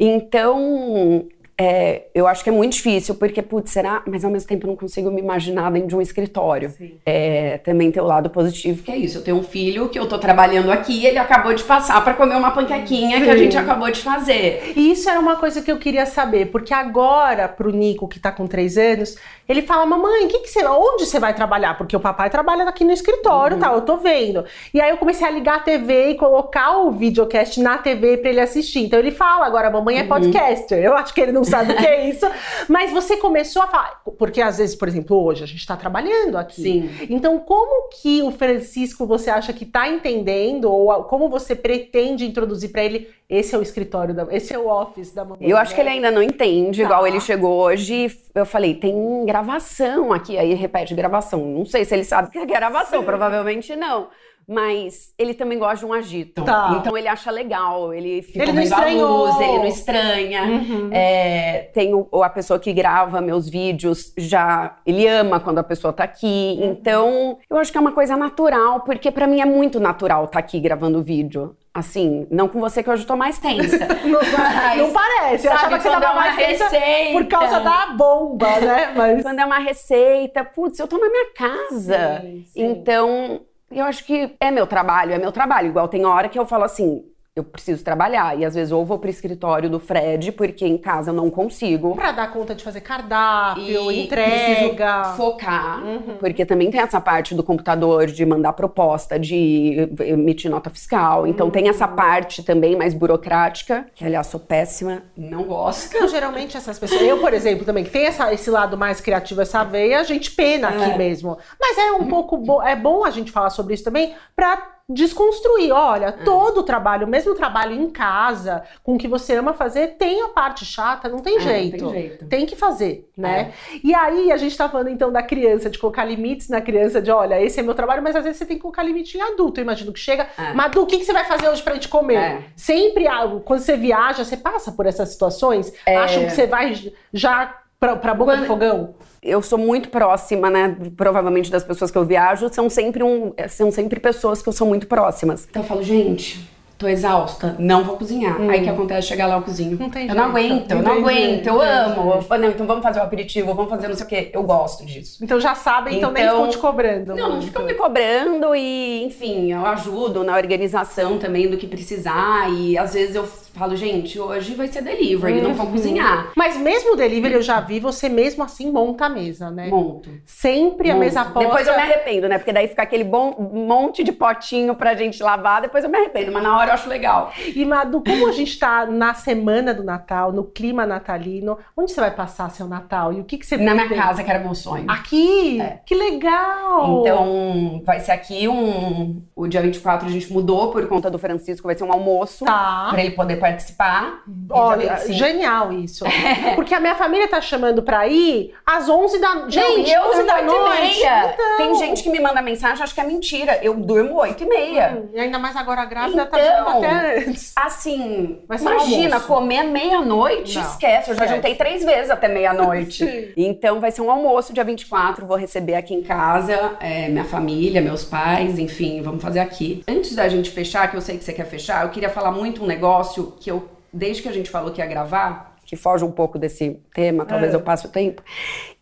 Então, 0.00 1.26
é, 1.64 2.08
eu 2.12 2.26
acho 2.26 2.42
que 2.42 2.50
é 2.50 2.52
muito 2.52 2.72
difícil, 2.72 3.14
porque, 3.14 3.40
putz, 3.40 3.70
será? 3.70 4.02
Mas 4.04 4.24
ao 4.24 4.30
mesmo 4.32 4.48
tempo 4.48 4.66
eu 4.66 4.70
não 4.70 4.76
consigo 4.76 5.12
me 5.12 5.20
imaginar 5.20 5.70
dentro 5.70 5.88
de 5.90 5.96
um 5.96 6.00
escritório. 6.00 6.74
É, 7.06 7.58
também 7.58 7.92
tem 7.92 8.02
o 8.02 8.06
lado 8.06 8.28
positivo, 8.30 8.82
que 8.82 8.90
é 8.90 8.96
isso. 8.96 9.18
Eu 9.18 9.22
tenho 9.22 9.36
um 9.36 9.44
filho 9.44 9.88
que 9.88 9.96
eu 9.96 10.08
tô 10.08 10.18
trabalhando 10.18 10.72
aqui, 10.72 11.06
ele 11.06 11.18
acabou 11.18 11.54
de 11.54 11.62
passar 11.62 12.02
para 12.02 12.14
comer 12.14 12.34
uma 12.34 12.50
panquequinha 12.50 13.20
que 13.20 13.30
a 13.30 13.36
gente 13.36 13.56
acabou 13.56 13.88
de 13.92 14.00
fazer. 14.00 14.72
E 14.74 14.90
isso 14.90 15.08
era 15.08 15.20
uma 15.20 15.36
coisa 15.36 15.62
que 15.62 15.70
eu 15.70 15.78
queria 15.78 16.04
saber, 16.04 16.46
porque 16.46 16.74
agora, 16.74 17.46
pro 17.46 17.70
Nico, 17.70 18.08
que 18.08 18.18
tá 18.18 18.32
com 18.32 18.48
três 18.48 18.76
anos, 18.76 19.16
ele 19.48 19.62
fala: 19.62 19.86
Mamãe, 19.86 20.26
que 20.26 20.40
que 20.40 20.48
você, 20.48 20.64
onde 20.66 21.06
você 21.06 21.20
vai 21.20 21.32
trabalhar? 21.32 21.76
Porque 21.78 21.96
o 21.96 22.00
papai 22.00 22.28
trabalha 22.28 22.64
aqui 22.64 22.84
no 22.84 22.92
escritório, 22.92 23.58
tá? 23.58 23.72
Eu 23.72 23.82
tô 23.82 23.98
vendo. 23.98 24.44
E 24.74 24.80
aí 24.80 24.90
eu 24.90 24.96
comecei 24.96 25.26
a 25.26 25.30
ligar 25.30 25.56
a 25.56 25.60
TV 25.60 26.10
e 26.10 26.14
colocar 26.16 26.78
o 26.78 26.90
videocast 26.90 27.60
na 27.60 27.78
TV 27.78 28.16
pra 28.16 28.30
ele 28.30 28.40
assistir. 28.40 28.80
Então 28.80 28.98
ele 28.98 29.12
fala 29.12 29.46
agora: 29.46 29.70
Mamãe 29.70 29.98
é 29.98 30.04
podcaster. 30.04 30.82
Eu 30.82 30.96
acho 30.96 31.14
que 31.14 31.20
ele 31.20 31.32
não 31.32 31.44
sabe 31.52 31.72
o 31.72 31.76
que 31.76 31.86
é 31.86 32.08
isso. 32.08 32.26
Mas 32.68 32.90
você 32.90 33.16
começou 33.16 33.62
a 33.62 33.66
falar. 33.68 34.02
Porque 34.18 34.40
às 34.40 34.58
vezes, 34.58 34.74
por 34.74 34.88
exemplo, 34.88 35.22
hoje 35.22 35.44
a 35.44 35.46
gente 35.46 35.66
tá 35.66 35.76
trabalhando 35.76 36.36
aqui. 36.36 36.62
Sim. 36.62 36.90
Então, 37.10 37.38
como 37.38 37.88
que 37.90 38.22
o 38.22 38.30
Francisco 38.30 39.06
você 39.06 39.30
acha 39.30 39.52
que 39.52 39.64
tá 39.66 39.88
entendendo, 39.88 40.70
ou 40.72 41.04
como 41.04 41.28
você 41.28 41.54
pretende 41.54 42.24
introduzir 42.26 42.72
pra 42.72 42.82
ele? 42.82 43.08
Esse 43.28 43.54
é 43.54 43.58
o 43.58 43.62
escritório 43.62 44.14
da. 44.14 44.26
Esse 44.30 44.52
é 44.52 44.58
o 44.58 44.68
office 44.68 45.12
da 45.12 45.24
mamãe. 45.24 45.48
Eu 45.48 45.56
acho 45.56 45.70
né? 45.70 45.74
que 45.74 45.80
ele 45.80 45.88
ainda 45.90 46.10
não 46.10 46.22
entende, 46.22 46.82
Tá. 46.82 46.84
igual 46.86 47.06
ele 47.06 47.20
chegou 47.20 47.62
hoje. 47.62 48.14
Eu 48.34 48.44
falei, 48.44 48.74
tem 48.74 49.24
gravação 49.24 50.12
aqui. 50.12 50.36
Aí 50.36 50.52
repete 50.54 50.94
gravação. 50.94 51.40
Não 51.40 51.64
sei 51.64 51.84
se 51.84 51.94
ele 51.94 52.04
sabe 52.04 52.30
que 52.30 52.38
é 52.38 52.44
gravação, 52.46 53.02
provavelmente 53.04 53.74
não. 53.74 54.08
Mas 54.52 55.12
ele 55.18 55.32
também 55.34 55.58
gosta 55.58 55.78
de 55.78 55.86
um 55.86 55.92
agito. 55.94 56.44
Tá. 56.44 56.76
Então 56.78 56.96
ele 56.96 57.08
acha 57.08 57.30
legal, 57.30 57.94
ele 57.94 58.20
fica 58.22 58.42
Ele 58.42 58.52
não 58.52 58.62
vendo 58.62 58.72
a 58.74 58.76
estranhou. 58.76 59.26
luz, 59.26 59.40
ele 59.40 59.58
não 59.58 59.66
estranha. 59.66 60.42
Uhum. 60.44 60.90
É, 60.92 61.70
tem 61.72 61.94
o- 61.94 62.22
a 62.22 62.28
pessoa 62.28 62.58
que 62.58 62.72
grava 62.72 63.20
meus 63.20 63.48
vídeos, 63.48 64.12
já 64.18 64.76
ele 64.86 65.06
ama 65.06 65.40
quando 65.40 65.58
a 65.58 65.64
pessoa 65.64 65.92
tá 65.92 66.04
aqui. 66.04 66.58
Uhum. 66.60 66.70
Então, 66.70 67.38
eu 67.48 67.56
acho 67.56 67.72
que 67.72 67.78
é 67.78 67.80
uma 67.80 67.92
coisa 67.92 68.16
natural, 68.16 68.80
porque 68.80 69.10
pra 69.10 69.26
mim 69.26 69.40
é 69.40 69.46
muito 69.46 69.80
natural 69.80 70.24
estar 70.24 70.38
aqui 70.38 70.60
gravando 70.60 71.02
vídeo. 71.02 71.56
Assim, 71.74 72.26
não 72.30 72.48
com 72.48 72.60
você 72.60 72.82
que 72.82 72.90
hoje 72.90 73.02
eu 73.04 73.06
tô 73.06 73.16
mais 73.16 73.38
tensa. 73.38 73.78
Não, 74.04 74.20
Mas, 74.20 74.78
não 74.78 74.92
parece. 74.92 75.46
Eu 75.46 75.52
sabe, 75.52 75.74
achava 75.74 75.76
que 75.78 75.82
você 75.84 75.88
tava 75.88 76.04
é 76.04 76.14
mais 76.14 76.36
tensa 76.36 76.64
receita. 76.68 77.12
por 77.12 77.26
causa 77.26 77.60
da 77.60 77.86
bomba, 77.96 78.60
né? 78.60 78.92
Mas. 78.94 79.22
Quando 79.22 79.38
é 79.38 79.44
uma 79.46 79.58
receita, 79.58 80.44
putz, 80.44 80.78
eu 80.78 80.86
tô 80.86 80.98
na 80.98 81.08
minha 81.08 81.32
casa. 81.32 82.20
Sim, 82.20 82.44
sim. 82.52 82.62
Então, 82.62 83.40
eu 83.74 83.84
acho 83.84 84.04
que 84.04 84.36
é 84.40 84.50
meu 84.50 84.66
trabalho, 84.66 85.12
é 85.12 85.18
meu 85.18 85.32
trabalho. 85.32 85.68
Igual 85.68 85.88
tem 85.88 86.04
hora 86.04 86.28
que 86.28 86.38
eu 86.38 86.46
falo 86.46 86.64
assim, 86.64 87.02
eu 87.34 87.42
preciso 87.42 87.82
trabalhar. 87.82 88.38
E 88.38 88.44
às 88.44 88.54
vezes 88.54 88.72
ou 88.72 88.84
vou 88.84 88.98
pro 88.98 89.08
escritório 89.08 89.70
do 89.70 89.80
Fred, 89.80 90.32
porque 90.32 90.66
em 90.66 90.76
casa 90.76 91.10
eu 91.10 91.14
não 91.14 91.30
consigo. 91.30 91.94
Pra 91.94 92.12
dar 92.12 92.30
conta 92.30 92.54
de 92.54 92.62
fazer 92.62 92.80
cardápio, 92.82 93.90
E 93.90 94.04
entrega. 94.04 95.04
focar, 95.16 95.82
Uhum. 95.82 96.16
porque 96.20 96.44
também 96.44 96.70
tem 96.70 96.80
essa 96.80 97.00
parte 97.00 97.34
do 97.34 97.42
computador 97.42 98.06
de 98.06 98.24
mandar 98.26 98.52
proposta, 98.52 99.18
de 99.18 99.88
emitir 100.00 100.50
nota 100.50 100.68
fiscal. 100.68 101.26
Então 101.26 101.50
tem 101.50 101.68
essa 101.68 101.88
Uhum. 101.88 101.96
parte 101.96 102.42
também 102.42 102.76
mais 102.76 102.92
burocrática, 102.92 103.86
que 103.94 104.04
aliás 104.04 104.26
sou 104.26 104.38
péssima, 104.40 105.02
não 105.16 105.44
gosto. 105.44 105.98
Não, 105.98 106.08
geralmente 106.08 106.56
essas 106.56 106.78
pessoas. 106.78 107.00
Eu, 107.00 107.18
por 107.18 107.32
exemplo, 107.32 107.64
também, 107.64 107.82
que 107.84 107.90
tem 107.90 108.06
essa- 108.06 108.32
esse 108.32 108.50
lado 108.50 108.76
mais 108.76 109.00
criativo, 109.00 109.40
essa 109.40 109.64
veia, 109.64 110.00
a 110.00 110.04
gente 110.04 110.30
pena 110.32 110.68
aqui 110.68 110.90
É. 110.90 110.98
mesmo. 110.98 111.38
Mas 111.60 111.78
é 111.78 111.92
um 111.92 112.06
pouco 112.08 112.36
bo 112.36 112.62
é 112.62 112.76
bom 112.76 113.04
a 113.04 113.10
gente 113.10 113.32
falar 113.32 113.50
sobre 113.50 113.72
isso 113.74 113.84
também 113.84 114.14
pra 114.36 114.70
desconstruir. 114.92 115.72
Olha, 115.72 116.06
É. 116.06 116.12
todo 116.12 116.58
o 116.58 116.62
trabalho, 116.62 117.06
mesmo 117.06 117.32
o 117.32 117.34
trabalho 117.34 117.72
em 117.74 117.90
casa, 117.90 118.62
com 118.82 118.94
o 118.94 118.98
que 118.98 119.08
você 119.08 119.34
ama 119.34 119.52
fazer, 119.52 119.96
tem 119.98 120.22
a 120.22 120.28
parte 120.28 120.64
chata, 120.64 121.08
não 121.08 121.18
tem 121.20 121.36
É, 121.36 121.40
jeito. 121.40 121.78
tem 121.78 121.90
jeito. 121.90 122.24
É. 122.24 122.28
Tem 122.28 122.46
que 122.46 122.56
fazer, 122.56 123.08
né? 123.16 123.52
E 123.82 123.94
aí 123.94 124.30
a 124.32 124.36
gente 124.36 124.56
tá 124.56 124.68
falando 124.68 124.88
então 124.88 125.10
da 125.12 125.22
criança, 125.22 125.68
de 125.70 125.78
colocar 125.78 126.04
limites 126.04 126.48
na 126.48 126.60
criança, 126.60 127.00
de 127.00 127.10
olha, 127.10 127.40
esse 127.40 127.58
é 127.60 127.62
meu 127.62 127.74
trabalho, 127.74 128.02
mas 128.02 128.16
às 128.16 128.24
vezes 128.24 128.38
você 128.38 128.46
tem 128.46 128.56
que 128.56 128.62
colocar 128.62 128.82
limite 128.82 129.16
em 129.16 129.20
adulto. 129.22 129.60
Eu 129.60 129.62
imagino 129.64 129.92
que 129.92 130.00
chega, 130.00 130.28
É. 130.38 130.52
Madu, 130.52 130.82
o 130.82 130.86
que, 130.86 130.98
que 130.98 131.04
você 131.04 131.12
vai 131.12 131.24
fazer 131.24 131.48
hoje 131.48 131.62
pra 131.62 131.74
gente 131.74 131.88
comer? 131.88 132.16
É. 132.16 132.42
Sempre 132.56 133.06
algo, 133.06 133.40
quando 133.40 133.60
você 133.60 133.76
viaja, 133.76 134.24
você 134.24 134.36
passa 134.36 134.72
por 134.72 134.86
essas 134.86 135.08
situações? 135.10 135.72
É. 135.86 135.96
Acham 135.96 136.24
que 136.24 136.30
você 136.30 136.46
vai 136.46 136.74
já 137.12 137.58
pra, 137.82 137.96
pra 137.96 138.14
boca 138.14 138.32
do 138.36 138.38
Quando- 138.38 138.46
fogão? 138.46 138.94
eu 139.22 139.42
sou 139.42 139.58
muito 139.58 139.88
próxima, 139.88 140.48
né? 140.50 140.76
Provavelmente 140.96 141.50
das 141.50 141.64
pessoas 141.64 141.90
que 141.90 141.98
eu 141.98 142.04
viajo, 142.04 142.48
são 142.52 142.70
sempre 142.70 143.02
um, 143.02 143.32
são 143.48 143.70
sempre 143.72 143.98
pessoas 144.00 144.40
que 144.40 144.48
eu 144.48 144.52
sou 144.52 144.66
muito 144.66 144.86
próximas. 144.86 145.46
Então 145.50 145.62
eu 145.62 145.68
falo, 145.68 145.82
gente, 145.82 146.48
tô 146.78 146.88
exausta, 146.88 147.54
não 147.60 147.84
vou 147.84 147.96
cozinhar. 147.96 148.40
Aí 148.40 148.60
o 148.60 148.64
que 148.64 148.68
acontece? 148.68 149.06
Chegar 149.06 149.26
lá 149.28 149.36
eu 149.36 149.42
cozinho. 149.42 149.76
Hum. 149.76 149.82
Não 149.82 149.90
tem 149.90 150.08
eu 150.08 150.14
não 150.16 150.34
jeito. 150.34 150.36
aguento, 150.52 150.70
eu 150.72 150.82
não 150.82 150.92
aguento, 150.92 151.46
eu 151.46 151.54
entendi. 151.56 151.70
amo. 152.00 152.12
Eu 152.14 152.22
falo, 152.22 152.42
não, 152.42 152.48
então 152.50 152.66
vamos 152.66 152.82
fazer 152.82 152.98
o 152.98 153.02
aperitivo, 153.04 153.54
vamos 153.54 153.70
fazer 153.70 153.86
não 153.88 153.94
sei 153.94 154.06
o 154.06 154.08
quê. 154.08 154.30
Eu 154.32 154.42
gosto 154.42 154.84
disso. 154.84 155.18
Então 155.22 155.38
já 155.40 155.54
sabem, 155.54 155.98
então, 155.98 156.10
nem 156.10 156.24
Então- 156.24 156.36
ficam 156.38 156.50
te 156.50 156.58
cobrando. 156.58 157.14
Não, 157.14 157.16
não 157.16 157.30
muito. 157.32 157.46
ficam 157.46 157.64
me 157.64 157.74
cobrando 157.74 158.54
e, 158.56 159.04
enfim, 159.04 159.52
eu 159.52 159.64
ajudo 159.66 160.24
na 160.24 160.36
organização 160.36 161.18
também 161.18 161.48
do 161.48 161.56
que 161.56 161.66
precisar. 161.68 162.50
E 162.50 162.76
às 162.76 162.94
vezes 162.94 163.14
eu 163.14 163.24
falo, 163.54 163.76
gente, 163.76 164.18
hoje 164.18 164.54
vai 164.54 164.66
ser 164.68 164.82
delivery, 164.82 165.40
não 165.40 165.54
vou 165.54 165.66
Uhum. 165.66 165.72
cozinhar. 165.72 166.32
Mas 166.36 166.56
mesmo 166.56 166.94
o 166.94 166.96
delivery, 166.96 167.34
eu 167.34 167.42
já 167.42 167.60
vi 167.60 167.78
você 167.80 168.08
mesmo 168.08 168.42
assim 168.42 168.70
monta 168.70 169.06
a 169.06 169.08
mesa, 169.08 169.50
né? 169.50 169.68
Monto. 169.68 170.08
Sempre 170.24 170.90
a 170.90 170.94
Monto. 170.94 171.04
mesa 171.04 171.24
posta. 171.24 171.38
Depois 171.40 171.66
eu 171.68 171.74
me 171.74 171.82
arrependo, 171.82 172.28
né? 172.28 172.38
Porque 172.38 172.52
daí 172.52 172.66
fica 172.68 172.82
aquele 172.82 173.04
bom 173.04 173.34
monte 173.52 174.02
de 174.02 174.12
potinho 174.12 174.74
pra 174.74 174.94
gente 174.94 175.22
lavar, 175.22 175.60
depois 175.62 175.84
eu 175.84 175.90
me 175.90 175.98
arrependo, 175.98 176.32
mas 176.32 176.42
na 176.42 176.56
hora 176.56 176.70
eu 176.70 176.74
acho 176.74 176.88
legal. 176.88 177.32
E 177.54 177.64
Madu, 177.64 178.02
como 178.02 178.28
a 178.28 178.32
gente 178.32 178.58
tá 178.58 178.86
na 178.86 179.14
semana 179.14 179.72
do 179.74 179.84
Natal, 179.84 180.32
no 180.32 180.44
clima 180.44 180.84
natalino, 180.86 181.58
onde 181.76 181.92
você 181.92 182.00
vai 182.00 182.10
passar 182.10 182.50
seu 182.50 182.66
Natal? 182.66 183.12
E 183.12 183.20
o 183.20 183.24
que, 183.24 183.36
que 183.38 183.46
você 183.46 183.56
Na 183.56 183.74
minha 183.74 183.88
casa, 183.88 184.24
que 184.24 184.30
era 184.30 184.38
meu 184.38 184.54
sonho. 184.54 184.84
Aqui? 184.88 185.58
Que 185.86 185.94
legal! 185.94 187.00
Então, 187.00 187.82
vai 187.84 188.00
ser 188.00 188.12
aqui 188.12 188.48
um. 188.48 189.22
O 189.36 189.46
dia 189.46 189.60
24 189.60 190.06
a 190.08 190.10
gente 190.10 190.32
mudou 190.32 190.70
por 190.70 190.86
conta 190.88 191.10
do 191.10 191.18
Francisco, 191.18 191.66
vai 191.66 191.74
ser 191.76 191.84
um 191.84 191.92
almoço 191.92 192.44
Tá. 192.44 192.88
pra 192.90 193.00
ele 193.02 193.12
poder 193.14 193.36
participar. 193.42 194.22
Olha, 194.50 194.94
25 194.94 195.12
genial 195.12 195.72
isso. 195.72 196.04
Porque 196.54 196.74
a 196.74 196.80
minha 196.80 196.94
família 196.94 197.26
tá 197.28 197.40
chamando 197.40 197.82
pra 197.82 198.06
ir 198.06 198.54
às 198.64 198.88
11 198.88 199.18
da 199.20 199.34
noite. 199.34 199.52
Gente, 199.54 199.78
Não, 199.78 199.86
e 199.86 199.92
eu 199.92 200.02
11 200.10 200.22
da 200.24 200.42
noite. 200.42 201.00
Então. 201.00 201.56
Tem 201.56 201.74
gente 201.74 202.02
que 202.02 202.10
me 202.10 202.20
manda 202.20 202.40
mensagem, 202.40 202.82
acho 202.82 202.94
que 202.94 203.00
é 203.00 203.04
mentira. 203.04 203.58
Eu 203.62 203.74
durmo 203.74 204.16
8 204.20 204.44
e 204.44 204.46
meia. 204.46 204.96
Hum, 204.96 205.08
E 205.12 205.20
ainda 205.20 205.38
mais 205.38 205.56
agora 205.56 205.84
grávida, 205.84 206.24
tá 206.26 206.38
Então, 206.38 206.64
dormindo 206.64 206.86
até 206.86 207.18
antes. 207.18 207.52
Assim, 207.56 208.38
um 208.48 208.54
imagina, 208.54 209.16
almoço. 209.16 209.26
comer 209.26 209.64
meia-noite, 209.64 210.58
esquece. 210.58 211.10
Eu 211.10 211.16
já 211.16 211.24
esquece. 211.24 211.34
jantei 211.34 211.54
três 211.56 211.84
vezes 211.84 212.10
até 212.10 212.28
meia-noite. 212.28 213.02
Então 213.36 213.80
vai 213.80 213.90
ser 213.90 214.02
um 214.02 214.10
almoço 214.10 214.52
dia 214.52 214.62
24, 214.64 215.26
vou 215.26 215.36
receber 215.36 215.74
aqui 215.74 215.94
em 215.94 216.02
casa 216.02 216.76
é, 216.80 217.08
minha 217.08 217.24
família, 217.24 217.80
meus 217.80 218.04
pais, 218.04 218.58
enfim, 218.58 219.00
vamos 219.02 219.22
fazer 219.22 219.40
aqui. 219.40 219.82
Antes 219.88 220.14
da 220.14 220.28
gente 220.28 220.50
fechar, 220.50 220.90
que 220.90 220.96
eu 220.96 221.00
sei 221.00 221.16
que 221.18 221.24
você 221.24 221.32
quer 221.32 221.46
fechar, 221.46 221.84
eu 221.84 221.90
queria 221.90 222.08
falar 222.10 222.30
muito 222.30 222.62
um 222.62 222.66
negócio 222.66 223.31
que 223.38 223.50
eu, 223.50 223.68
desde 223.92 224.22
que 224.22 224.28
a 224.28 224.32
gente 224.32 224.50
falou 224.50 224.72
que 224.72 224.80
ia 224.80 224.86
gravar, 224.86 225.56
que 225.64 225.76
foge 225.76 226.04
um 226.04 226.10
pouco 226.10 226.38
desse 226.38 226.80
tema, 226.94 227.24
talvez 227.24 227.52
É. 227.52 227.56
eu 227.56 227.60
passe 227.60 227.86
o 227.86 227.88
tempo, 227.88 228.22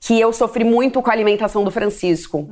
que 0.01 0.19
eu 0.19 0.33
sofri 0.33 0.65
muito 0.65 1.01
com 1.03 1.11
a 1.11 1.13
alimentação 1.13 1.63
do 1.63 1.71
Francisco. 1.71 2.49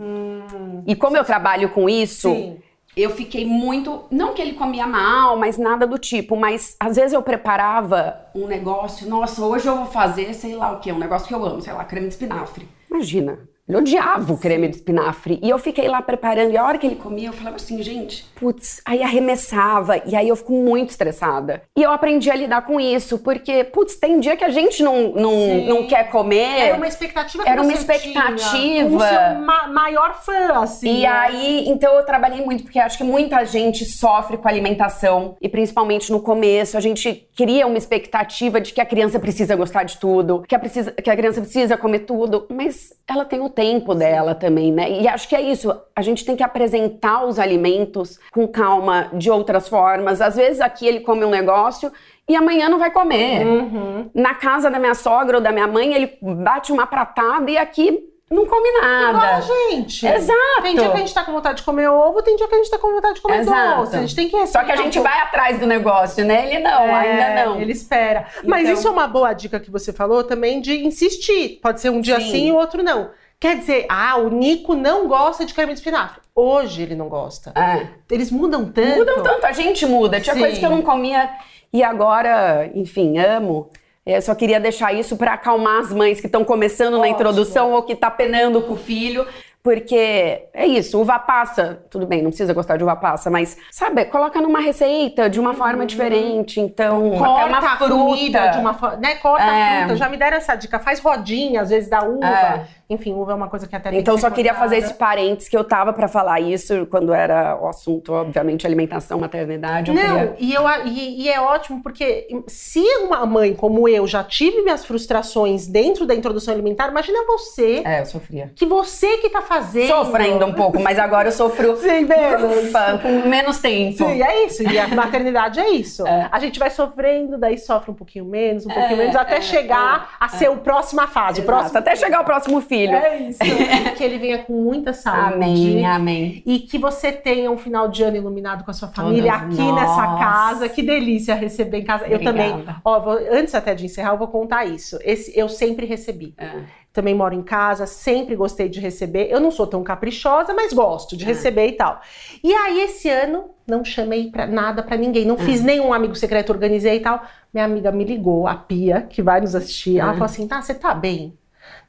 e 0.86 0.94
como 0.94 1.16
eu 1.16 1.24
trabalho 1.24 1.68
com 1.70 1.88
isso, 1.88 2.28
Hum. 2.30 2.34
Sim. 2.34 2.58
eu 2.96 3.10
fiquei 3.10 3.44
muito. 3.46 4.04
Não 4.10 4.34
que 4.34 4.42
ele 4.42 4.52
comia 4.54 4.86
mal, 4.86 5.36
mas 5.36 5.56
nada 5.58 5.86
do 5.86 5.98
tipo. 5.98 6.36
Mas 6.36 6.76
às 6.80 6.96
vezes 6.96 7.12
eu 7.12 7.22
preparava 7.22 8.26
um 8.34 8.46
negócio. 8.46 9.08
Nossa, 9.08 9.44
hoje 9.44 9.66
eu 9.68 9.76
vou 9.76 9.86
fazer, 9.86 10.34
sei 10.34 10.54
lá 10.56 10.72
o 10.72 10.80
quê, 10.80 10.92
um 10.92 10.98
negócio 10.98 11.26
que 11.28 11.34
eu 11.34 11.44
amo, 11.44 11.60
sei 11.60 11.72
lá, 11.72 11.84
creme 11.84 12.06
de 12.08 12.14
espinafre. 12.14 12.68
Imagina. 12.90 13.38
Ele 13.68 13.76
odiava 13.78 14.32
o 14.32 14.38
creme 14.38 14.68
de 14.68 14.76
espinafre. 14.76 15.38
E 15.42 15.50
eu 15.50 15.58
fiquei 15.58 15.86
lá 15.88 16.00
preparando. 16.00 16.52
E 16.52 16.56
a 16.56 16.64
hora 16.64 16.78
que 16.78 16.86
ele 16.86 16.96
comia, 16.96 17.28
eu 17.28 17.32
falava 17.32 17.56
assim, 17.56 17.82
gente, 17.82 18.24
putz, 18.34 18.80
aí 18.84 19.02
arremessava. 19.02 19.98
E 20.06 20.16
aí 20.16 20.28
eu 20.28 20.36
fico 20.36 20.52
muito 20.52 20.90
estressada. 20.90 21.62
E 21.76 21.82
eu 21.82 21.90
aprendi 21.92 22.30
a 22.30 22.34
lidar 22.34 22.62
com 22.62 22.80
isso, 22.80 23.18
porque, 23.18 23.64
putz, 23.64 23.96
tem 23.96 24.18
dia 24.20 24.36
que 24.36 24.44
a 24.44 24.48
gente 24.48 24.82
não, 24.82 25.12
não, 25.12 25.30
Sim. 25.30 25.68
não 25.68 25.86
quer 25.86 26.10
comer. 26.10 26.60
Era 26.60 26.76
uma 26.76 26.88
expectativa 26.88 27.42
que 27.44 27.48
Era 27.48 27.62
uma 27.62 27.72
expectativa. 27.72 28.34
Tinha, 28.50 28.84
como 28.84 29.00
seu 29.00 29.40
ma- 29.44 29.68
maior 29.68 30.14
fã, 30.22 30.62
assim. 30.62 31.00
E 31.00 31.02
né? 31.02 31.08
aí, 31.08 31.68
então 31.68 31.94
eu 31.94 32.04
trabalhei 32.04 32.42
muito, 32.44 32.62
porque 32.64 32.78
acho 32.78 32.96
que 32.96 33.04
muita 33.04 33.44
gente 33.44 33.84
sofre 33.84 34.38
com 34.38 34.48
alimentação, 34.48 35.36
e 35.40 35.48
principalmente 35.48 36.10
no 36.10 36.20
começo, 36.20 36.76
a 36.76 36.80
gente 36.80 37.28
cria 37.36 37.66
uma 37.66 37.76
expectativa 37.76 38.60
de 38.60 38.72
que 38.72 38.80
a 38.80 38.86
criança 38.86 39.18
precisa 39.20 39.54
gostar 39.54 39.82
de 39.84 39.98
tudo, 39.98 40.42
que 40.48 40.54
a, 40.54 40.58
precisa, 40.58 40.90
que 40.92 41.10
a 41.10 41.16
criança 41.16 41.40
precisa 41.40 41.76
comer 41.76 42.00
tudo, 42.00 42.46
mas 42.48 42.92
ela 43.06 43.24
tem 43.24 43.40
o 43.40 43.48
tempo 43.58 43.92
dela 43.92 44.36
também, 44.36 44.70
né? 44.70 44.88
E 44.88 45.08
acho 45.08 45.28
que 45.28 45.34
é 45.34 45.40
isso, 45.40 45.74
a 45.96 46.00
gente 46.00 46.24
tem 46.24 46.36
que 46.36 46.44
apresentar 46.44 47.24
os 47.24 47.40
alimentos 47.40 48.20
com 48.32 48.46
calma, 48.46 49.08
de 49.12 49.28
outras 49.32 49.68
formas. 49.68 50.20
Às 50.20 50.36
vezes 50.36 50.60
aqui 50.60 50.86
ele 50.86 51.00
come 51.00 51.24
um 51.24 51.30
negócio 51.30 51.90
e 52.28 52.36
amanhã 52.36 52.68
não 52.68 52.78
vai 52.78 52.92
comer. 52.92 53.44
Uhum. 53.44 54.10
Na 54.14 54.32
casa 54.36 54.70
da 54.70 54.78
minha 54.78 54.94
sogra 54.94 55.38
ou 55.38 55.42
da 55.42 55.50
minha 55.50 55.66
mãe, 55.66 55.92
ele 55.92 56.16
bate 56.22 56.70
uma 56.70 56.86
pratada 56.86 57.50
e 57.50 57.58
aqui 57.58 57.98
não 58.30 58.46
come 58.46 58.70
nada. 58.80 59.08
Igual 59.18 59.24
a 59.24 59.40
gente. 59.40 60.06
Exato. 60.06 60.62
Tem 60.62 60.76
dia 60.76 60.88
que 60.90 60.96
a 60.96 61.00
gente 61.00 61.14
tá 61.14 61.24
com 61.24 61.32
vontade 61.32 61.56
de 61.58 61.62
comer 61.64 61.88
ovo, 61.88 62.22
tem 62.22 62.36
dia 62.36 62.46
que 62.46 62.54
a 62.54 62.58
gente 62.58 62.70
tá 62.70 62.78
com 62.78 62.92
vontade 62.92 63.14
de 63.16 63.20
comer 63.22 63.40
Exato. 63.40 63.80
doce. 63.80 63.96
A 63.96 64.00
gente 64.02 64.14
tem 64.14 64.28
que 64.28 64.46
Só 64.46 64.62
que 64.62 64.70
a 64.70 64.74
um 64.74 64.78
gente 64.84 65.00
vai 65.00 65.18
atrás 65.20 65.58
do 65.58 65.66
negócio, 65.66 66.24
né? 66.24 66.46
Ele 66.46 66.60
não, 66.62 66.82
É, 66.82 66.94
ainda 66.94 67.44
não. 67.46 67.60
Ele 67.60 67.72
espera. 67.72 68.26
Mas 68.44 68.62
Então- 68.62 68.74
isso 68.74 68.86
é 68.86 68.90
uma 68.92 69.08
boa 69.08 69.32
dica 69.32 69.58
que 69.58 69.70
você 69.70 69.92
falou 69.92 70.22
também 70.22 70.60
de 70.60 70.86
insistir. 70.86 71.58
Pode 71.60 71.80
ser 71.80 71.90
um 71.90 72.00
dia 72.00 72.20
Sim. 72.20 72.30
sim 72.30 72.48
e 72.48 72.52
o 72.52 72.56
outro 72.56 72.84
não. 72.84 73.10
Quer 73.40 73.56
dizer, 73.58 73.86
ah, 73.88 74.16
o 74.18 74.28
Nico 74.30 74.74
não 74.74 75.06
gosta 75.06 75.44
de 75.44 75.54
creme 75.54 75.72
de 75.72 75.78
espinafre. 75.78 76.20
Hoje 76.34 76.82
ele 76.82 76.94
não 76.96 77.08
gosta. 77.08 77.52
É. 77.56 77.86
Eles 78.10 78.30
mudam 78.32 78.64
tanto. 78.70 78.96
Mudam 78.98 79.22
tanto, 79.22 79.46
a 79.46 79.52
gente 79.52 79.86
muda. 79.86 80.20
Tinha 80.20 80.34
Sim. 80.34 80.40
coisa 80.40 80.58
que 80.58 80.66
eu 80.66 80.70
não 80.70 80.82
comia 80.82 81.30
e 81.72 81.82
agora, 81.82 82.68
enfim, 82.74 83.18
amo. 83.18 83.70
Eu 84.04 84.20
só 84.22 84.34
queria 84.34 84.58
deixar 84.58 84.92
isso 84.94 85.16
pra 85.16 85.34
acalmar 85.34 85.80
as 85.80 85.92
mães 85.92 86.18
que 86.20 86.26
estão 86.26 86.42
começando 86.44 86.94
na 86.94 87.00
Ótimo. 87.00 87.14
introdução 87.14 87.72
ou 87.72 87.82
que 87.82 87.94
tá 87.94 88.10
penando 88.10 88.62
com 88.62 88.72
o 88.72 88.76
filho. 88.76 89.26
Porque 89.62 90.44
é 90.54 90.66
isso, 90.66 90.98
uva 91.00 91.18
passa, 91.18 91.82
tudo 91.90 92.06
bem, 92.06 92.22
não 92.22 92.30
precisa 92.30 92.54
gostar 92.54 92.76
de 92.78 92.84
uva 92.84 92.94
passa, 92.96 93.28
mas, 93.28 93.56
sabe, 93.70 94.04
coloca 94.06 94.40
numa 94.40 94.60
receita 94.60 95.28
de 95.28 95.38
uma 95.38 95.52
forma 95.52 95.84
diferente. 95.84 96.58
Então, 96.60 97.10
Corta 97.18 97.46
uma 97.46 97.58
a 97.58 97.76
fruta. 97.76 98.46
de 98.48 98.58
uma 98.58 98.72
forma. 98.74 98.96
Né? 98.96 99.16
Corta 99.16 99.44
É. 99.44 99.78
a 99.78 99.78
fruta. 99.80 99.96
Já 99.96 100.08
me 100.08 100.16
deram 100.16 100.36
essa 100.38 100.54
dica. 100.54 100.78
Faz 100.78 101.00
rodinha, 101.00 101.60
às 101.60 101.68
vezes, 101.70 101.90
da 101.90 102.02
uva. 102.02 102.24
É. 102.24 102.66
Enfim, 102.90 103.12
uva 103.12 103.32
é 103.32 103.34
uma 103.34 103.48
coisa 103.48 103.68
que 103.68 103.76
até 103.76 103.94
Então, 103.94 104.14
que 104.14 104.20
só 104.22 104.30
queria 104.30 104.54
fazer 104.54 104.78
esse 104.78 104.94
parênteses 104.94 105.46
que 105.46 105.56
eu 105.56 105.62
tava 105.62 105.92
pra 105.92 106.08
falar 106.08 106.40
isso 106.40 106.86
quando 106.86 107.12
era 107.12 107.54
o 107.60 107.68
assunto, 107.68 108.14
obviamente, 108.14 108.66
alimentação, 108.66 109.18
maternidade. 109.18 109.92
Não, 109.92 110.28
queria... 110.28 110.36
e, 110.38 110.54
eu, 110.54 110.62
e, 110.86 111.22
e 111.24 111.28
é 111.28 111.38
ótimo 111.38 111.82
porque 111.82 112.26
se 112.46 112.80
uma 113.02 113.26
mãe 113.26 113.52
como 113.52 113.86
eu 113.86 114.06
já 114.06 114.24
tive 114.24 114.62
minhas 114.62 114.86
frustrações 114.86 115.66
dentro 115.66 116.06
da 116.06 116.14
introdução 116.14 116.54
alimentar, 116.54 116.88
imagina 116.88 117.26
você, 117.26 117.82
É, 117.84 118.00
eu 118.00 118.06
sofria. 118.06 118.52
que 118.56 118.64
você 118.64 119.18
que 119.18 119.28
tá 119.28 119.42
fazendo. 119.42 119.88
Sofro 119.88 120.22
ainda 120.22 120.46
um 120.46 120.54
pouco, 120.54 120.80
mas 120.80 120.98
agora 120.98 121.28
eu 121.28 121.32
sofro 121.32 121.76
Sim, 121.82 122.06
menos. 122.06 122.72
com 123.02 123.28
menos 123.28 123.58
tempo. 123.58 123.98
Sim, 123.98 124.22
é 124.22 124.46
isso. 124.46 124.62
E 124.62 124.78
a 124.78 124.88
maternidade 124.88 125.60
é 125.60 125.68
isso. 125.70 126.04
A 126.06 126.38
gente 126.38 126.58
vai 126.58 126.70
sofrendo, 126.70 127.36
daí 127.36 127.58
sofre 127.58 127.90
um 127.90 127.94
pouquinho 127.94 128.24
menos, 128.24 128.64
um 128.64 128.70
pouquinho 128.70 128.94
É, 128.94 128.96
menos, 128.96 129.16
até 129.16 129.36
é, 129.36 129.40
chegar 129.42 130.16
a 130.18 130.28
ser 130.30 130.48
o 130.48 130.56
próxima 130.56 131.06
fase. 131.06 131.40
Exato, 131.40 131.46
próximo... 131.46 131.78
Até 131.78 131.94
chegar 131.94 132.22
o 132.22 132.24
próximo 132.24 132.60
filho. 132.62 132.77
É 132.86 133.18
isso. 133.28 133.38
que 133.96 134.04
ele 134.04 134.18
venha 134.18 134.38
com 134.38 134.52
muita 134.52 134.92
saúde. 134.92 135.34
Amém, 135.34 135.86
amém. 135.86 136.42
E 136.46 136.58
que 136.60 136.78
você 136.78 137.10
tenha 137.12 137.50
um 137.50 137.56
final 137.58 137.88
de 137.88 138.02
ano 138.02 138.16
iluminado 138.16 138.64
com 138.64 138.70
a 138.70 138.74
sua 138.74 138.88
família 138.88 139.32
Todas 139.38 139.58
aqui 139.58 139.68
nós. 139.70 139.74
nessa 139.80 140.06
casa. 140.18 140.68
Que 140.68 140.82
delícia 140.82 141.34
receber 141.34 141.78
em 141.78 141.84
casa. 141.84 142.06
Eu 142.06 142.22
também. 142.22 142.50
Obrigada. 142.52 142.80
Ó, 142.84 143.00
vou- 143.00 143.18
antes 143.30 143.54
até 143.54 143.74
de 143.74 143.86
encerrar, 143.86 144.12
eu 144.12 144.18
vou 144.18 144.28
contar 144.28 144.64
isso. 144.64 144.98
Esse, 145.02 145.38
eu 145.38 145.48
sempre 145.48 145.86
recebi. 145.86 146.34
É. 146.38 146.50
Também 146.92 147.14
moro 147.14 147.34
em 147.34 147.42
casa, 147.42 147.86
sempre 147.86 148.34
gostei 148.34 148.68
de 148.68 148.80
receber. 148.80 149.28
Eu 149.30 149.38
não 149.38 149.50
sou 149.52 149.66
tão 149.66 149.84
caprichosa, 149.84 150.52
mas 150.54 150.72
gosto 150.72 151.14
É. 151.14 151.18
de 151.18 151.24
receber 151.24 151.66
e 151.68 151.72
tal. 151.72 152.00
E 152.42 152.52
aí, 152.52 152.80
esse 152.80 153.08
ano, 153.08 153.50
não 153.68 153.84
chamei 153.84 154.30
pra 154.30 154.46
nada 154.46 154.82
pra 154.82 154.96
ninguém. 154.96 155.24
Não 155.24 155.36
É. 155.36 155.38
fiz 155.38 155.62
nenhum 155.62 155.92
amigo 155.92 156.14
secreto, 156.16 156.50
organizei 156.50 156.96
e 156.96 157.00
tal. 157.00 157.22
Minha 157.54 157.66
amiga 157.66 157.92
me 157.92 158.02
ligou, 158.04 158.48
a 158.48 158.54
Pia, 158.56 159.02
que 159.08 159.22
vai 159.22 159.40
nos 159.40 159.54
assistir. 159.54 159.98
É. 159.98 160.00
Ela 160.00 160.12
falou 160.14 160.24
assim: 160.24 160.48
tá, 160.48 160.60
você 160.60 160.74
tá 160.74 160.92
bem? 160.92 161.37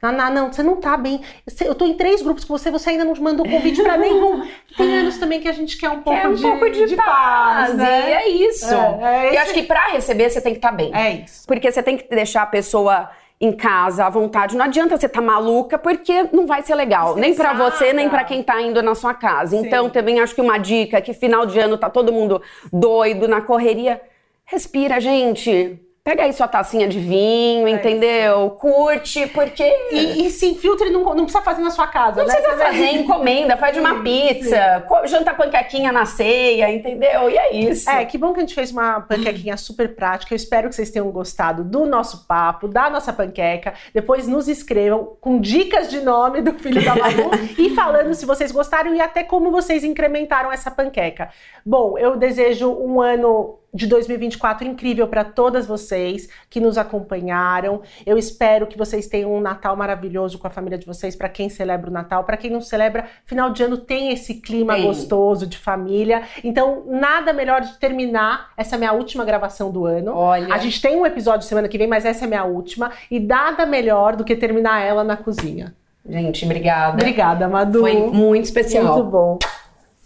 Não, 0.02 0.12
não, 0.30 0.52
você 0.52 0.62
não 0.62 0.76
tá 0.76 0.96
bem. 0.96 1.20
Eu 1.60 1.74
tô 1.74 1.86
em 1.86 1.94
três 1.94 2.22
grupos 2.22 2.44
com 2.44 2.56
você, 2.56 2.70
você 2.70 2.90
ainda 2.90 3.04
não 3.04 3.14
mandou 3.16 3.46
convite 3.46 3.82
pra 3.82 3.96
nenhum. 3.96 4.46
Tem 4.76 4.98
anos 4.98 5.18
também 5.18 5.40
que 5.40 5.48
a 5.48 5.52
gente 5.52 5.76
quer 5.76 5.90
um 5.90 6.00
pouco, 6.00 6.18
É 6.18 6.26
um 6.26 6.34
de, 6.34 6.42
pouco 6.42 6.70
de, 6.70 6.96
paz, 6.96 7.74
né? 7.74 8.08
e 8.08 8.12
é 8.12 8.28
isso. 8.28 8.74
É, 8.74 9.28
é 9.28 9.34
E 9.34 9.36
acho 9.36 9.52
que 9.52 9.62
pra 9.62 9.88
receber 9.88 10.30
você 10.30 10.40
tem 10.40 10.52
que 10.52 10.58
estar 10.58 10.72
bem. 10.72 10.90
É 10.94 11.10
isso. 11.24 11.46
Porque 11.46 11.70
você 11.70 11.82
tem 11.82 11.96
que 11.96 12.08
deixar 12.08 12.42
a 12.42 12.46
pessoa 12.46 13.10
em 13.40 13.52
casa, 13.52 14.04
à 14.04 14.10
vontade. 14.10 14.56
Não 14.56 14.66
adianta 14.66 14.96
você 14.96 15.06
estar 15.06 15.22
maluca, 15.22 15.78
porque 15.78 16.28
não 16.32 16.46
vai 16.46 16.62
ser 16.62 16.74
legal. 16.74 17.16
Nem 17.16 17.34
pra 17.34 17.54
você, 17.54 17.92
nem 17.92 18.08
pra 18.08 18.22
quem 18.22 18.42
tá 18.42 18.60
indo 18.60 18.82
na 18.82 18.94
sua 18.94 19.14
casa. 19.14 19.56
Então, 19.56 19.88
também 19.88 20.20
acho 20.20 20.34
que 20.34 20.40
uma 20.40 20.58
dica 20.58 20.98
é 20.98 21.00
que 21.00 21.14
final 21.14 21.46
de 21.46 21.58
ano 21.58 21.78
tá 21.78 21.88
todo 21.88 22.12
mundo 22.12 22.42
doido, 22.70 23.26
na 23.26 23.40
correria. 23.40 24.00
Respira, 24.44 25.00
gente. 25.00 25.78
Pega 26.02 26.22
aí 26.22 26.32
sua 26.32 26.48
tacinha 26.48 26.88
de 26.88 26.98
vinho, 26.98 27.68
entendeu? 27.68 28.50
Curte, 28.52 29.26
porque... 29.26 29.62
E, 29.92 30.26
e 30.26 30.30
se 30.30 30.46
infiltre, 30.46 30.88
não, 30.88 31.04
não 31.04 31.24
precisa 31.24 31.42
fazer 31.42 31.60
na 31.60 31.70
sua 31.70 31.86
casa, 31.88 32.22
Não 32.22 32.26
né? 32.26 32.34
precisa 32.34 32.56
fazer 32.56 32.86
encomenda, 32.92 33.54
pede 33.54 33.78
uma 33.78 34.02
pizza, 34.02 34.82
janta 35.04 35.34
panquequinha 35.34 35.92
na 35.92 36.06
ceia, 36.06 36.72
entendeu? 36.72 37.28
E 37.28 37.36
é 37.36 37.54
isso. 37.54 37.88
É, 37.90 38.06
que 38.06 38.16
bom 38.16 38.32
que 38.32 38.38
a 38.38 38.40
gente 38.40 38.54
fez 38.54 38.70
uma 38.70 39.02
panquequinha 39.02 39.58
super 39.58 39.94
prática. 39.94 40.32
Eu 40.32 40.36
espero 40.36 40.70
que 40.70 40.74
vocês 40.74 40.90
tenham 40.90 41.10
gostado 41.10 41.62
do 41.62 41.84
nosso 41.84 42.26
papo, 42.26 42.66
da 42.66 42.88
nossa 42.88 43.12
panqueca. 43.12 43.74
Depois 43.92 44.26
nos 44.26 44.48
escrevam 44.48 45.16
com 45.20 45.38
dicas 45.38 45.90
de 45.90 46.00
nome 46.00 46.40
do 46.40 46.54
filho 46.54 46.82
da 46.82 46.94
Malu 46.94 47.30
e 47.58 47.74
falando 47.74 48.14
se 48.14 48.24
vocês 48.24 48.50
gostaram 48.50 48.94
e 48.94 49.02
até 49.02 49.22
como 49.22 49.50
vocês 49.50 49.84
incrementaram 49.84 50.50
essa 50.50 50.70
panqueca. 50.70 51.28
Bom, 51.64 51.98
eu 51.98 52.16
desejo 52.16 52.70
um 52.72 53.02
ano 53.02 53.60
de 53.72 53.86
2024 53.86 54.66
incrível 54.66 55.06
para 55.06 55.24
todas 55.24 55.66
vocês 55.66 56.28
que 56.48 56.60
nos 56.60 56.76
acompanharam. 56.76 57.82
Eu 58.04 58.18
espero 58.18 58.66
que 58.66 58.76
vocês 58.76 59.06
tenham 59.06 59.34
um 59.34 59.40
Natal 59.40 59.76
maravilhoso 59.76 60.38
com 60.38 60.46
a 60.46 60.50
família 60.50 60.78
de 60.78 60.86
vocês, 60.86 61.14
para 61.14 61.28
quem 61.28 61.48
celebra 61.48 61.90
o 61.90 61.92
Natal, 61.92 62.24
para 62.24 62.36
quem 62.36 62.50
não 62.50 62.60
celebra, 62.60 63.06
final 63.24 63.50
de 63.50 63.62
ano 63.62 63.76
tem 63.76 64.12
esse 64.12 64.34
clima 64.34 64.78
gostoso 64.78 65.46
de 65.46 65.56
família. 65.56 66.22
Então, 66.42 66.84
nada 66.86 67.32
melhor 67.32 67.60
de 67.60 67.78
terminar 67.78 68.50
essa 68.56 68.76
minha 68.76 68.92
última 68.92 69.24
gravação 69.24 69.70
do 69.70 69.86
ano. 69.86 70.12
Olha. 70.14 70.52
A 70.52 70.58
gente 70.58 70.80
tem 70.80 70.96
um 70.96 71.06
episódio 71.06 71.46
semana 71.46 71.68
que 71.68 71.78
vem, 71.78 71.86
mas 71.86 72.04
essa 72.04 72.24
é 72.24 72.26
a 72.26 72.28
minha 72.28 72.44
última 72.44 72.90
e 73.10 73.20
nada 73.20 73.64
melhor 73.66 74.16
do 74.16 74.24
que 74.24 74.34
terminar 74.34 74.80
ela 74.80 75.04
na 75.04 75.16
cozinha. 75.16 75.74
Gente, 76.08 76.44
obrigada. 76.44 76.94
Obrigada, 76.94 77.48
Madu. 77.48 77.80
Foi 77.80 77.94
muito 77.94 78.44
especial. 78.44 78.94
Muito 78.96 79.10
bom. 79.10 79.38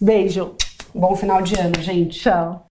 Beijo. 0.00 0.54
Bom 0.94 1.16
final 1.16 1.40
de 1.40 1.58
ano, 1.58 1.80
gente. 1.80 2.20
Tchau. 2.20 2.66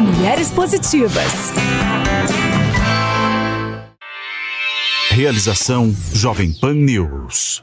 Mulheres 0.00 0.50
Positivas. 0.50 1.52
Realização 5.10 5.94
Jovem 6.14 6.52
Pan 6.52 6.72
News. 6.74 7.62